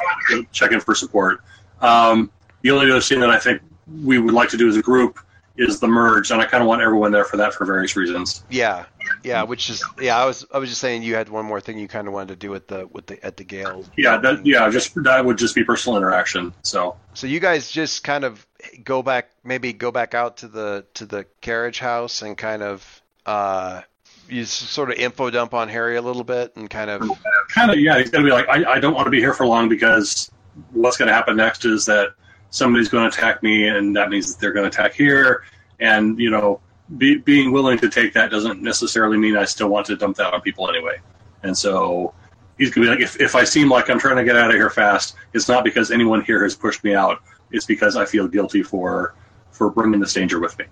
Checking 0.51 0.79
for 0.79 0.95
support. 0.95 1.41
Um, 1.81 2.31
the 2.61 2.71
only 2.71 2.89
other 2.89 3.01
scene 3.01 3.19
that 3.19 3.29
I 3.29 3.39
think 3.39 3.61
we 4.03 4.17
would 4.17 4.33
like 4.33 4.49
to 4.49 4.57
do 4.57 4.67
as 4.67 4.77
a 4.77 4.81
group 4.81 5.19
is 5.55 5.79
the 5.79 5.87
merge, 5.87 6.31
and 6.31 6.41
I 6.41 6.45
kind 6.45 6.63
of 6.63 6.67
want 6.67 6.81
everyone 6.81 7.11
there 7.11 7.25
for 7.25 7.37
that 7.37 7.53
for 7.53 7.65
various 7.65 7.95
reasons. 7.95 8.43
Yeah, 8.49 8.85
yeah. 9.23 9.43
Which 9.43 9.69
is 9.69 9.83
yeah. 9.99 10.17
I 10.17 10.25
was 10.25 10.45
I 10.53 10.57
was 10.57 10.69
just 10.69 10.81
saying 10.81 11.03
you 11.03 11.15
had 11.15 11.29
one 11.29 11.45
more 11.45 11.61
thing 11.61 11.79
you 11.79 11.87
kind 11.87 12.07
of 12.07 12.13
wanted 12.13 12.29
to 12.29 12.35
do 12.35 12.49
with 12.49 12.67
the 12.67 12.87
with 12.87 13.07
the 13.07 13.23
at 13.25 13.37
the 13.37 13.43
Gale. 13.43 13.85
Yeah, 13.97 14.17
that 14.17 14.45
yeah, 14.45 14.69
just 14.69 14.93
that 15.03 15.25
would 15.25 15.37
just 15.37 15.55
be 15.55 15.63
personal 15.63 15.97
interaction. 15.97 16.53
So 16.63 16.97
So 17.13 17.27
you 17.27 17.39
guys 17.39 17.69
just 17.71 18.03
kind 18.03 18.23
of 18.23 18.45
go 18.83 19.01
back, 19.01 19.31
maybe 19.43 19.73
go 19.73 19.91
back 19.91 20.13
out 20.13 20.37
to 20.37 20.47
the 20.47 20.85
to 20.95 21.05
the 21.05 21.25
carriage 21.41 21.79
house 21.79 22.21
and 22.21 22.37
kind 22.37 22.63
of 22.63 23.01
uh, 23.25 23.81
you 24.27 24.45
sort 24.45 24.91
of 24.91 24.97
info 24.97 25.29
dump 25.29 25.53
on 25.53 25.69
Harry 25.69 25.95
a 25.95 26.01
little 26.01 26.23
bit 26.23 26.55
and 26.55 26.69
kind 26.69 26.89
of 26.89 27.01
kind 27.49 27.71
of 27.71 27.79
yeah, 27.79 27.97
he's 27.97 28.09
gonna 28.09 28.25
be 28.25 28.31
like, 28.31 28.47
I, 28.49 28.73
I 28.73 28.79
don't 28.79 28.93
want 28.93 29.05
to 29.05 29.11
be 29.11 29.19
here 29.19 29.33
for 29.33 29.45
long 29.45 29.69
because 29.69 30.31
what's 30.71 30.97
going 30.97 31.07
to 31.07 31.13
happen 31.13 31.35
next 31.35 31.65
is 31.65 31.85
that 31.85 32.13
somebody's 32.49 32.89
going 32.89 33.09
to 33.09 33.17
attack 33.17 33.43
me, 33.43 33.67
and 33.67 33.95
that 33.95 34.09
means 34.09 34.33
that 34.33 34.39
they're 34.39 34.53
going 34.53 34.69
to 34.69 34.69
attack 34.69 34.93
here, 34.93 35.43
and 35.79 36.19
you 36.19 36.29
know, 36.29 36.61
be, 36.97 37.17
being 37.17 37.51
willing 37.51 37.77
to 37.79 37.89
take 37.89 38.13
that 38.13 38.31
doesn't 38.31 38.61
necessarily 38.61 39.17
mean 39.17 39.37
I 39.37 39.45
still 39.45 39.69
want 39.69 39.85
to 39.87 39.95
dump 39.95 40.17
that 40.17 40.33
on 40.33 40.41
people 40.41 40.69
anyway, 40.69 40.99
and 41.43 41.57
so. 41.57 42.13
He's 42.59 42.69
gonna 42.69 42.85
be 42.85 42.91
like, 42.91 42.99
if, 42.99 43.19
if 43.19 43.33
I 43.33 43.45
seem 43.45 43.67
like 43.67 43.89
I'm 43.89 43.97
trying 43.97 44.17
to 44.17 44.23
get 44.23 44.37
out 44.37 44.51
of 44.51 44.55
here 44.55 44.69
fast, 44.69 45.15
it's 45.33 45.49
not 45.49 45.63
because 45.63 45.89
anyone 45.89 46.23
here 46.23 46.43
has 46.43 46.53
pushed 46.53 46.83
me 46.83 46.93
out. 46.93 47.23
It's 47.49 47.65
because 47.65 47.95
I 47.95 48.05
feel 48.05 48.27
guilty 48.27 48.61
for 48.61 49.15
for 49.49 49.71
bringing 49.71 49.99
this 49.99 50.13
danger 50.13 50.39
with 50.39 50.57
me. 50.59 50.65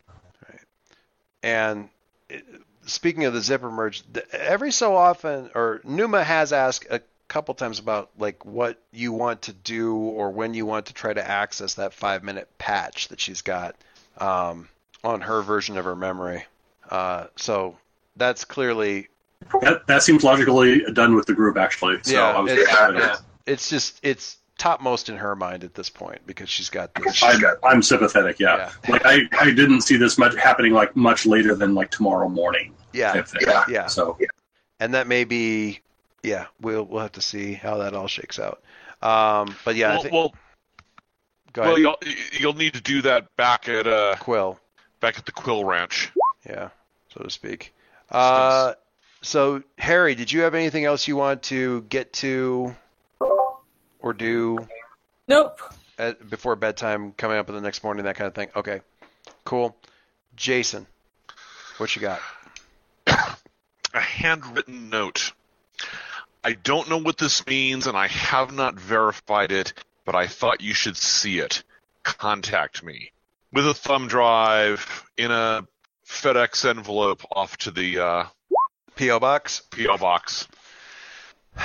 and 1.41 1.89
uh, 2.31 2.37
speaking 2.85 3.25
of 3.25 3.33
the 3.33 3.41
zipper 3.41 3.71
merge, 3.71 4.03
every 4.31 4.71
so 4.71 4.95
often, 4.95 5.49
or 5.55 5.81
Numa 5.83 6.23
has 6.23 6.53
asked 6.53 6.85
a 6.89 7.01
couple 7.27 7.53
times 7.55 7.79
about 7.79 8.09
like 8.17 8.43
what 8.43 8.77
you 8.91 9.13
want 9.13 9.43
to 9.43 9.53
do 9.53 9.95
or 9.95 10.31
when 10.31 10.53
you 10.53 10.65
want 10.65 10.87
to 10.87 10.93
try 10.93 11.13
to 11.13 11.25
access 11.25 11.75
that 11.75 11.93
five 11.93 12.23
minute 12.23 12.49
patch 12.57 13.07
that 13.07 13.21
she's 13.21 13.41
got 13.41 13.75
um, 14.17 14.67
on 15.03 15.21
her 15.21 15.41
version 15.41 15.77
of 15.77 15.85
her 15.85 15.95
memory. 15.95 16.45
Uh, 16.89 17.27
so 17.35 17.77
that's 18.15 18.43
clearly 18.45 19.07
That 19.61 19.87
that 19.87 20.03
seems 20.03 20.23
logically 20.23 20.83
done 20.93 21.15
with 21.15 21.25
the 21.25 21.33
group 21.33 21.57
actually. 21.57 21.99
So 22.03 22.13
Yeah, 22.13 22.31
I 22.31 22.39
was 22.39 22.51
it- 22.51 22.67
yeah. 22.69 23.15
it's 23.45 23.69
just 23.69 23.99
it's 24.03 24.37
topmost 24.57 25.09
in 25.09 25.17
her 25.17 25.35
mind 25.35 25.63
at 25.63 25.73
this 25.73 25.89
point 25.89 26.19
because 26.27 26.47
she's 26.47 26.69
got 26.69 26.93
this. 26.93 27.23
I'm, 27.23 27.41
I'm 27.63 27.81
sympathetic, 27.81 28.39
yeah. 28.39 28.71
Like 28.87 29.01
I, 29.05 29.21
I 29.39 29.45
didn't 29.51 29.81
see 29.81 29.97
this 29.97 30.19
much 30.19 30.35
happening 30.35 30.73
like 30.73 30.95
much 30.95 31.25
later 31.25 31.55
than 31.55 31.73
like 31.73 31.89
tomorrow 31.89 32.29
morning. 32.29 32.75
Yeah, 32.93 33.13
type 33.13 33.27
thing. 33.27 33.41
yeah. 33.69 33.87
So 33.87 34.17
and 34.79 34.93
that 34.93 35.07
may 35.07 35.23
be 35.23 35.79
yeah. 36.23 36.45
We'll 36.59 36.83
we'll 36.83 37.01
have 37.01 37.13
to 37.13 37.21
see 37.21 37.53
how 37.53 37.77
that 37.77 37.95
all 37.95 38.07
shakes 38.07 38.37
out. 38.37 38.61
Um, 39.01 39.55
but 39.65 39.75
yeah, 39.75 39.87
I 39.87 39.93
well, 39.93 40.01
think, 40.03 40.13
well, 40.13 40.33
go 41.53 41.61
well, 41.63 41.71
ahead, 41.71 41.79
you'll 41.79 41.97
you'll 42.39 42.53
need 42.53 42.73
to 42.75 42.81
do 42.81 43.01
that 43.01 43.35
back 43.37 43.67
at 43.67 43.87
uh 43.87 44.15
Quill. 44.19 44.59
Back 45.01 45.17
at 45.17 45.25
the 45.25 45.33
Quill 45.33 45.65
Ranch. 45.65 46.11
Yeah, 46.47 46.69
so 47.13 47.23
to 47.23 47.29
speak. 47.29 47.73
Uh, 48.09 48.73
so 49.21 49.61
Harry, 49.77 50.15
did 50.15 50.31
you 50.31 50.41
have 50.41 50.55
anything 50.55 50.85
else 50.85 51.07
you 51.07 51.17
want 51.17 51.43
to 51.43 51.81
get 51.83 52.13
to 52.13 52.73
or 53.99 54.13
do 54.13 54.67
Nope. 55.27 55.59
at, 55.97 56.29
before 56.29 56.55
bedtime, 56.55 57.11
coming 57.13 57.37
up 57.37 57.49
in 57.49 57.55
the 57.55 57.61
next 57.61 57.83
morning, 57.83 58.05
that 58.05 58.15
kind 58.15 58.27
of 58.27 58.35
thing? 58.35 58.49
Okay, 58.55 58.81
cool. 59.43 59.75
Jason, 60.35 60.87
what 61.77 61.93
you 61.95 62.01
got? 62.01 62.21
A 63.93 63.99
handwritten 63.99 64.89
note. 64.89 65.33
I 66.43 66.53
don't 66.53 66.89
know 66.89 66.97
what 66.97 67.17
this 67.17 67.45
means, 67.45 67.87
and 67.87 67.95
I 67.97 68.07
have 68.07 68.53
not 68.53 68.79
verified 68.79 69.51
it, 69.51 69.73
but 70.05 70.15
I 70.15 70.27
thought 70.27 70.61
you 70.61 70.73
should 70.73 70.97
see 70.97 71.39
it. 71.39 71.63
Contact 72.03 72.81
me 72.83 73.11
with 73.53 73.67
a 73.67 73.73
thumb 73.73 74.07
drive 74.07 75.05
in 75.17 75.31
a 75.31 75.65
FedEx 76.07 76.69
envelope 76.69 77.23
off 77.31 77.57
to 77.57 77.71
the 77.71 77.99
uh, 77.99 78.23
PO 78.95 79.19
box. 79.19 79.61
PO 79.71 79.97
box. 79.97 80.47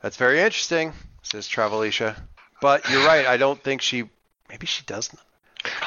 That's 0.00 0.16
very 0.16 0.40
interesting, 0.40 0.92
says 1.22 1.48
Travelicia. 1.48 2.16
But 2.60 2.88
you're 2.90 3.06
right. 3.06 3.26
I 3.26 3.36
don't 3.36 3.62
think 3.62 3.82
she. 3.82 4.04
Maybe 4.48 4.66
she 4.66 4.82
doesn't. 4.84 5.18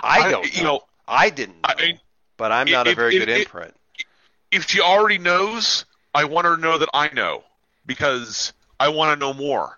I 0.01 0.29
don't. 0.31 0.55
You 0.55 0.63
know. 0.63 0.69
know, 0.73 0.83
I 1.07 1.29
didn't. 1.29 1.55
Know, 1.57 1.69
I 1.77 1.81
mean, 1.81 1.99
but 2.35 2.51
I'm 2.51 2.69
not 2.69 2.87
a 2.87 2.95
very 2.95 3.15
if- 3.15 3.21
good 3.21 3.29
if- 3.29 3.39
imprint. 3.47 3.73
if 4.51 4.67
she 4.67 4.81
already 4.81 5.17
knows, 5.17 5.85
I 6.13 6.25
want 6.25 6.45
her 6.47 6.55
to 6.55 6.61
know 6.61 6.77
that 6.79 6.89
I 6.93 7.09
know 7.13 7.43
because 7.85 8.53
I 8.79 8.89
want 8.89 9.19
to 9.19 9.25
know 9.25 9.33
more. 9.33 9.77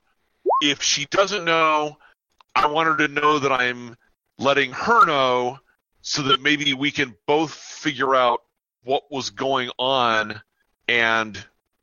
If 0.62 0.82
she 0.82 1.06
doesn't 1.06 1.46
know, 1.46 1.98
I 2.56 2.68
want 2.68 2.88
her 2.90 3.08
to 3.08 3.14
know 3.14 3.40
that 3.40 3.52
I'm 3.52 3.96
letting 4.40 4.72
her 4.72 5.06
know 5.06 5.60
so 6.02 6.24
that 6.24 6.42
maybe 6.42 6.74
we 6.74 6.90
can 6.90 7.16
both 7.28 7.54
figure 7.54 8.16
out 8.16 8.42
what 8.84 9.12
was 9.12 9.30
going 9.30 9.70
on 9.78 10.42
and 10.88 11.38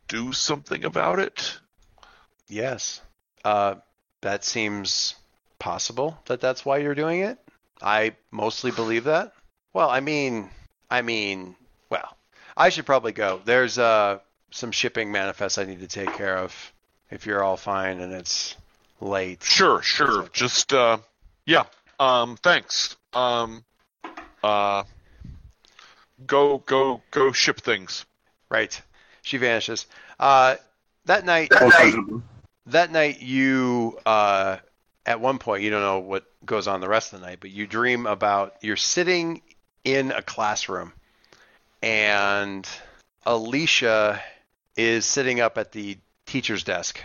do 0.09 0.33
something 0.33 0.85
about 0.85 1.21
it. 1.21 1.59
Yes. 2.49 3.01
Uh, 3.45 3.77
that 4.23 4.45
seems 4.45 5.15
possible 5.59 6.19
that 6.27 6.41
that's 6.41 6.65
why 6.65 6.79
you're 6.79 6.95
doing 6.95 7.21
it. 7.21 7.39
I 7.81 8.17
mostly 8.31 8.71
believe 8.71 9.05
that. 9.05 9.33
Well, 9.73 9.91
I 9.91 10.01
mean, 10.01 10.51
I 10.91 11.03
mean, 11.03 11.55
well, 11.91 12.17
I 12.57 12.71
should 12.71 12.87
probably 12.87 13.13
go. 13.13 13.41
There's 13.45 13.79
uh, 13.79 14.19
some 14.51 14.73
shipping 14.73 15.13
manifests 15.13 15.59
I 15.59 15.65
need 15.65 15.81
to 15.81 15.87
take 15.87 16.13
care 16.15 16.39
of. 16.39 16.73
If 17.11 17.27
you're 17.27 17.45
all 17.45 17.57
fine 17.57 18.01
and 18.01 18.13
it's 18.13 18.57
late. 19.01 19.43
Sure, 19.45 19.83
sure. 19.83 20.29
Just 20.33 20.73
uh 20.73 20.99
yeah. 21.45 21.65
Um 21.99 22.37
thanks. 22.37 22.97
Um 23.13 23.65
uh 24.43 24.85
go 26.27 26.59
go 26.59 27.03
go 27.11 27.33
ship 27.33 27.61
things. 27.61 28.05
Right. 28.49 28.81
She 29.23 29.39
vanishes. 29.39 29.87
Uh, 30.21 30.55
that 31.07 31.25
night, 31.25 31.53
that 32.67 32.93
night 32.93 33.21
you 33.21 33.99
uh, 34.07 34.59
at 35.07 35.21
one 35.21 35.39
point 35.39 35.63
you 35.63 35.71
don't 35.71 35.81
know 35.81 36.01
what 36.01 36.25
goes 36.45 36.67
on 36.67 36.81
the 36.81 36.89
rest 36.89 37.13
of 37.13 37.21
the 37.21 37.27
night 37.27 37.39
but 37.41 37.51
you 37.51 37.67
dream 37.67 38.07
about 38.07 38.55
you're 38.61 38.77
sitting 38.77 39.41
in 39.85 40.11
a 40.11 40.21
classroom 40.21 40.93
and 41.83 42.69
alicia 43.25 44.21
is 44.77 45.07
sitting 45.07 45.41
up 45.41 45.57
at 45.57 45.73
the 45.73 45.97
teacher's 46.27 46.65
desk 46.65 47.01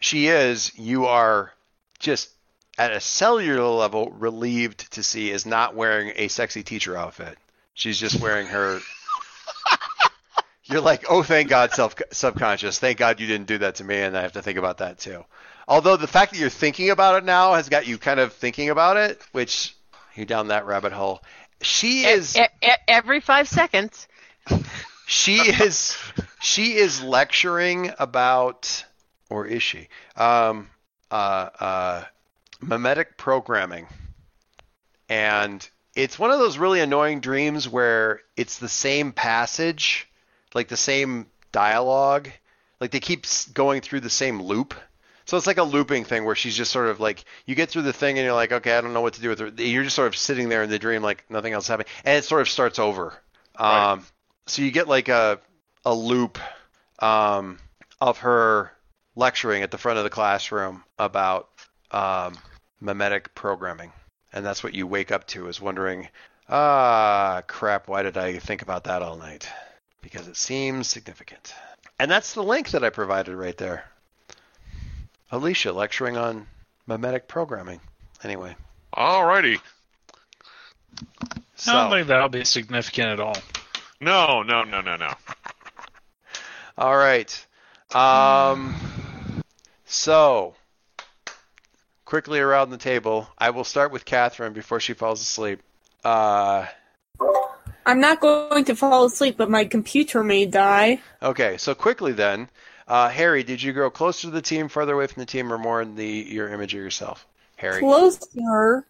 she 0.00 0.28
is 0.28 0.76
you 0.78 1.06
are 1.06 1.52
just 1.98 2.30
at 2.78 2.92
a 2.92 3.00
cellular 3.00 3.68
level 3.68 4.10
relieved 4.12 4.90
to 4.92 5.02
see 5.02 5.30
is 5.30 5.44
not 5.44 5.74
wearing 5.74 6.12
a 6.16 6.28
sexy 6.28 6.62
teacher 6.62 6.96
outfit 6.96 7.36
she's 7.74 7.98
just 7.98 8.20
wearing 8.20 8.46
her 8.46 8.78
you're 10.64 10.80
like, 10.80 11.04
oh, 11.08 11.22
thank 11.22 11.48
God, 11.48 11.72
self 11.72 11.94
subconscious. 12.12 12.78
Thank 12.78 12.98
God 12.98 13.20
you 13.20 13.26
didn't 13.26 13.46
do 13.46 13.58
that 13.58 13.76
to 13.76 13.84
me, 13.84 13.96
and 13.96 14.16
I 14.16 14.22
have 14.22 14.32
to 14.32 14.42
think 14.42 14.58
about 14.58 14.78
that 14.78 14.98
too. 14.98 15.24
Although 15.66 15.96
the 15.96 16.06
fact 16.06 16.32
that 16.32 16.38
you're 16.38 16.50
thinking 16.50 16.90
about 16.90 17.16
it 17.16 17.24
now 17.24 17.54
has 17.54 17.68
got 17.68 17.86
you 17.86 17.98
kind 17.98 18.20
of 18.20 18.32
thinking 18.32 18.70
about 18.70 18.96
it, 18.96 19.20
which 19.32 19.74
you're 20.14 20.26
down 20.26 20.48
that 20.48 20.66
rabbit 20.66 20.92
hole. 20.92 21.22
She 21.62 22.04
is, 22.04 22.36
E- 22.36 22.44
e- 22.62 22.70
every 22.86 23.20
five 23.20 23.48
seconds. 23.48 24.08
she 25.06 25.36
is, 25.38 25.96
she 26.40 26.74
is 26.74 27.02
lecturing 27.02 27.92
about, 27.98 28.84
or 29.30 29.46
is 29.46 29.62
she? 29.62 29.88
Um, 30.16 30.68
uh, 31.10 31.48
uh, 31.60 32.04
mimetic 32.60 33.16
programming, 33.16 33.86
and 35.08 35.68
it's 35.94 36.18
one 36.18 36.30
of 36.30 36.38
those 36.38 36.58
really 36.58 36.80
annoying 36.80 37.20
dreams 37.20 37.68
where 37.68 38.20
it's 38.36 38.58
the 38.58 38.68
same 38.68 39.12
passage 39.12 40.08
like 40.54 40.68
the 40.68 40.76
same 40.76 41.26
dialogue. 41.52 42.28
Like 42.80 42.90
they 42.90 43.00
keep 43.00 43.26
going 43.52 43.80
through 43.80 44.00
the 44.00 44.10
same 44.10 44.42
loop. 44.42 44.74
So 45.24 45.36
it's 45.36 45.46
like 45.46 45.58
a 45.58 45.62
looping 45.62 46.04
thing 46.04 46.24
where 46.24 46.34
she's 46.34 46.56
just 46.56 46.72
sort 46.72 46.88
of 46.88 47.00
like 47.00 47.24
you 47.44 47.54
get 47.54 47.68
through 47.68 47.82
the 47.82 47.92
thing 47.92 48.18
and 48.18 48.24
you're 48.24 48.34
like, 48.34 48.52
okay, 48.52 48.76
I 48.76 48.80
don't 48.80 48.94
know 48.94 49.02
what 49.02 49.14
to 49.14 49.20
do 49.20 49.28
with 49.28 49.38
her. 49.40 49.48
You're 49.62 49.84
just 49.84 49.96
sort 49.96 50.08
of 50.08 50.16
sitting 50.16 50.48
there 50.48 50.62
in 50.62 50.70
the 50.70 50.78
dream 50.78 51.02
like 51.02 51.24
nothing 51.28 51.52
else 51.52 51.68
happening, 51.68 51.88
and 52.04 52.16
it 52.16 52.24
sort 52.24 52.40
of 52.40 52.48
starts 52.48 52.78
over. 52.78 53.14
Right. 53.58 53.92
Um, 53.92 54.06
so 54.46 54.62
you 54.62 54.70
get 54.70 54.88
like 54.88 55.08
a 55.08 55.38
a 55.84 55.94
loop 55.94 56.38
um, 57.00 57.58
of 58.00 58.18
her 58.18 58.72
lecturing 59.16 59.62
at 59.62 59.70
the 59.70 59.78
front 59.78 59.98
of 59.98 60.04
the 60.04 60.10
classroom 60.10 60.82
about 60.98 61.50
um, 61.90 62.36
mimetic 62.80 63.34
programming, 63.34 63.92
and 64.32 64.44
that's 64.44 64.62
what 64.62 64.74
you 64.74 64.86
wake 64.86 65.12
up 65.12 65.26
to 65.28 65.48
is 65.48 65.60
wondering, 65.60 66.08
ah, 66.48 67.42
crap, 67.46 67.88
why 67.88 68.02
did 68.02 68.16
I 68.16 68.38
think 68.38 68.62
about 68.62 68.84
that 68.84 69.02
all 69.02 69.16
night? 69.16 69.48
Because 70.02 70.28
it 70.28 70.36
seems 70.36 70.86
significant. 70.86 71.54
And 71.98 72.10
that's 72.10 72.34
the 72.34 72.42
link 72.42 72.70
that 72.70 72.84
I 72.84 72.90
provided 72.90 73.34
right 73.34 73.56
there. 73.56 73.84
Alicia 75.30 75.72
lecturing 75.72 76.16
on 76.16 76.46
mimetic 76.86 77.28
programming. 77.28 77.80
Anyway, 78.24 78.56
Alrighty. 78.96 79.58
I 79.58 81.40
so 81.56 81.72
don't 81.72 81.90
think 81.90 82.08
that'll 82.08 82.28
be 82.28 82.44
significant 82.44 83.08
at 83.08 83.20
all. 83.20 83.36
No, 84.00 84.42
no, 84.42 84.64
no, 84.64 84.80
no, 84.80 84.96
no. 84.96 85.12
all 86.78 86.96
right. 86.96 87.46
Um, 87.94 88.74
so 89.86 90.54
quickly 92.08 92.40
around 92.40 92.70
the 92.70 92.78
table, 92.78 93.28
I 93.36 93.50
will 93.50 93.64
start 93.64 93.92
with 93.92 94.06
Catherine 94.06 94.54
before 94.54 94.80
she 94.80 94.94
falls 94.94 95.20
asleep. 95.20 95.60
Uh, 96.02 96.64
I'm 97.84 98.00
not 98.00 98.20
going 98.20 98.64
to 98.64 98.74
fall 98.74 99.04
asleep, 99.04 99.36
but 99.36 99.50
my 99.50 99.66
computer 99.66 100.24
may 100.24 100.46
die. 100.46 101.02
okay, 101.22 101.58
so 101.58 101.74
quickly 101.74 102.12
then, 102.12 102.48
uh, 102.86 103.10
Harry, 103.10 103.42
did 103.42 103.62
you 103.62 103.74
grow 103.74 103.90
closer 103.90 104.28
to 104.28 104.30
the 104.30 104.40
team, 104.40 104.68
further 104.68 104.94
away 104.94 105.06
from 105.06 105.20
the 105.20 105.26
team, 105.26 105.52
or 105.52 105.58
more 105.58 105.82
in 105.82 105.96
the 105.96 106.06
your 106.06 106.48
image 106.48 106.72
of 106.72 106.80
yourself? 106.80 107.26
Harry, 107.56 107.80
Closer. 107.80 108.86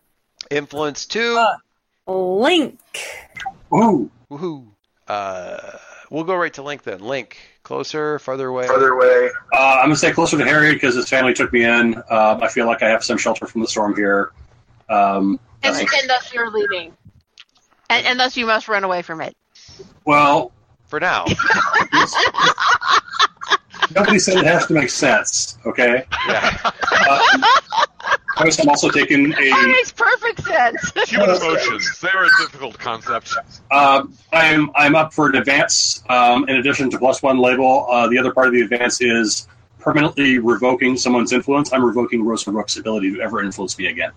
influence 0.48 1.04
two. 1.04 1.36
Uh. 1.36 1.56
Link. 2.06 2.78
Ooh, 3.74 4.10
Woohoo! 4.30 4.64
Uh, 5.08 5.58
we'll 6.08 6.22
go 6.22 6.36
right 6.36 6.54
to 6.54 6.62
Link 6.62 6.84
then. 6.84 7.00
Link, 7.00 7.36
closer, 7.68 8.18
farther 8.18 8.48
away. 8.48 8.66
Farther 8.66 8.92
away. 8.94 9.30
Uh, 9.52 9.76
I'm 9.78 9.84
gonna 9.84 9.96
stay 9.96 10.10
closer 10.10 10.36
to 10.38 10.44
Harry 10.44 10.72
because 10.72 10.94
his 10.96 11.08
family 11.08 11.34
took 11.34 11.52
me 11.52 11.64
in. 11.64 11.94
Um, 12.10 12.42
I 12.42 12.48
feel 12.48 12.66
like 12.66 12.82
I 12.82 12.88
have 12.88 13.04
some 13.04 13.18
shelter 13.18 13.46
from 13.46 13.60
the 13.60 13.68
storm 13.68 13.94
here. 13.94 14.32
Um, 14.88 15.38
And, 15.62 15.74
that's- 15.74 16.00
and 16.00 16.08
thus 16.10 16.32
you're 16.32 16.50
leaving. 16.50 16.96
And, 17.90 18.06
and 18.06 18.18
thus 18.20 18.36
you 18.36 18.46
must 18.46 18.68
run 18.68 18.84
away 18.84 19.02
from 19.02 19.20
it. 19.20 19.36
well, 20.04 20.50
For 20.86 20.98
now. 20.98 21.26
nobody 23.94 24.18
said 24.18 24.38
it 24.38 24.44
has 24.46 24.66
to 24.66 24.72
make 24.74 24.90
sense. 24.90 25.58
Okay. 25.66 26.04
yeah. 26.26 26.58
Um, 26.64 27.44
Notice 28.38 28.60
I'm 28.60 28.68
also 28.68 28.88
taking 28.90 29.30
That 29.30 29.40
a. 29.40 29.68
makes 29.72 29.92
perfect 29.92 30.44
sense. 30.44 30.92
Human 31.08 31.30
emotions, 31.30 32.00
they're 32.00 32.24
a 32.24 32.28
difficult 32.40 32.78
concept. 32.78 33.34
Um, 33.70 34.14
I'm 34.32 34.70
I'm 34.76 34.94
up 34.94 35.12
for 35.12 35.28
an 35.28 35.36
advance. 35.36 36.02
Um, 36.08 36.48
in 36.48 36.56
addition 36.56 36.90
to 36.90 36.98
plus 36.98 37.22
one 37.22 37.38
label, 37.38 37.86
uh, 37.90 38.06
the 38.08 38.18
other 38.18 38.32
part 38.32 38.46
of 38.48 38.52
the 38.52 38.60
advance 38.62 39.00
is 39.00 39.48
permanently 39.80 40.38
revoking 40.38 40.96
someone's 40.96 41.32
influence. 41.32 41.72
I'm 41.72 41.84
revoking 41.84 42.24
Rosa 42.24 42.50
Rook's 42.52 42.76
ability 42.76 43.14
to 43.14 43.20
ever 43.20 43.42
influence 43.42 43.78
me 43.78 43.86
again. 43.86 44.12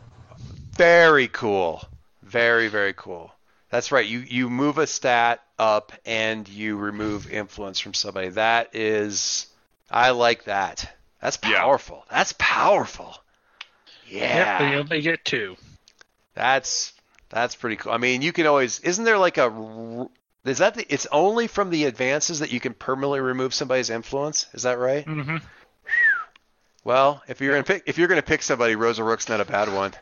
Very 0.75 1.27
cool. 1.27 1.81
Very 2.21 2.67
very 2.67 2.93
cool. 2.93 3.31
That's 3.69 3.91
right. 3.91 4.05
You 4.05 4.19
you 4.19 4.49
move 4.49 4.77
a 4.77 4.85
stat 4.87 5.41
up 5.57 5.93
and 6.05 6.47
you 6.47 6.75
remove 6.77 7.31
influence 7.31 7.79
from 7.79 7.93
somebody. 7.93 8.29
That 8.29 8.75
is, 8.75 9.47
I 9.89 10.11
like 10.11 10.43
that. 10.45 10.91
That's 11.21 11.37
Yeah. 11.43 11.59
powerful. 11.61 12.05
That's 12.09 12.33
powerful. 12.37 13.15
Yep, 14.11 14.21
Yeah. 14.21 14.59
but 14.59 14.71
you 14.71 14.79
only 14.79 15.01
get 15.01 15.23
two. 15.25 15.55
That's 16.33 16.93
that's 17.29 17.55
pretty 17.55 17.77
cool. 17.77 17.91
I 17.93 17.97
mean, 17.97 18.21
you 18.21 18.31
can 18.33 18.45
always. 18.45 18.79
Isn't 18.81 19.05
there 19.05 19.17
like 19.17 19.37
a 19.37 20.07
Is 20.45 20.57
that 20.59 20.75
the? 20.75 20.85
It's 20.93 21.07
only 21.11 21.47
from 21.47 21.69
the 21.69 21.85
advances 21.85 22.39
that 22.39 22.51
you 22.51 22.59
can 22.59 22.73
permanently 22.73 23.19
remove 23.21 23.53
somebody's 23.53 23.89
influence. 23.89 24.47
Is 24.53 24.63
that 24.63 24.77
right? 24.79 25.05
Mm-hmm. 25.05 25.37
Well, 26.83 27.21
if 27.27 27.41
you're 27.41 27.53
gonna 27.53 27.63
pick, 27.63 27.83
if 27.85 27.97
you're 27.97 28.07
gonna 28.07 28.21
pick 28.21 28.41
somebody, 28.41 28.75
Rosa 28.75 29.03
Rook's 29.03 29.29
not 29.29 29.39
a 29.41 29.45
bad 29.45 29.71
one. 29.73 29.93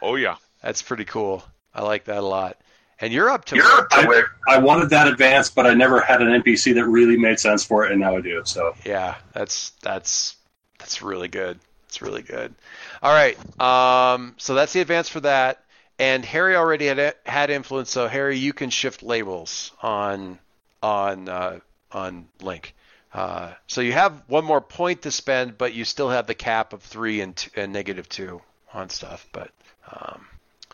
Oh 0.00 0.14
yeah. 0.14 0.36
That's 0.62 0.80
pretty 0.82 1.04
cool. 1.04 1.42
I 1.74 1.82
like 1.82 2.04
that 2.04 2.18
a 2.18 2.26
lot. 2.26 2.58
And 3.00 3.12
you're 3.12 3.28
up 3.30 3.44
to. 3.46 3.56
I, 3.90 4.22
I 4.48 4.58
wanted 4.58 4.90
that 4.90 5.08
advance, 5.08 5.50
but 5.50 5.66
I 5.66 5.74
never 5.74 6.00
had 6.00 6.22
an 6.22 6.28
NPC 6.40 6.74
that 6.74 6.84
really 6.84 7.16
made 7.18 7.40
sense 7.40 7.64
for 7.64 7.84
it, 7.84 7.90
and 7.90 8.00
now 8.00 8.16
I 8.16 8.20
do. 8.20 8.42
So 8.44 8.74
Yeah, 8.84 9.16
that's 9.32 9.70
that's 9.82 10.36
that's 10.78 11.02
really 11.02 11.26
good. 11.28 11.58
It's 11.92 12.00
really 12.00 12.22
good. 12.22 12.54
All 13.02 13.12
right. 13.12 13.36
Um, 13.60 14.34
so 14.38 14.54
that's 14.54 14.72
the 14.72 14.80
advance 14.80 15.10
for 15.10 15.20
that. 15.20 15.62
And 15.98 16.24
Harry 16.24 16.56
already 16.56 16.86
had 16.86 17.16
had 17.26 17.50
influence, 17.50 17.90
so 17.90 18.08
Harry, 18.08 18.38
you 18.38 18.54
can 18.54 18.70
shift 18.70 19.02
labels 19.02 19.72
on 19.82 20.38
on 20.82 21.28
uh, 21.28 21.58
on 21.92 22.28
Link. 22.40 22.74
Uh, 23.12 23.52
so 23.66 23.82
you 23.82 23.92
have 23.92 24.22
one 24.26 24.46
more 24.46 24.62
point 24.62 25.02
to 25.02 25.10
spend, 25.10 25.58
but 25.58 25.74
you 25.74 25.84
still 25.84 26.08
have 26.08 26.26
the 26.26 26.34
cap 26.34 26.72
of 26.72 26.82
three 26.82 27.20
and, 27.20 27.36
two, 27.36 27.50
and 27.56 27.74
negative 27.74 28.08
two 28.08 28.40
on 28.72 28.88
stuff. 28.88 29.26
But 29.30 29.50
um, 29.92 30.24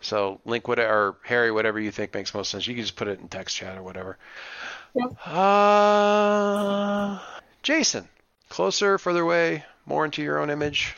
so 0.01 0.41
Link, 0.45 0.69
whatever, 0.69 0.93
or 0.93 1.17
Harry, 1.25 1.51
whatever 1.51 1.81
you 1.81 1.91
think 1.91 2.15
makes 2.15 2.33
most 2.33 2.49
sense. 2.53 2.65
You 2.69 2.77
can 2.77 2.85
just 2.85 2.95
put 2.95 3.09
it 3.09 3.19
in 3.19 3.27
text 3.27 3.57
chat 3.57 3.77
or 3.77 3.83
whatever. 3.83 4.19
Uh, 5.27 7.19
Jason, 7.65 8.09
closer, 8.49 8.99
further 8.99 9.23
away, 9.23 9.65
more 9.85 10.05
into 10.05 10.23
your 10.23 10.39
own 10.39 10.51
image. 10.51 10.95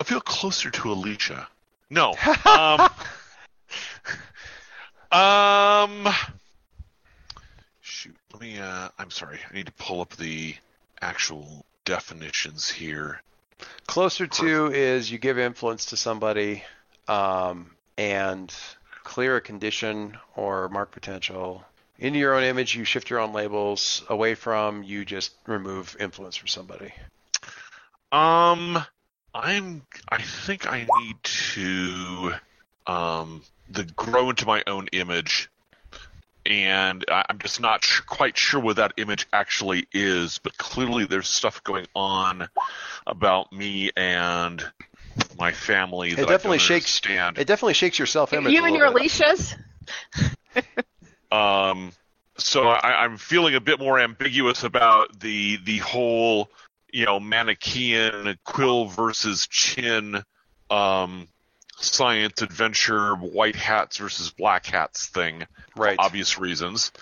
I 0.00 0.04
feel 0.04 0.20
closer 0.20 0.70
to 0.70 0.92
Alicia. 0.92 1.48
No. 1.90 2.14
Um, 5.12 6.06
um 6.06 6.14
shoot, 7.80 8.16
let 8.32 8.42
me 8.42 8.58
uh 8.58 8.88
I'm 8.98 9.10
sorry. 9.10 9.38
I 9.48 9.54
need 9.54 9.66
to 9.66 9.72
pull 9.72 10.00
up 10.00 10.16
the 10.16 10.54
actual 11.00 11.64
definitions 11.84 12.68
here. 12.68 13.22
Closer 13.86 14.26
to 14.26 14.66
is 14.66 15.10
you 15.10 15.18
give 15.18 15.38
influence 15.38 15.86
to 15.86 15.96
somebody 15.96 16.62
um, 17.08 17.70
and 17.96 18.54
clear 19.04 19.36
a 19.36 19.40
condition 19.40 20.18
or 20.34 20.68
mark 20.68 20.90
potential. 20.90 21.64
Into 21.98 22.18
your 22.18 22.34
own 22.34 22.42
image, 22.42 22.74
you 22.74 22.84
shift 22.84 23.08
your 23.08 23.20
own 23.20 23.32
labels. 23.32 24.02
Away 24.08 24.34
from, 24.34 24.82
you 24.82 25.04
just 25.04 25.32
remove 25.46 25.96
influence 25.98 26.36
from 26.36 26.48
somebody. 26.48 26.92
Um 28.12 28.84
I'm 29.42 29.82
I 30.08 30.22
think 30.22 30.66
I 30.66 30.86
need 31.00 31.16
to 31.22 32.32
um 32.86 33.42
the 33.68 33.84
grow 33.84 34.30
into 34.30 34.46
my 34.46 34.62
own 34.66 34.88
image 34.92 35.50
and 36.44 37.04
I- 37.10 37.24
I'm 37.28 37.38
just 37.38 37.60
not 37.60 37.84
sh- 37.84 38.00
quite 38.00 38.38
sure 38.38 38.60
what 38.60 38.76
that 38.76 38.92
image 38.96 39.26
actually 39.32 39.88
is, 39.92 40.38
but 40.38 40.56
clearly 40.56 41.04
there's 41.04 41.28
stuff 41.28 41.62
going 41.64 41.86
on 41.94 42.48
about 43.06 43.52
me 43.52 43.90
and 43.96 44.64
my 45.38 45.50
family 45.52 46.10
that 46.14 46.28
definitely 46.28 46.56
I 46.56 46.58
don't 46.58 46.66
shakes- 46.66 47.00
understand. 47.02 47.38
It 47.38 47.46
definitely 47.48 47.74
shakes 47.74 47.98
your 47.98 48.06
self-image. 48.06 48.52
You 48.52 48.64
and 48.64 48.76
your 48.76 48.86
bit. 48.92 49.00
Alicia's? 49.00 49.54
Um, 51.32 51.92
so 52.38 52.68
I, 52.68 53.02
I'm 53.04 53.16
feeling 53.16 53.54
a 53.56 53.60
bit 53.60 53.80
more 53.80 53.98
ambiguous 53.98 54.62
about 54.62 55.18
the 55.18 55.58
the 55.64 55.78
whole, 55.78 56.48
you 56.92 57.04
know, 57.04 57.18
Manichean 57.20 58.36
Quill 58.44 58.86
versus 58.86 59.46
Chin, 59.48 60.22
um, 60.70 61.28
science 61.78 62.42
adventure, 62.42 63.14
white 63.14 63.56
hats 63.56 63.98
versus 63.98 64.30
black 64.30 64.66
hats 64.66 65.06
thing, 65.08 65.46
Right. 65.76 65.96
for 65.96 66.02
obvious 66.04 66.38
reasons. 66.38 66.92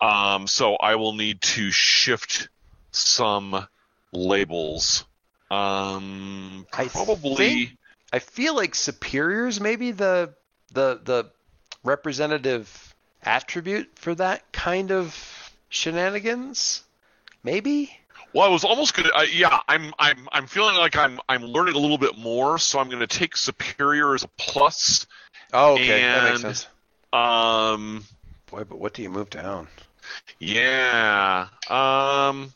Um, 0.00 0.46
so 0.46 0.76
I 0.76 0.94
will 0.94 1.12
need 1.12 1.40
to 1.42 1.70
shift 1.70 2.48
some 2.92 3.66
labels. 4.12 5.04
Um, 5.50 6.66
I 6.72 6.88
probably. 6.88 7.34
think- 7.36 7.76
I 8.12 8.18
feel 8.18 8.56
like 8.56 8.74
superiors 8.74 9.60
maybe 9.60 9.92
the 9.92 10.34
the 10.72 11.00
the 11.04 11.30
representative 11.84 12.94
attribute 13.22 13.90
for 13.96 14.14
that 14.16 14.50
kind 14.52 14.90
of 14.90 15.52
shenanigans. 15.68 16.82
Maybe. 17.44 17.96
Well, 18.32 18.46
I 18.46 18.48
was 18.48 18.64
almost 18.64 18.94
gonna. 18.94 19.10
Uh, 19.14 19.22
yeah, 19.22 19.60
I'm. 19.68 19.92
I'm. 19.98 20.28
I'm 20.32 20.46
feeling 20.46 20.76
like 20.76 20.96
I'm. 20.96 21.18
I'm 21.28 21.44
learning 21.44 21.74
a 21.74 21.78
little 21.78 21.98
bit 21.98 22.16
more, 22.16 22.58
so 22.58 22.78
I'm 22.78 22.88
gonna 22.88 23.06
take 23.06 23.36
superior 23.36 24.14
as 24.14 24.22
a 24.22 24.28
plus. 24.38 25.06
Oh, 25.52 25.74
okay, 25.74 26.02
that 26.02 26.30
makes 26.30 26.40
sense. 26.42 26.66
Um. 27.12 28.04
Boy, 28.50 28.64
but 28.64 28.78
what 28.78 28.94
do 28.94 29.02
you 29.02 29.10
move 29.10 29.30
down? 29.30 29.68
Yeah. 30.38 31.48
Um. 31.68 32.52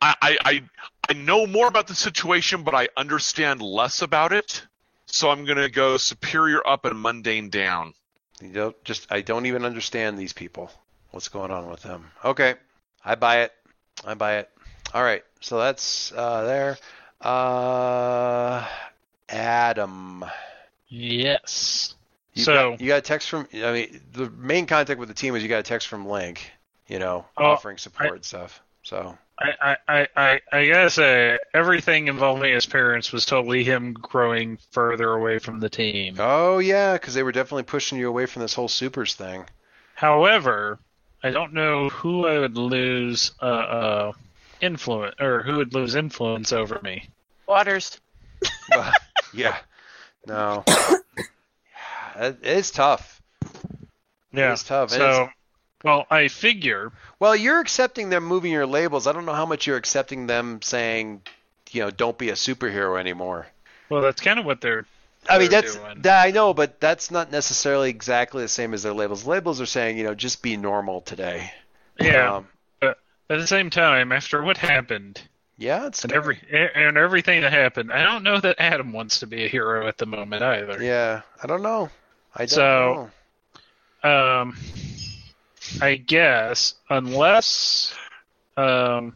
I. 0.00 0.14
I. 0.20 0.38
I, 0.44 0.62
I 1.08 1.12
know 1.14 1.46
more 1.46 1.68
about 1.68 1.88
the 1.88 1.94
situation, 1.94 2.62
but 2.62 2.74
I 2.74 2.88
understand 2.96 3.60
less 3.60 4.02
about 4.02 4.32
it. 4.32 4.62
So 5.06 5.30
I'm 5.30 5.44
gonna 5.44 5.68
go 5.68 5.98
superior 5.98 6.66
up 6.66 6.86
and 6.86 6.98
mundane 6.98 7.50
down. 7.50 7.92
You 8.40 8.52
don't 8.52 8.84
just 8.84 9.12
I 9.12 9.20
don't 9.20 9.44
even 9.46 9.64
understand 9.64 10.18
these 10.18 10.32
people. 10.32 10.70
What's 11.10 11.28
going 11.28 11.50
on 11.50 11.68
with 11.68 11.82
them? 11.82 12.10
Okay, 12.24 12.54
I 13.04 13.14
buy 13.16 13.42
it. 13.42 13.52
I 14.04 14.14
buy 14.14 14.38
it. 14.38 14.50
All 14.94 15.02
right, 15.02 15.22
so 15.40 15.58
that's 15.58 16.12
uh, 16.12 16.44
there. 16.44 16.78
Uh, 17.20 18.66
Adam, 19.28 20.24
Yes. 20.88 21.94
you 22.34 22.44
So- 22.44 22.72
got, 22.72 22.80
you 22.80 22.88
got 22.88 22.98
a 22.98 23.02
text 23.02 23.30
from. 23.30 23.48
I 23.54 23.72
mean, 23.72 24.00
the 24.12 24.28
main 24.30 24.66
contact 24.66 25.00
with 25.00 25.08
the 25.08 25.14
team 25.14 25.34
is 25.34 25.42
you 25.42 25.48
got 25.48 25.60
a 25.60 25.62
text 25.62 25.88
from 25.88 26.06
Link. 26.06 26.50
You 26.88 26.98
know, 26.98 27.24
Oh, 27.38 27.44
offering 27.44 27.78
support 27.78 28.12
and 28.12 28.24
stuff. 28.24 28.60
So 28.82 29.16
I, 29.38 29.50
I, 29.62 29.76
I, 29.88 30.08
I, 30.16 30.40
I 30.52 30.68
gotta 30.68 30.90
say, 30.90 31.38
everything 31.54 32.08
involving 32.08 32.52
his 32.52 32.66
parents 32.66 33.12
was 33.12 33.24
totally 33.24 33.64
him 33.64 33.94
growing 33.94 34.58
further 34.72 35.10
away 35.12 35.38
from 35.38 35.60
the 35.60 35.70
team. 35.70 36.16
Oh 36.18 36.58
yeah, 36.58 36.94
because 36.94 37.14
they 37.14 37.22
were 37.22 37.32
definitely 37.32 37.62
pushing 37.62 37.98
you 37.98 38.08
away 38.08 38.26
from 38.26 38.42
this 38.42 38.52
whole 38.52 38.68
supers 38.68 39.14
thing. 39.14 39.46
However, 39.94 40.78
I 41.22 41.30
don't 41.30 41.54
know 41.54 41.88
who 41.88 42.26
I 42.26 42.38
would 42.40 42.56
lose 42.58 43.30
uh, 43.40 43.44
uh, 43.44 44.12
influence 44.62 45.16
or 45.20 45.42
who 45.42 45.56
would 45.56 45.74
lose 45.74 45.94
influence 45.94 46.52
over 46.52 46.80
me. 46.82 47.08
Waters. 47.46 48.00
Well, 48.74 48.90
yeah, 49.34 49.56
no, 50.26 50.64
it, 52.16 52.38
it's 52.42 52.70
tough. 52.70 53.20
Yeah, 54.32 54.52
It's 54.52 54.64
tough. 54.64 54.90
And 54.92 54.98
So, 55.00 55.10
it's- 55.10 55.28
well, 55.84 56.06
I 56.10 56.28
figure 56.28 56.92
Well, 57.18 57.34
you're 57.36 57.60
accepting 57.60 58.08
them 58.08 58.24
moving 58.24 58.52
your 58.52 58.66
labels. 58.66 59.06
I 59.06 59.12
don't 59.12 59.26
know 59.26 59.34
how 59.34 59.46
much 59.46 59.66
you're 59.66 59.76
accepting 59.76 60.26
them 60.26 60.62
saying, 60.62 61.22
you 61.70 61.82
know, 61.82 61.90
don't 61.90 62.16
be 62.16 62.30
a 62.30 62.34
superhero 62.34 62.98
anymore. 62.98 63.46
Well, 63.90 64.00
that's 64.00 64.20
kind 64.20 64.38
of 64.38 64.44
what 64.46 64.60
they're. 64.60 64.86
I 65.28 65.38
mean, 65.38 65.50
that's 65.50 65.74
doing. 65.76 66.02
that 66.02 66.24
I 66.26 66.30
know, 66.30 66.52
but 66.54 66.80
that's 66.80 67.10
not 67.10 67.30
necessarily 67.30 67.90
exactly 67.90 68.42
the 68.42 68.48
same 68.48 68.74
as 68.74 68.82
their 68.82 68.92
labels. 68.92 69.24
Labels 69.26 69.60
are 69.60 69.66
saying, 69.66 69.98
you 69.98 70.04
know, 70.04 70.14
just 70.14 70.42
be 70.42 70.56
normal 70.56 71.00
today. 71.00 71.52
Yeah. 72.00 72.36
Um, 72.36 72.48
At 73.32 73.38
the 73.40 73.46
same 73.46 73.70
time, 73.70 74.12
after 74.12 74.42
what 74.42 74.58
happened 74.58 75.22
yeah, 75.58 75.86
it's 75.86 76.02
and 76.02 76.12
every 76.12 76.38
and 76.50 76.96
everything 76.96 77.42
that 77.42 77.52
happened, 77.52 77.92
I 77.92 78.02
don't 78.02 78.22
know 78.24 78.40
that 78.40 78.56
Adam 78.58 78.92
wants 78.92 79.20
to 79.20 79.26
be 79.26 79.44
a 79.44 79.48
hero 79.48 79.86
at 79.86 79.96
the 79.96 80.06
moment 80.06 80.42
either. 80.42 80.82
Yeah, 80.82 81.22
I 81.42 81.46
don't 81.46 81.62
know. 81.62 81.88
I 82.34 82.40
don't 82.46 82.48
So- 82.48 83.10
know. 84.04 84.10
Um, 84.10 84.56
I 85.80 85.94
guess 85.94 86.74
unless, 86.90 87.94
um, 88.56 89.14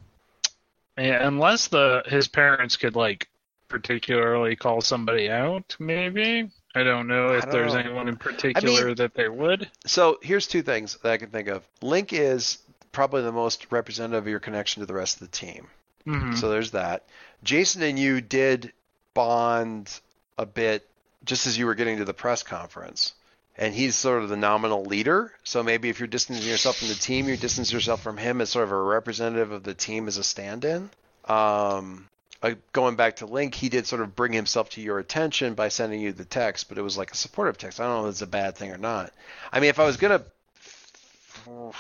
yeah, 0.97 1.27
unless 1.27 1.67
the 1.69 2.03
his 2.07 2.29
parents 2.29 2.77
could 2.77 2.95
like 2.95 3.29
particularly 3.69 4.55
call 4.57 4.81
somebody 4.81 5.29
out, 5.29 5.75
maybe. 5.79 6.49
I 6.75 6.83
don't 6.85 7.09
know 7.09 7.33
if 7.33 7.43
don't 7.43 7.53
there's 7.53 7.73
know. 7.75 7.81
anyone 7.81 8.07
in 8.09 8.17
particular 8.17 8.95
that 8.95 9.15
they 9.15 9.29
would. 9.29 9.69
So 9.87 10.19
here's 10.23 10.47
two 10.47 10.63
things 10.63 10.97
that 11.03 11.11
I 11.13 11.17
can 11.17 11.31
think 11.31 11.49
of. 11.49 11.65
Link 11.83 12.13
is 12.13 12.59
probably 12.97 13.21
the 13.21 13.31
most 13.31 13.67
representative 13.71 14.25
of 14.25 14.27
your 14.27 14.41
connection 14.41 14.81
to 14.81 14.87
the 14.87 14.95
rest 14.95 15.21
of 15.21 15.31
the 15.31 15.37
team. 15.37 15.69
Mhm. 16.07 16.35
So 16.39 16.49
there's 16.49 16.71
that. 16.71 17.05
Jason 17.45 17.83
and 17.83 17.99
you 17.99 18.23
did 18.23 18.73
bond 19.13 20.01
a 20.39 20.47
bit 20.47 20.89
just 21.23 21.47
as 21.47 21.59
you 21.59 21.67
were 21.67 21.75
getting 21.75 21.99
to 21.99 22.07
the 22.07 22.15
press 22.15 22.43
conference. 22.43 23.13
And 23.59 23.75
he's 23.75 23.97
sort 23.97 24.23
of 24.23 24.31
the 24.31 24.37
nominal 24.39 24.83
leader. 24.87 25.31
So 25.45 25.63
maybe 25.63 25.91
if 25.91 26.01
you're 26.01 26.07
distancing 26.07 26.49
yourself 26.49 26.79
from 26.79 26.89
the 26.89 26.95
team, 26.95 27.29
you're 27.29 27.37
distancing 27.37 27.75
yourself 27.75 28.01
from 28.03 28.17
him 28.17 28.41
as 28.41 28.49
sort 28.49 28.65
of 28.65 28.73
a 28.73 28.81
representative 28.81 29.53
of 29.53 29.63
the 29.63 29.75
team 29.75 30.09
as 30.09 30.17
a 30.17 30.25
stand 30.25 30.65
in. 30.65 30.89
Um, 31.27 32.09
uh, 32.43 32.53
going 32.73 32.97
back 32.97 33.17
to 33.17 33.27
Link, 33.27 33.55
he 33.55 33.69
did 33.69 33.87
sort 33.87 34.01
of 34.01 34.17
bring 34.17 34.33
himself 34.33 34.71
to 34.71 34.81
your 34.81 34.99
attention 34.99 35.53
by 35.53 35.69
sending 35.69 36.01
you 36.01 36.13
the 36.13 36.25
text, 36.25 36.71
but 36.71 36.79
it 36.79 36.83
was 36.83 36.97
like 36.97 37.13
a 37.13 37.17
supportive 37.17 37.59
text. 37.59 37.79
I 37.79 37.85
don't 37.85 38.03
know 38.03 38.09
if 38.09 38.13
it's 38.13 38.23
a 38.23 38.27
bad 38.27 38.57
thing 38.57 38.71
or 38.71 38.79
not. 38.79 39.13
I 39.53 39.61
mean, 39.61 39.69
if 39.69 39.79
I 39.79 39.85
was 39.85 39.99
going 39.99 40.19
to 40.19 40.25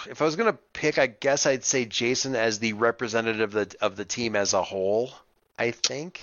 if 0.08 0.20
I 0.22 0.24
was 0.24 0.36
gonna 0.36 0.58
pick, 0.72 0.98
I 0.98 1.06
guess 1.06 1.46
I'd 1.46 1.64
say 1.64 1.84
Jason 1.84 2.34
as 2.36 2.58
the 2.58 2.72
representative 2.74 3.54
of 3.54 3.70
the, 3.70 3.76
of 3.80 3.96
the 3.96 4.04
team 4.04 4.36
as 4.36 4.52
a 4.54 4.62
whole. 4.62 5.10
I 5.58 5.70
think. 5.70 6.20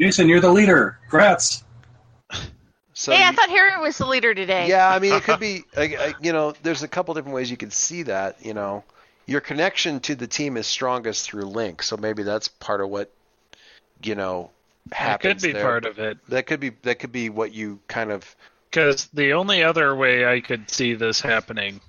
Jason, 0.00 0.28
you're 0.28 0.40
the 0.40 0.50
leader. 0.52 0.98
Congrats. 1.10 1.64
So 2.94 3.12
hey, 3.12 3.22
I 3.22 3.30
you- 3.30 3.36
thought 3.36 3.48
Harry 3.48 3.80
was 3.80 3.96
the 3.96 4.06
leader 4.06 4.34
today. 4.34 4.66
yeah, 4.68 4.90
I 4.90 4.98
mean, 4.98 5.12
it 5.12 5.22
could 5.22 5.38
be. 5.38 5.62
like, 5.76 5.96
uh, 5.96 6.14
You 6.20 6.32
know, 6.32 6.52
there's 6.64 6.82
a 6.82 6.88
couple 6.88 7.14
different 7.14 7.36
ways 7.36 7.48
you 7.48 7.56
could 7.56 7.72
see 7.72 8.02
that. 8.02 8.44
You 8.44 8.54
know, 8.54 8.82
your 9.24 9.40
connection 9.40 10.00
to 10.00 10.16
the 10.16 10.26
team 10.26 10.56
is 10.56 10.66
strongest 10.66 11.24
through 11.24 11.44
Link, 11.44 11.80
so 11.84 11.96
maybe 11.96 12.24
that's 12.24 12.48
part 12.48 12.80
of 12.80 12.88
what 12.88 13.12
you 14.02 14.16
know 14.16 14.50
happens. 14.90 15.22
That 15.22 15.28
could 15.28 15.42
be 15.42 15.52
there. 15.52 15.62
part 15.62 15.84
of 15.84 16.00
it. 16.00 16.18
That 16.28 16.46
could 16.48 16.58
be. 16.58 16.70
That 16.82 16.98
could 16.98 17.12
be 17.12 17.28
what 17.30 17.52
you 17.52 17.78
kind 17.86 18.10
of. 18.10 18.34
Because 18.68 19.06
the 19.14 19.32
only 19.34 19.62
other 19.62 19.94
way 19.94 20.26
I 20.26 20.40
could 20.40 20.68
see 20.68 20.94
this 20.94 21.20
happening, 21.20 21.80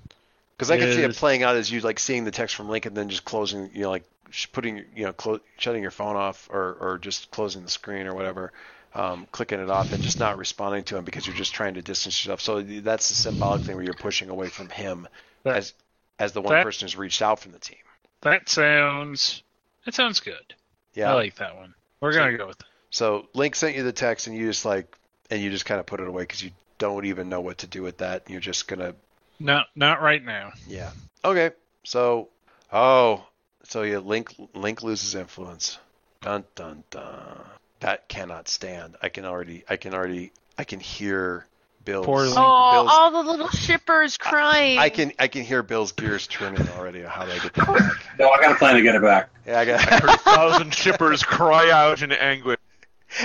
Because 0.60 0.70
I 0.70 0.78
could 0.78 0.92
see 0.94 1.02
it 1.02 1.16
playing 1.16 1.42
out 1.42 1.56
as 1.56 1.70
you 1.72 1.80
like 1.80 1.98
seeing 1.98 2.24
the 2.24 2.30
text 2.30 2.54
from 2.54 2.68
Link 2.68 2.84
and 2.84 2.94
then 2.94 3.08
just 3.08 3.24
closing, 3.24 3.70
you 3.72 3.82
know, 3.84 3.90
like 3.90 4.04
putting, 4.52 4.84
you 4.94 5.04
know, 5.06 5.12
clo- 5.14 5.40
shutting 5.56 5.80
your 5.80 5.90
phone 5.90 6.16
off 6.16 6.48
or, 6.52 6.76
or 6.80 6.98
just 6.98 7.30
closing 7.30 7.62
the 7.62 7.70
screen 7.70 8.06
or 8.06 8.14
whatever, 8.14 8.52
um, 8.94 9.26
clicking 9.32 9.58
it 9.58 9.70
off 9.70 9.90
and 9.92 10.02
just 10.02 10.18
not 10.20 10.36
responding 10.36 10.84
to 10.84 10.98
him 10.98 11.04
because 11.04 11.26
you're 11.26 11.34
just 11.34 11.54
trying 11.54 11.74
to 11.74 11.82
distance 11.82 12.22
yourself. 12.22 12.42
So 12.42 12.60
that's 12.60 13.08
the 13.08 13.14
symbolic 13.14 13.62
thing 13.62 13.74
where 13.74 13.84
you're 13.84 13.94
pushing 13.94 14.28
away 14.28 14.48
from 14.48 14.68
him 14.68 15.08
That- 15.44 15.56
as 15.56 15.72
as 16.18 16.32
the 16.32 16.42
one 16.42 16.52
that- 16.52 16.62
person 16.64 16.84
who's 16.84 16.96
reached 16.96 17.22
out 17.22 17.40
from 17.40 17.52
the 17.52 17.58
team. 17.58 17.78
that 18.20 18.46
sounds 18.48 19.42
that 19.86 19.94
sounds 19.94 20.20
good. 20.20 20.54
Yeah. 20.92 21.10
I 21.12 21.14
like 21.14 21.36
that 21.36 21.56
one. 21.56 21.74
We're 22.00 22.12
gonna 22.12 22.36
go 22.36 22.48
with 22.48 22.60
it. 22.60 22.66
so 22.90 23.28
Link 23.32 23.54
sent 23.56 23.76
you 23.76 23.82
the 23.82 23.92
text 23.92 24.26
and 24.26 24.36
you 24.36 24.46
just 24.46 24.66
like 24.66 24.94
and 25.30 25.40
you 25.40 25.48
just 25.50 25.64
kind 25.64 25.80
of 25.80 25.86
put 25.86 26.00
it 26.00 26.06
away 26.08 26.24
because 26.24 26.42
you 26.42 26.50
don't 26.76 27.06
even 27.06 27.28
know 27.30 27.40
what 27.40 27.58
to 27.58 27.66
do 27.66 27.82
with 27.82 27.98
that. 27.98 28.28
You're 28.28 28.40
just 28.40 28.68
gonna 28.68 28.94
No, 29.40 29.62
not 29.74 30.02
right 30.02 30.22
now. 30.22 30.52
Yeah. 30.68 30.90
Okay. 31.24 31.50
So, 31.84 32.28
oh, 32.72 33.24
so 33.64 33.82
yeah, 33.82 33.98
Link 33.98 34.34
Link 34.54 34.82
loses 34.82 35.14
influence. 35.14 35.78
Dun 36.20 36.44
dun 36.54 36.84
dun. 36.90 37.40
That 37.80 38.08
cannot 38.08 38.46
stand. 38.48 38.96
I 39.02 39.08
can 39.08 39.24
already, 39.24 39.64
I 39.68 39.76
can 39.76 39.94
already, 39.94 40.32
I 40.58 40.64
can 40.64 40.78
hear 40.80 41.46
Bill's. 41.86 42.04
Poor 42.04 42.24
Link. 42.24 42.36
Oh, 42.38 42.72
Bill's 42.72 42.90
all 42.92 43.10
the 43.10 43.30
little 43.30 43.48
shippers 43.48 44.18
crying. 44.18 44.78
I 44.78 44.90
can, 44.90 45.12
I 45.18 45.28
can 45.28 45.42
hear 45.44 45.62
Bill's 45.62 45.92
gears 45.92 46.26
turning 46.26 46.68
already. 46.76 47.02
on 47.02 47.10
How 47.10 47.24
do 47.24 47.32
I 47.32 47.38
get 47.38 47.54
that 47.54 47.66
back? 47.78 48.18
No, 48.18 48.28
I 48.28 48.40
got 48.42 48.52
a 48.52 48.56
plan 48.56 48.74
to 48.74 48.82
get 48.82 48.94
it 48.94 49.00
back. 49.02 49.30
Yeah, 49.46 49.60
I 49.60 49.64
got. 49.64 49.80
I 49.80 49.98
heard 49.98 50.10
a 50.10 50.18
thousand 50.18 50.74
shippers 50.74 51.22
cry 51.22 51.70
out 51.70 52.02
in 52.02 52.12
anguish. 52.12 52.58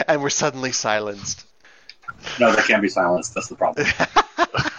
and 0.07 0.21
we're 0.21 0.29
suddenly 0.29 0.71
silenced. 0.71 1.45
No, 2.39 2.55
they 2.55 2.61
can't 2.61 2.81
be 2.81 2.87
silenced. 2.87 3.33
That's 3.33 3.49
the 3.49 3.55
problem. 3.55 3.85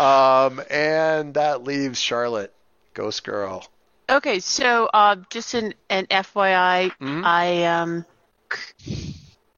Um, 0.00 0.62
and 0.70 1.34
that 1.34 1.62
leaves 1.62 2.00
Charlotte, 2.00 2.54
Ghost 2.94 3.22
Girl. 3.22 3.66
Okay, 4.08 4.40
so 4.40 4.88
uh, 4.94 5.16
just 5.28 5.52
an, 5.52 5.74
an 5.90 6.06
FYI, 6.06 6.90
Mhm. 6.98 7.22
I 7.24 7.64
um 7.64 8.06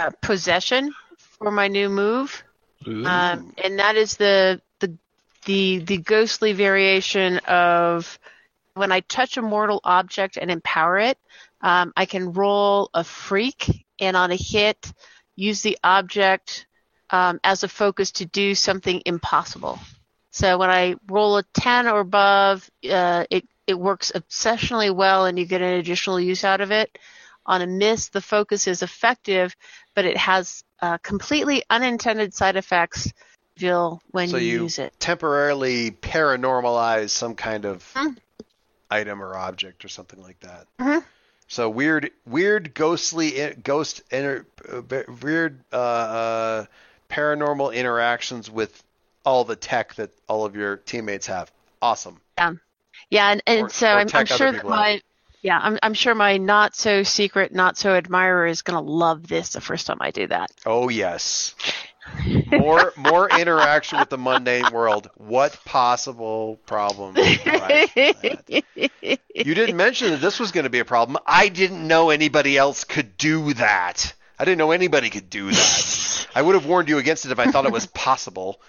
uh, 0.00 0.10
possession 0.20 0.92
for 1.38 1.52
my 1.52 1.68
new 1.68 1.88
move, 1.88 2.42
um, 2.84 3.54
and 3.56 3.78
that 3.78 3.94
is 3.94 4.16
the 4.16 4.60
the 4.80 4.92
the 5.44 5.78
the 5.78 5.98
ghostly 5.98 6.52
variation 6.52 7.38
of 7.46 8.18
when 8.74 8.90
I 8.90 9.00
touch 9.00 9.36
a 9.36 9.42
mortal 9.42 9.80
object 9.84 10.38
and 10.38 10.50
empower 10.50 10.98
it, 10.98 11.18
um, 11.60 11.92
I 11.96 12.04
can 12.04 12.32
roll 12.32 12.90
a 12.94 13.04
freak, 13.04 13.86
and 14.00 14.16
on 14.16 14.32
a 14.32 14.36
hit, 14.36 14.92
use 15.36 15.62
the 15.62 15.78
object 15.84 16.66
um, 17.10 17.38
as 17.44 17.62
a 17.62 17.68
focus 17.68 18.10
to 18.12 18.24
do 18.24 18.56
something 18.56 19.02
impossible. 19.06 19.78
So 20.32 20.58
when 20.58 20.70
I 20.70 20.96
roll 21.08 21.36
a 21.36 21.42
10 21.54 21.86
or 21.86 22.00
above, 22.00 22.68
uh, 22.90 23.24
it, 23.30 23.46
it 23.66 23.78
works 23.78 24.10
exceptionally 24.10 24.90
well 24.90 25.26
and 25.26 25.38
you 25.38 25.44
get 25.44 25.62
an 25.62 25.74
additional 25.74 26.18
use 26.18 26.42
out 26.42 26.60
of 26.60 26.70
it. 26.72 26.98
On 27.44 27.60
a 27.60 27.66
miss, 27.66 28.08
the 28.08 28.20
focus 28.20 28.66
is 28.66 28.82
effective, 28.82 29.54
but 29.94 30.04
it 30.04 30.16
has 30.16 30.64
uh, 30.80 30.98
completely 30.98 31.62
unintended 31.70 32.34
side 32.34 32.56
effects 32.56 33.12
Jill, 33.56 34.00
when 34.10 34.28
So 34.28 34.38
you, 34.38 34.46
you 34.46 34.62
use 34.62 34.78
it. 34.78 34.94
temporarily 34.98 35.90
paranormalize 35.90 37.10
some 37.10 37.34
kind 37.34 37.66
of 37.66 37.84
Mhm. 37.94 38.16
item 38.90 39.22
or 39.22 39.36
object 39.36 39.84
or 39.84 39.88
something 39.88 40.22
like 40.22 40.40
that. 40.40 40.66
Mhm. 40.80 41.04
So 41.48 41.68
weird, 41.68 42.10
weird, 42.24 42.72
ghostly, 42.74 43.54
ghost, 43.62 44.00
inter, 44.10 44.46
uh, 44.72 44.80
weird, 45.22 45.60
uh, 45.72 45.76
uh, 45.76 46.64
paranormal 47.10 47.74
interactions 47.74 48.50
with 48.50 48.82
all 49.24 49.44
the 49.44 49.56
tech 49.56 49.94
that 49.94 50.10
all 50.28 50.44
of 50.44 50.56
your 50.56 50.76
teammates 50.76 51.26
have. 51.26 51.50
Awesome. 51.80 52.20
Yeah, 53.10 53.30
and, 53.30 53.42
and 53.46 53.62
Or- 53.62 53.68
so 53.70 53.86
or 53.88 53.98
I'm, 53.98 54.08
I'm 54.12 54.26
sure 54.26 54.52
that 54.52 54.62
have. 54.62 54.64
my 54.64 55.00
yeah, 55.42 55.58
I'm, 55.60 55.76
I'm 55.82 55.94
sure 55.94 56.14
my 56.14 56.36
not 56.36 56.76
so 56.76 57.02
secret, 57.02 57.52
not 57.52 57.76
so 57.76 57.94
admirer 57.96 58.46
is 58.46 58.62
gonna 58.62 58.80
love 58.80 59.26
this 59.26 59.50
the 59.54 59.60
first 59.60 59.86
time 59.88 59.98
I 60.00 60.10
do 60.12 60.26
that. 60.28 60.50
Oh 60.64 60.88
yes. 60.88 61.54
More, 62.50 62.92
more 62.96 63.28
interaction 63.30 63.98
with 64.00 64.08
the 64.08 64.18
mundane 64.18 64.72
world. 64.72 65.08
What 65.16 65.58
possible 65.64 66.58
problem? 66.66 67.14
would 67.14 67.46
arise 67.46 67.90
from 67.90 68.12
that? 68.22 69.18
You 69.34 69.54
didn't 69.54 69.76
mention 69.76 70.10
that 70.10 70.20
this 70.20 70.40
was 70.40 70.50
going 70.50 70.64
to 70.64 70.70
be 70.70 70.80
a 70.80 70.84
problem. 70.84 71.16
I 71.26 71.48
didn't 71.48 71.86
know 71.86 72.10
anybody 72.10 72.56
else 72.58 72.82
could 72.82 73.16
do 73.16 73.54
that. 73.54 74.14
I 74.38 74.44
didn't 74.44 74.58
know 74.58 74.72
anybody 74.72 75.10
could 75.10 75.30
do 75.30 75.50
that. 75.52 76.26
I 76.34 76.42
would 76.42 76.56
have 76.56 76.66
warned 76.66 76.88
you 76.88 76.98
against 76.98 77.24
it 77.24 77.30
if 77.30 77.38
I 77.38 77.46
thought 77.50 77.66
it 77.66 77.72
was 77.72 77.86
possible. 77.86 78.60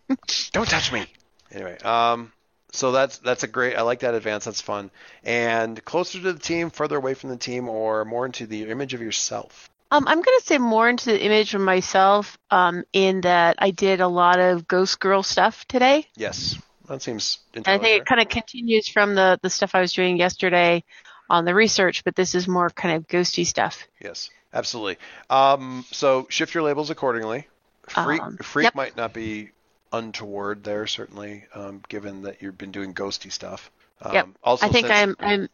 Don't 0.52 0.68
touch 0.68 0.92
me. 0.92 1.06
Anyway, 1.50 1.76
um, 1.78 2.32
so 2.72 2.92
that's 2.92 3.18
that's 3.18 3.42
a 3.42 3.46
great. 3.46 3.76
I 3.76 3.82
like 3.82 4.00
that 4.00 4.14
advance. 4.14 4.44
That's 4.44 4.60
fun. 4.60 4.90
And 5.22 5.82
closer 5.84 6.20
to 6.20 6.32
the 6.32 6.38
team, 6.38 6.70
further 6.70 6.96
away 6.96 7.14
from 7.14 7.30
the 7.30 7.36
team, 7.36 7.68
or 7.68 8.04
more 8.04 8.26
into 8.26 8.46
the 8.46 8.68
image 8.70 8.94
of 8.94 9.02
yourself. 9.02 9.68
Um, 9.90 10.08
I'm 10.08 10.22
going 10.22 10.38
to 10.38 10.46
say 10.46 10.56
more 10.56 10.88
into 10.88 11.06
the 11.06 11.22
image 11.22 11.54
of 11.54 11.60
myself 11.60 12.38
um, 12.50 12.84
in 12.94 13.20
that 13.22 13.56
I 13.58 13.72
did 13.72 14.00
a 14.00 14.08
lot 14.08 14.40
of 14.40 14.66
Ghost 14.66 14.98
Girl 14.98 15.22
stuff 15.22 15.66
today. 15.66 16.06
Yes, 16.16 16.56
that 16.88 17.02
seems. 17.02 17.40
And 17.54 17.68
I 17.68 17.76
think 17.76 18.00
it 18.00 18.06
kind 18.06 18.20
of 18.22 18.30
continues 18.30 18.88
from 18.88 19.14
the, 19.14 19.38
the 19.42 19.50
stuff 19.50 19.74
I 19.74 19.82
was 19.82 19.92
doing 19.92 20.16
yesterday 20.16 20.82
on 21.28 21.44
the 21.44 21.54
research, 21.54 22.04
but 22.04 22.16
this 22.16 22.34
is 22.34 22.48
more 22.48 22.70
kind 22.70 22.96
of 22.96 23.06
ghosty 23.06 23.44
stuff. 23.44 23.86
Yes, 24.00 24.30
absolutely. 24.54 24.96
Um, 25.28 25.84
so 25.90 26.26
shift 26.30 26.54
your 26.54 26.62
labels 26.62 26.88
accordingly. 26.88 27.48
Freak, 27.86 28.22
Um, 28.22 28.38
freak 28.38 28.64
yep. 28.64 28.74
might 28.74 28.96
not 28.96 29.12
be 29.12 29.50
untoward 29.92 30.64
there, 30.64 30.86
certainly, 30.86 31.44
um, 31.54 31.82
given 31.88 32.22
that 32.22 32.42
you've 32.42 32.58
been 32.58 32.72
doing 32.72 32.94
ghosty 32.94 33.30
stuff. 33.30 33.70
Um, 34.00 34.14
Yep. 34.14 34.28
Also, 34.42 34.66
I 34.66 34.68
think 34.70 34.86
since, 34.86 34.98
I'm 34.98 35.16
I'm 35.20 35.48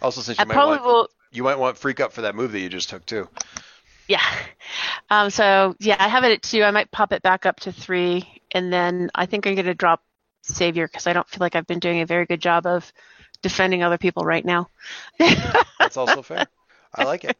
also 0.00 0.20
since 0.20 0.38
I 0.38 0.42
you 0.42 0.48
might 0.48 0.54
probably 0.54 0.78
want 0.78 0.84
will 0.84 1.08
you 1.30 1.42
might 1.42 1.58
want 1.58 1.78
freak 1.78 2.00
up 2.00 2.12
for 2.12 2.22
that 2.22 2.34
move 2.34 2.52
that 2.52 2.60
you 2.60 2.68
just 2.68 2.90
took 2.90 3.06
too. 3.06 3.28
Yeah. 4.08 4.22
Um, 5.10 5.30
so 5.30 5.76
yeah, 5.78 5.96
I 5.98 6.08
have 6.08 6.24
it 6.24 6.32
at 6.32 6.42
two. 6.42 6.62
I 6.62 6.70
might 6.70 6.90
pop 6.90 7.12
it 7.12 7.22
back 7.22 7.46
up 7.46 7.60
to 7.60 7.72
three, 7.72 8.42
and 8.50 8.72
then 8.72 9.10
I 9.14 9.26
think 9.26 9.46
I'm 9.46 9.54
going 9.54 9.66
to 9.66 9.74
drop 9.74 10.02
Savior 10.42 10.86
because 10.86 11.06
I 11.06 11.12
don't 11.12 11.28
feel 11.28 11.38
like 11.40 11.54
I've 11.54 11.66
been 11.66 11.78
doing 11.78 12.00
a 12.00 12.06
very 12.06 12.26
good 12.26 12.40
job 12.40 12.66
of 12.66 12.92
defending 13.42 13.82
other 13.82 13.98
people 13.98 14.24
right 14.24 14.44
now. 14.44 14.68
That's 15.78 15.96
also 15.96 16.22
fair. 16.22 16.46
I 16.94 17.04
like 17.04 17.24
it. 17.24 17.36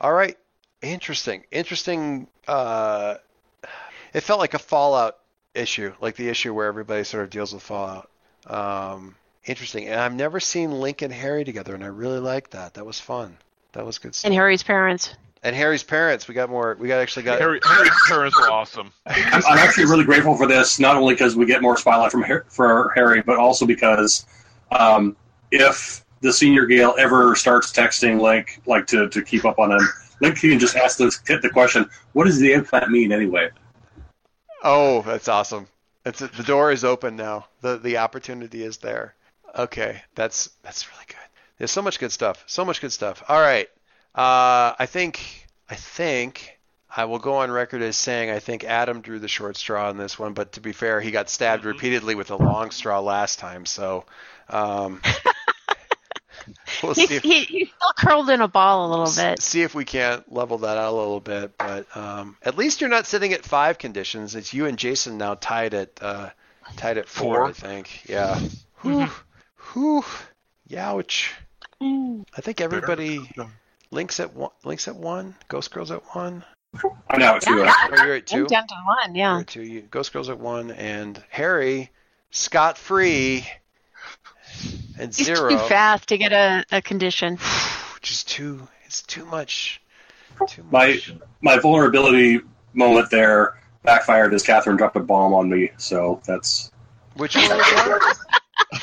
All 0.00 0.12
right. 0.12 0.36
Interesting. 0.82 1.44
Interesting. 1.50 2.28
Uh, 2.46 3.16
it 4.12 4.20
felt 4.20 4.40
like 4.40 4.54
a 4.54 4.58
Fallout 4.58 5.16
issue, 5.56 5.92
like 6.00 6.16
the 6.16 6.28
issue 6.28 6.52
where 6.54 6.66
everybody 6.66 7.04
sort 7.04 7.24
of 7.24 7.30
deals 7.30 7.52
with 7.54 7.62
Fallout. 7.62 8.10
Um, 8.46 9.14
interesting. 9.44 9.88
And 9.88 10.00
I've 10.00 10.14
never 10.14 10.40
seen 10.40 10.70
Link 10.70 11.02
and 11.02 11.12
Harry 11.12 11.44
together, 11.44 11.74
and 11.74 11.82
I 11.82 11.88
really 11.88 12.20
liked 12.20 12.52
that. 12.52 12.74
That 12.74 12.86
was 12.86 13.00
fun. 13.00 13.36
That 13.72 13.84
was 13.84 13.98
good 13.98 14.14
stuff. 14.14 14.28
and 14.28 14.34
Harry's 14.34 14.62
parents. 14.62 15.14
And 15.42 15.54
Harry's 15.54 15.82
parents, 15.84 16.26
we 16.26 16.34
got 16.34 16.50
more. 16.50 16.76
We 16.80 16.88
got 16.88 16.98
actually 16.98 17.22
got. 17.22 17.38
Harry, 17.38 17.60
Harry's 17.62 17.90
parents 18.08 18.36
were 18.40 18.50
awesome. 18.50 18.90
I'm, 19.06 19.42
I'm 19.46 19.58
actually 19.58 19.84
really 19.84 20.04
grateful 20.04 20.34
for 20.36 20.46
this, 20.46 20.80
not 20.80 20.96
only 20.96 21.14
because 21.14 21.36
we 21.36 21.46
get 21.46 21.62
more 21.62 21.76
spotlight 21.76 22.10
from 22.10 22.22
Har- 22.22 22.46
for 22.48 22.90
Harry, 22.96 23.22
but 23.22 23.36
also 23.38 23.64
because 23.66 24.26
um, 24.72 25.14
if 25.52 26.04
the 26.22 26.32
senior 26.32 26.66
Gale 26.66 26.94
ever 26.98 27.36
starts 27.36 27.70
texting 27.70 28.20
Link, 28.20 28.60
like 28.66 28.86
to, 28.88 29.08
to 29.10 29.22
keep 29.22 29.44
up 29.44 29.58
on 29.60 29.70
him, 29.72 29.80
Link 30.20 30.40
can 30.40 30.58
just 30.58 30.74
ask 30.74 30.98
the, 30.98 31.38
the 31.42 31.50
question, 31.50 31.88
"What 32.12 32.24
does 32.24 32.38
the 32.40 32.52
implant 32.52 32.90
mean 32.90 33.12
anyway?" 33.12 33.50
Oh, 34.62 35.02
that's 35.02 35.28
awesome. 35.28 35.68
It's 36.04 36.20
the 36.20 36.42
door 36.44 36.70
is 36.72 36.84
open 36.84 37.16
now. 37.16 37.46
the 37.62 37.78
The 37.78 37.98
opportunity 37.98 38.62
is 38.62 38.78
there. 38.78 39.14
Okay, 39.56 40.02
that's 40.14 40.50
that's 40.62 40.88
really 40.90 41.04
good. 41.08 41.16
There's 41.58 41.70
so 41.70 41.82
much 41.82 41.98
good 41.98 42.12
stuff. 42.12 42.44
So 42.46 42.64
much 42.64 42.80
good 42.80 42.92
stuff. 42.92 43.22
All 43.28 43.40
right. 43.40 43.68
Uh, 44.14 44.74
I 44.78 44.86
think 44.86 45.20
I 45.68 45.74
think 45.74 46.58
I 46.94 47.04
will 47.06 47.18
go 47.18 47.36
on 47.36 47.50
record 47.50 47.82
as 47.82 47.96
saying 47.96 48.30
I 48.30 48.38
think 48.38 48.64
Adam 48.64 49.00
drew 49.00 49.18
the 49.18 49.28
short 49.28 49.56
straw 49.56 49.88
on 49.88 49.96
this 49.96 50.18
one. 50.18 50.32
But 50.32 50.52
to 50.52 50.60
be 50.60 50.72
fair, 50.72 51.00
he 51.00 51.10
got 51.10 51.28
stabbed 51.28 51.64
repeatedly 51.64 52.14
with 52.14 52.30
a 52.30 52.36
long 52.36 52.70
straw 52.70 53.00
last 53.00 53.38
time. 53.38 53.66
So 53.66 54.04
um, 54.48 55.02
we'll 56.82 56.94
He, 56.94 57.06
see. 57.06 57.14
If, 57.16 57.22
he, 57.22 57.44
he's 57.44 57.68
still 57.68 57.92
curled 57.96 58.30
in 58.30 58.40
a 58.40 58.48
ball 58.48 58.86
a 58.86 58.88
little 58.90 59.12
bit. 59.14 59.40
see 59.42 59.62
if 59.62 59.74
we 59.74 59.84
can't 59.84 60.30
level 60.32 60.58
that 60.58 60.76
out 60.78 60.92
a 60.92 60.96
little 60.96 61.20
bit. 61.20 61.56
But 61.58 61.86
um, 61.96 62.36
at 62.42 62.56
least 62.56 62.80
you're 62.80 62.90
not 62.90 63.06
sitting 63.06 63.32
at 63.32 63.44
five 63.44 63.78
conditions. 63.78 64.34
It's 64.34 64.52
you 64.54 64.66
and 64.66 64.78
Jason 64.78 65.18
now 65.18 65.34
tied 65.34 65.74
at 65.74 65.90
uh, 66.02 66.30
tied 66.76 66.98
at 66.98 67.08
four, 67.08 67.36
Four. 67.36 67.44
I 67.48 67.52
think. 67.52 68.08
Yeah. 68.08 68.38
Whew. 68.82 69.08
Whew. 69.72 70.04
Youch. 70.68 71.30
I 71.80 72.40
think 72.40 72.60
everybody 72.60 73.20
links 73.90 74.18
at 74.20 74.34
one. 74.34 74.50
Links 74.64 74.88
at 74.88 74.96
one. 74.96 75.34
Ghost 75.48 75.70
Girls 75.72 75.90
at 75.90 76.02
one. 76.14 76.44
I'm 77.08 77.18
now 77.20 77.36
at 77.36 77.42
two. 77.42 77.56
Yeah, 77.58 77.72
Oh, 77.92 78.04
you're 78.04 78.14
at 78.16 78.32
I'm 78.32 78.40
two. 78.40 78.46
down 78.46 78.66
to 78.66 78.74
one. 78.84 79.14
You're 79.14 79.24
Yeah. 79.26 79.38
at 79.40 79.46
two. 79.46 79.62
You, 79.62 79.80
Ghost 79.82 80.12
Girls 80.12 80.28
at 80.28 80.38
one, 80.38 80.70
and 80.70 81.22
Harry 81.30 81.90
scot 82.30 82.76
free. 82.78 83.46
And 84.98 85.14
He's 85.14 85.26
zero. 85.26 85.50
too 85.50 85.58
fast 85.58 86.08
to 86.08 86.18
get 86.18 86.32
a, 86.32 86.64
a 86.72 86.80
condition. 86.82 87.38
Just 88.02 88.28
too. 88.28 88.66
It's 88.84 89.02
too 89.02 89.24
much. 89.26 89.80
Too 90.48 90.62
My 90.70 90.88
much. 90.88 91.14
my 91.40 91.58
vulnerability 91.58 92.40
moment 92.74 93.10
there 93.10 93.58
backfired 93.82 94.32
as 94.34 94.42
Catherine 94.42 94.76
dropped 94.76 94.96
a 94.96 95.00
bomb 95.00 95.32
on 95.34 95.48
me. 95.48 95.70
So 95.78 96.20
that's 96.26 96.70
Which 97.16 97.34
one 97.36 97.48
was 97.48 97.58
that? 97.58 98.82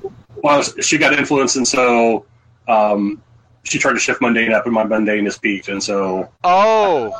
well, 0.42 0.62
she 0.62 0.98
got 0.98 1.12
influence, 1.12 1.56
and 1.56 1.66
so 1.66 2.26
um, 2.68 3.22
she 3.62 3.78
tried 3.78 3.92
to 3.94 3.98
shift 3.98 4.20
mundane 4.20 4.52
up, 4.52 4.64
and 4.66 4.74
my 4.74 4.84
mundane 4.84 5.26
is 5.26 5.38
peaked, 5.38 5.68
and 5.68 5.82
so 5.82 6.28
Oh. 6.44 7.12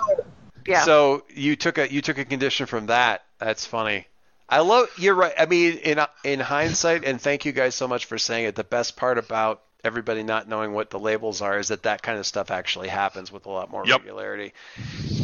Yeah. 0.66 0.82
So 0.84 1.24
you 1.34 1.56
took 1.56 1.78
a 1.78 1.90
you 1.90 2.00
took 2.02 2.18
a 2.18 2.24
condition 2.24 2.66
from 2.66 2.86
that. 2.86 3.24
That's 3.38 3.64
funny. 3.64 4.06
I 4.50 4.60
love 4.60 4.88
you're 4.98 5.14
right. 5.14 5.32
I 5.38 5.46
mean, 5.46 5.78
in 5.78 6.00
in 6.24 6.40
hindsight, 6.40 7.04
and 7.04 7.20
thank 7.20 7.44
you 7.44 7.52
guys 7.52 7.74
so 7.74 7.86
much 7.88 8.06
for 8.06 8.18
saying 8.18 8.46
it. 8.46 8.56
The 8.56 8.64
best 8.64 8.96
part 8.96 9.16
about 9.16 9.62
everybody 9.84 10.22
not 10.22 10.48
knowing 10.48 10.72
what 10.72 10.90
the 10.90 10.98
labels 10.98 11.40
are 11.40 11.58
is 11.58 11.68
that 11.68 11.84
that 11.84 12.02
kind 12.02 12.18
of 12.18 12.26
stuff 12.26 12.50
actually 12.50 12.88
happens 12.88 13.30
with 13.32 13.46
a 13.46 13.50
lot 13.50 13.70
more 13.70 13.84
Yep. 13.86 14.00
regularity, 14.00 14.52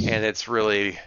and 0.09 0.25
it's 0.25 0.49
really 0.49 0.99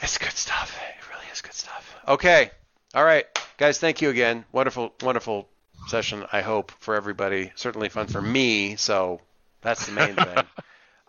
it's 0.00 0.18
good 0.18 0.32
stuff. 0.32 0.76
It 0.98 1.08
really 1.14 1.26
is 1.32 1.40
good 1.40 1.54
stuff. 1.54 1.96
Okay, 2.08 2.50
all 2.94 3.04
right, 3.04 3.26
guys. 3.58 3.78
Thank 3.78 4.02
you 4.02 4.10
again. 4.10 4.44
Wonderful, 4.52 4.92
wonderful 5.02 5.48
session. 5.86 6.24
I 6.32 6.40
hope 6.40 6.72
for 6.80 6.96
everybody. 6.96 7.52
Certainly 7.54 7.90
fun 7.90 8.08
for 8.08 8.20
me. 8.20 8.76
So 8.76 9.20
that's 9.62 9.86
the 9.86 9.92
main 9.92 10.14
thing. 10.24 10.44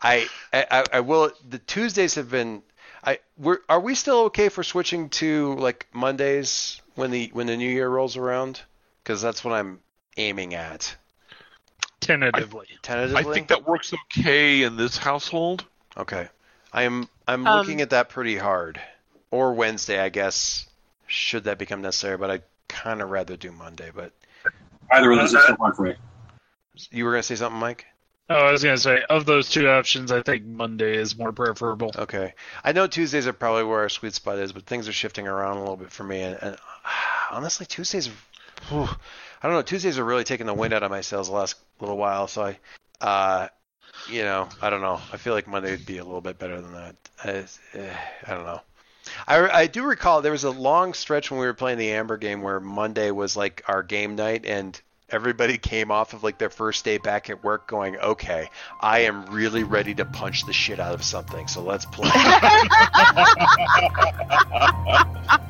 I, 0.01 0.27
I 0.53 0.85
I 0.93 0.99
will. 1.01 1.31
The 1.49 1.59
Tuesdays 1.59 2.15
have 2.15 2.29
been. 2.29 2.61
I 3.03 3.19
we're 3.37 3.59
are 3.69 3.79
we 3.79 3.95
still 3.95 4.19
okay 4.25 4.49
for 4.49 4.63
switching 4.63 5.09
to 5.09 5.55
like 5.55 5.87
Mondays 5.93 6.81
when 6.95 7.11
the 7.11 7.29
when 7.33 7.47
the 7.47 7.57
new 7.57 7.69
year 7.69 7.87
rolls 7.89 8.17
around? 8.17 8.61
Because 9.03 9.21
that's 9.21 9.43
what 9.43 9.53
I'm 9.53 9.79
aiming 10.17 10.53
at. 10.53 10.95
Tentatively. 11.99 12.67
Tentatively. 12.81 13.17
I 13.25 13.33
think 13.33 13.49
that 13.49 13.67
works 13.67 13.93
okay 13.93 14.63
in 14.63 14.75
this 14.77 14.97
household. 14.97 15.65
Okay. 15.97 16.27
I 16.73 16.83
am 16.83 17.07
I'm 17.27 17.45
Um, 17.47 17.59
looking 17.59 17.81
at 17.81 17.91
that 17.91 18.09
pretty 18.09 18.37
hard. 18.37 18.81
Or 19.31 19.53
Wednesday, 19.53 19.99
I 19.99 20.09
guess. 20.09 20.67
Should 21.07 21.45
that 21.45 21.57
become 21.57 21.81
necessary? 21.81 22.17
But 22.17 22.31
I'd 22.31 22.43
kind 22.67 23.01
of 23.01 23.09
rather 23.09 23.35
do 23.37 23.51
Monday. 23.51 23.91
But 23.93 24.11
either 24.91 25.11
of 25.11 25.17
those 25.19 25.33
is 25.33 25.43
still 25.43 25.55
fine 25.55 25.73
for 25.73 25.83
me. 25.83 25.95
you 26.91 27.05
were 27.05 27.11
gonna 27.11 27.23
say 27.23 27.35
something, 27.35 27.59
Mike? 27.59 27.85
Oh, 28.31 28.35
I 28.35 28.51
was 28.51 28.63
gonna 28.63 28.77
say 28.77 29.01
of 29.09 29.25
those 29.25 29.49
two 29.49 29.67
options, 29.67 30.11
I 30.11 30.21
think 30.21 30.45
Monday 30.45 30.95
is 30.95 31.17
more 31.17 31.31
preferable. 31.31 31.91
Okay. 31.97 32.35
I 32.63 32.73
know 32.73 32.85
Tuesdays 32.85 33.25
are 33.25 33.33
probably 33.33 33.63
where 33.63 33.79
our 33.79 33.89
sweet 33.89 34.13
spot 34.13 34.37
is, 34.37 34.53
but 34.53 34.67
things 34.67 34.87
are 34.87 34.93
shifting 34.93 35.27
around 35.27 35.57
a 35.57 35.61
little 35.61 35.77
bit 35.77 35.91
for 35.91 36.03
me. 36.03 36.21
And, 36.21 36.37
and 36.39 36.57
honestly, 37.31 37.65
Tuesdays, 37.65 38.07
whew, 38.67 38.87
I 39.41 39.47
don't 39.47 39.53
know. 39.53 39.63
Tuesdays 39.63 39.97
are 39.97 40.03
really 40.05 40.23
taking 40.23 40.45
the 40.45 40.53
wind 40.53 40.73
out 40.73 40.83
of 40.83 40.91
my 40.91 41.01
sails 41.01 41.27
the 41.27 41.33
last 41.33 41.55
little 41.79 41.97
while. 41.97 42.27
So 42.27 42.43
I, 42.43 42.59
uh, 43.01 43.47
you 44.07 44.21
know, 44.21 44.47
I 44.61 44.69
don't 44.69 44.81
know. 44.81 45.01
I 45.11 45.17
feel 45.17 45.33
like 45.33 45.47
Monday 45.47 45.71
would 45.71 45.87
be 45.87 45.97
a 45.97 46.05
little 46.05 46.21
bit 46.21 46.37
better 46.37 46.61
than 46.61 46.73
that. 46.73 46.95
I, 47.23 47.29
eh, 47.79 47.97
I 48.27 48.33
don't 48.35 48.45
know. 48.45 48.61
I, 49.27 49.49
I 49.61 49.67
do 49.67 49.83
recall 49.85 50.21
there 50.21 50.31
was 50.31 50.43
a 50.43 50.51
long 50.51 50.93
stretch 50.93 51.31
when 51.31 51.39
we 51.39 51.47
were 51.47 51.55
playing 51.55 51.79
the 51.79 51.93
Amber 51.93 52.17
game 52.17 52.43
where 52.43 52.59
Monday 52.59 53.09
was 53.09 53.35
like 53.35 53.63
our 53.67 53.81
game 53.81 54.15
night 54.15 54.45
and 54.45 54.79
everybody 55.11 55.57
came 55.57 55.91
off 55.91 56.13
of 56.13 56.23
like 56.23 56.37
their 56.37 56.49
first 56.49 56.85
day 56.85 56.97
back 56.97 57.29
at 57.29 57.43
work 57.43 57.67
going, 57.67 57.97
okay, 57.97 58.49
I 58.79 58.99
am 58.99 59.25
really 59.27 59.63
ready 59.63 59.93
to 59.95 60.05
punch 60.05 60.45
the 60.45 60.53
shit 60.53 60.79
out 60.79 60.93
of 60.93 61.03
something. 61.03 61.47
So 61.47 61.61
let's 61.61 61.85
play. 61.85 62.09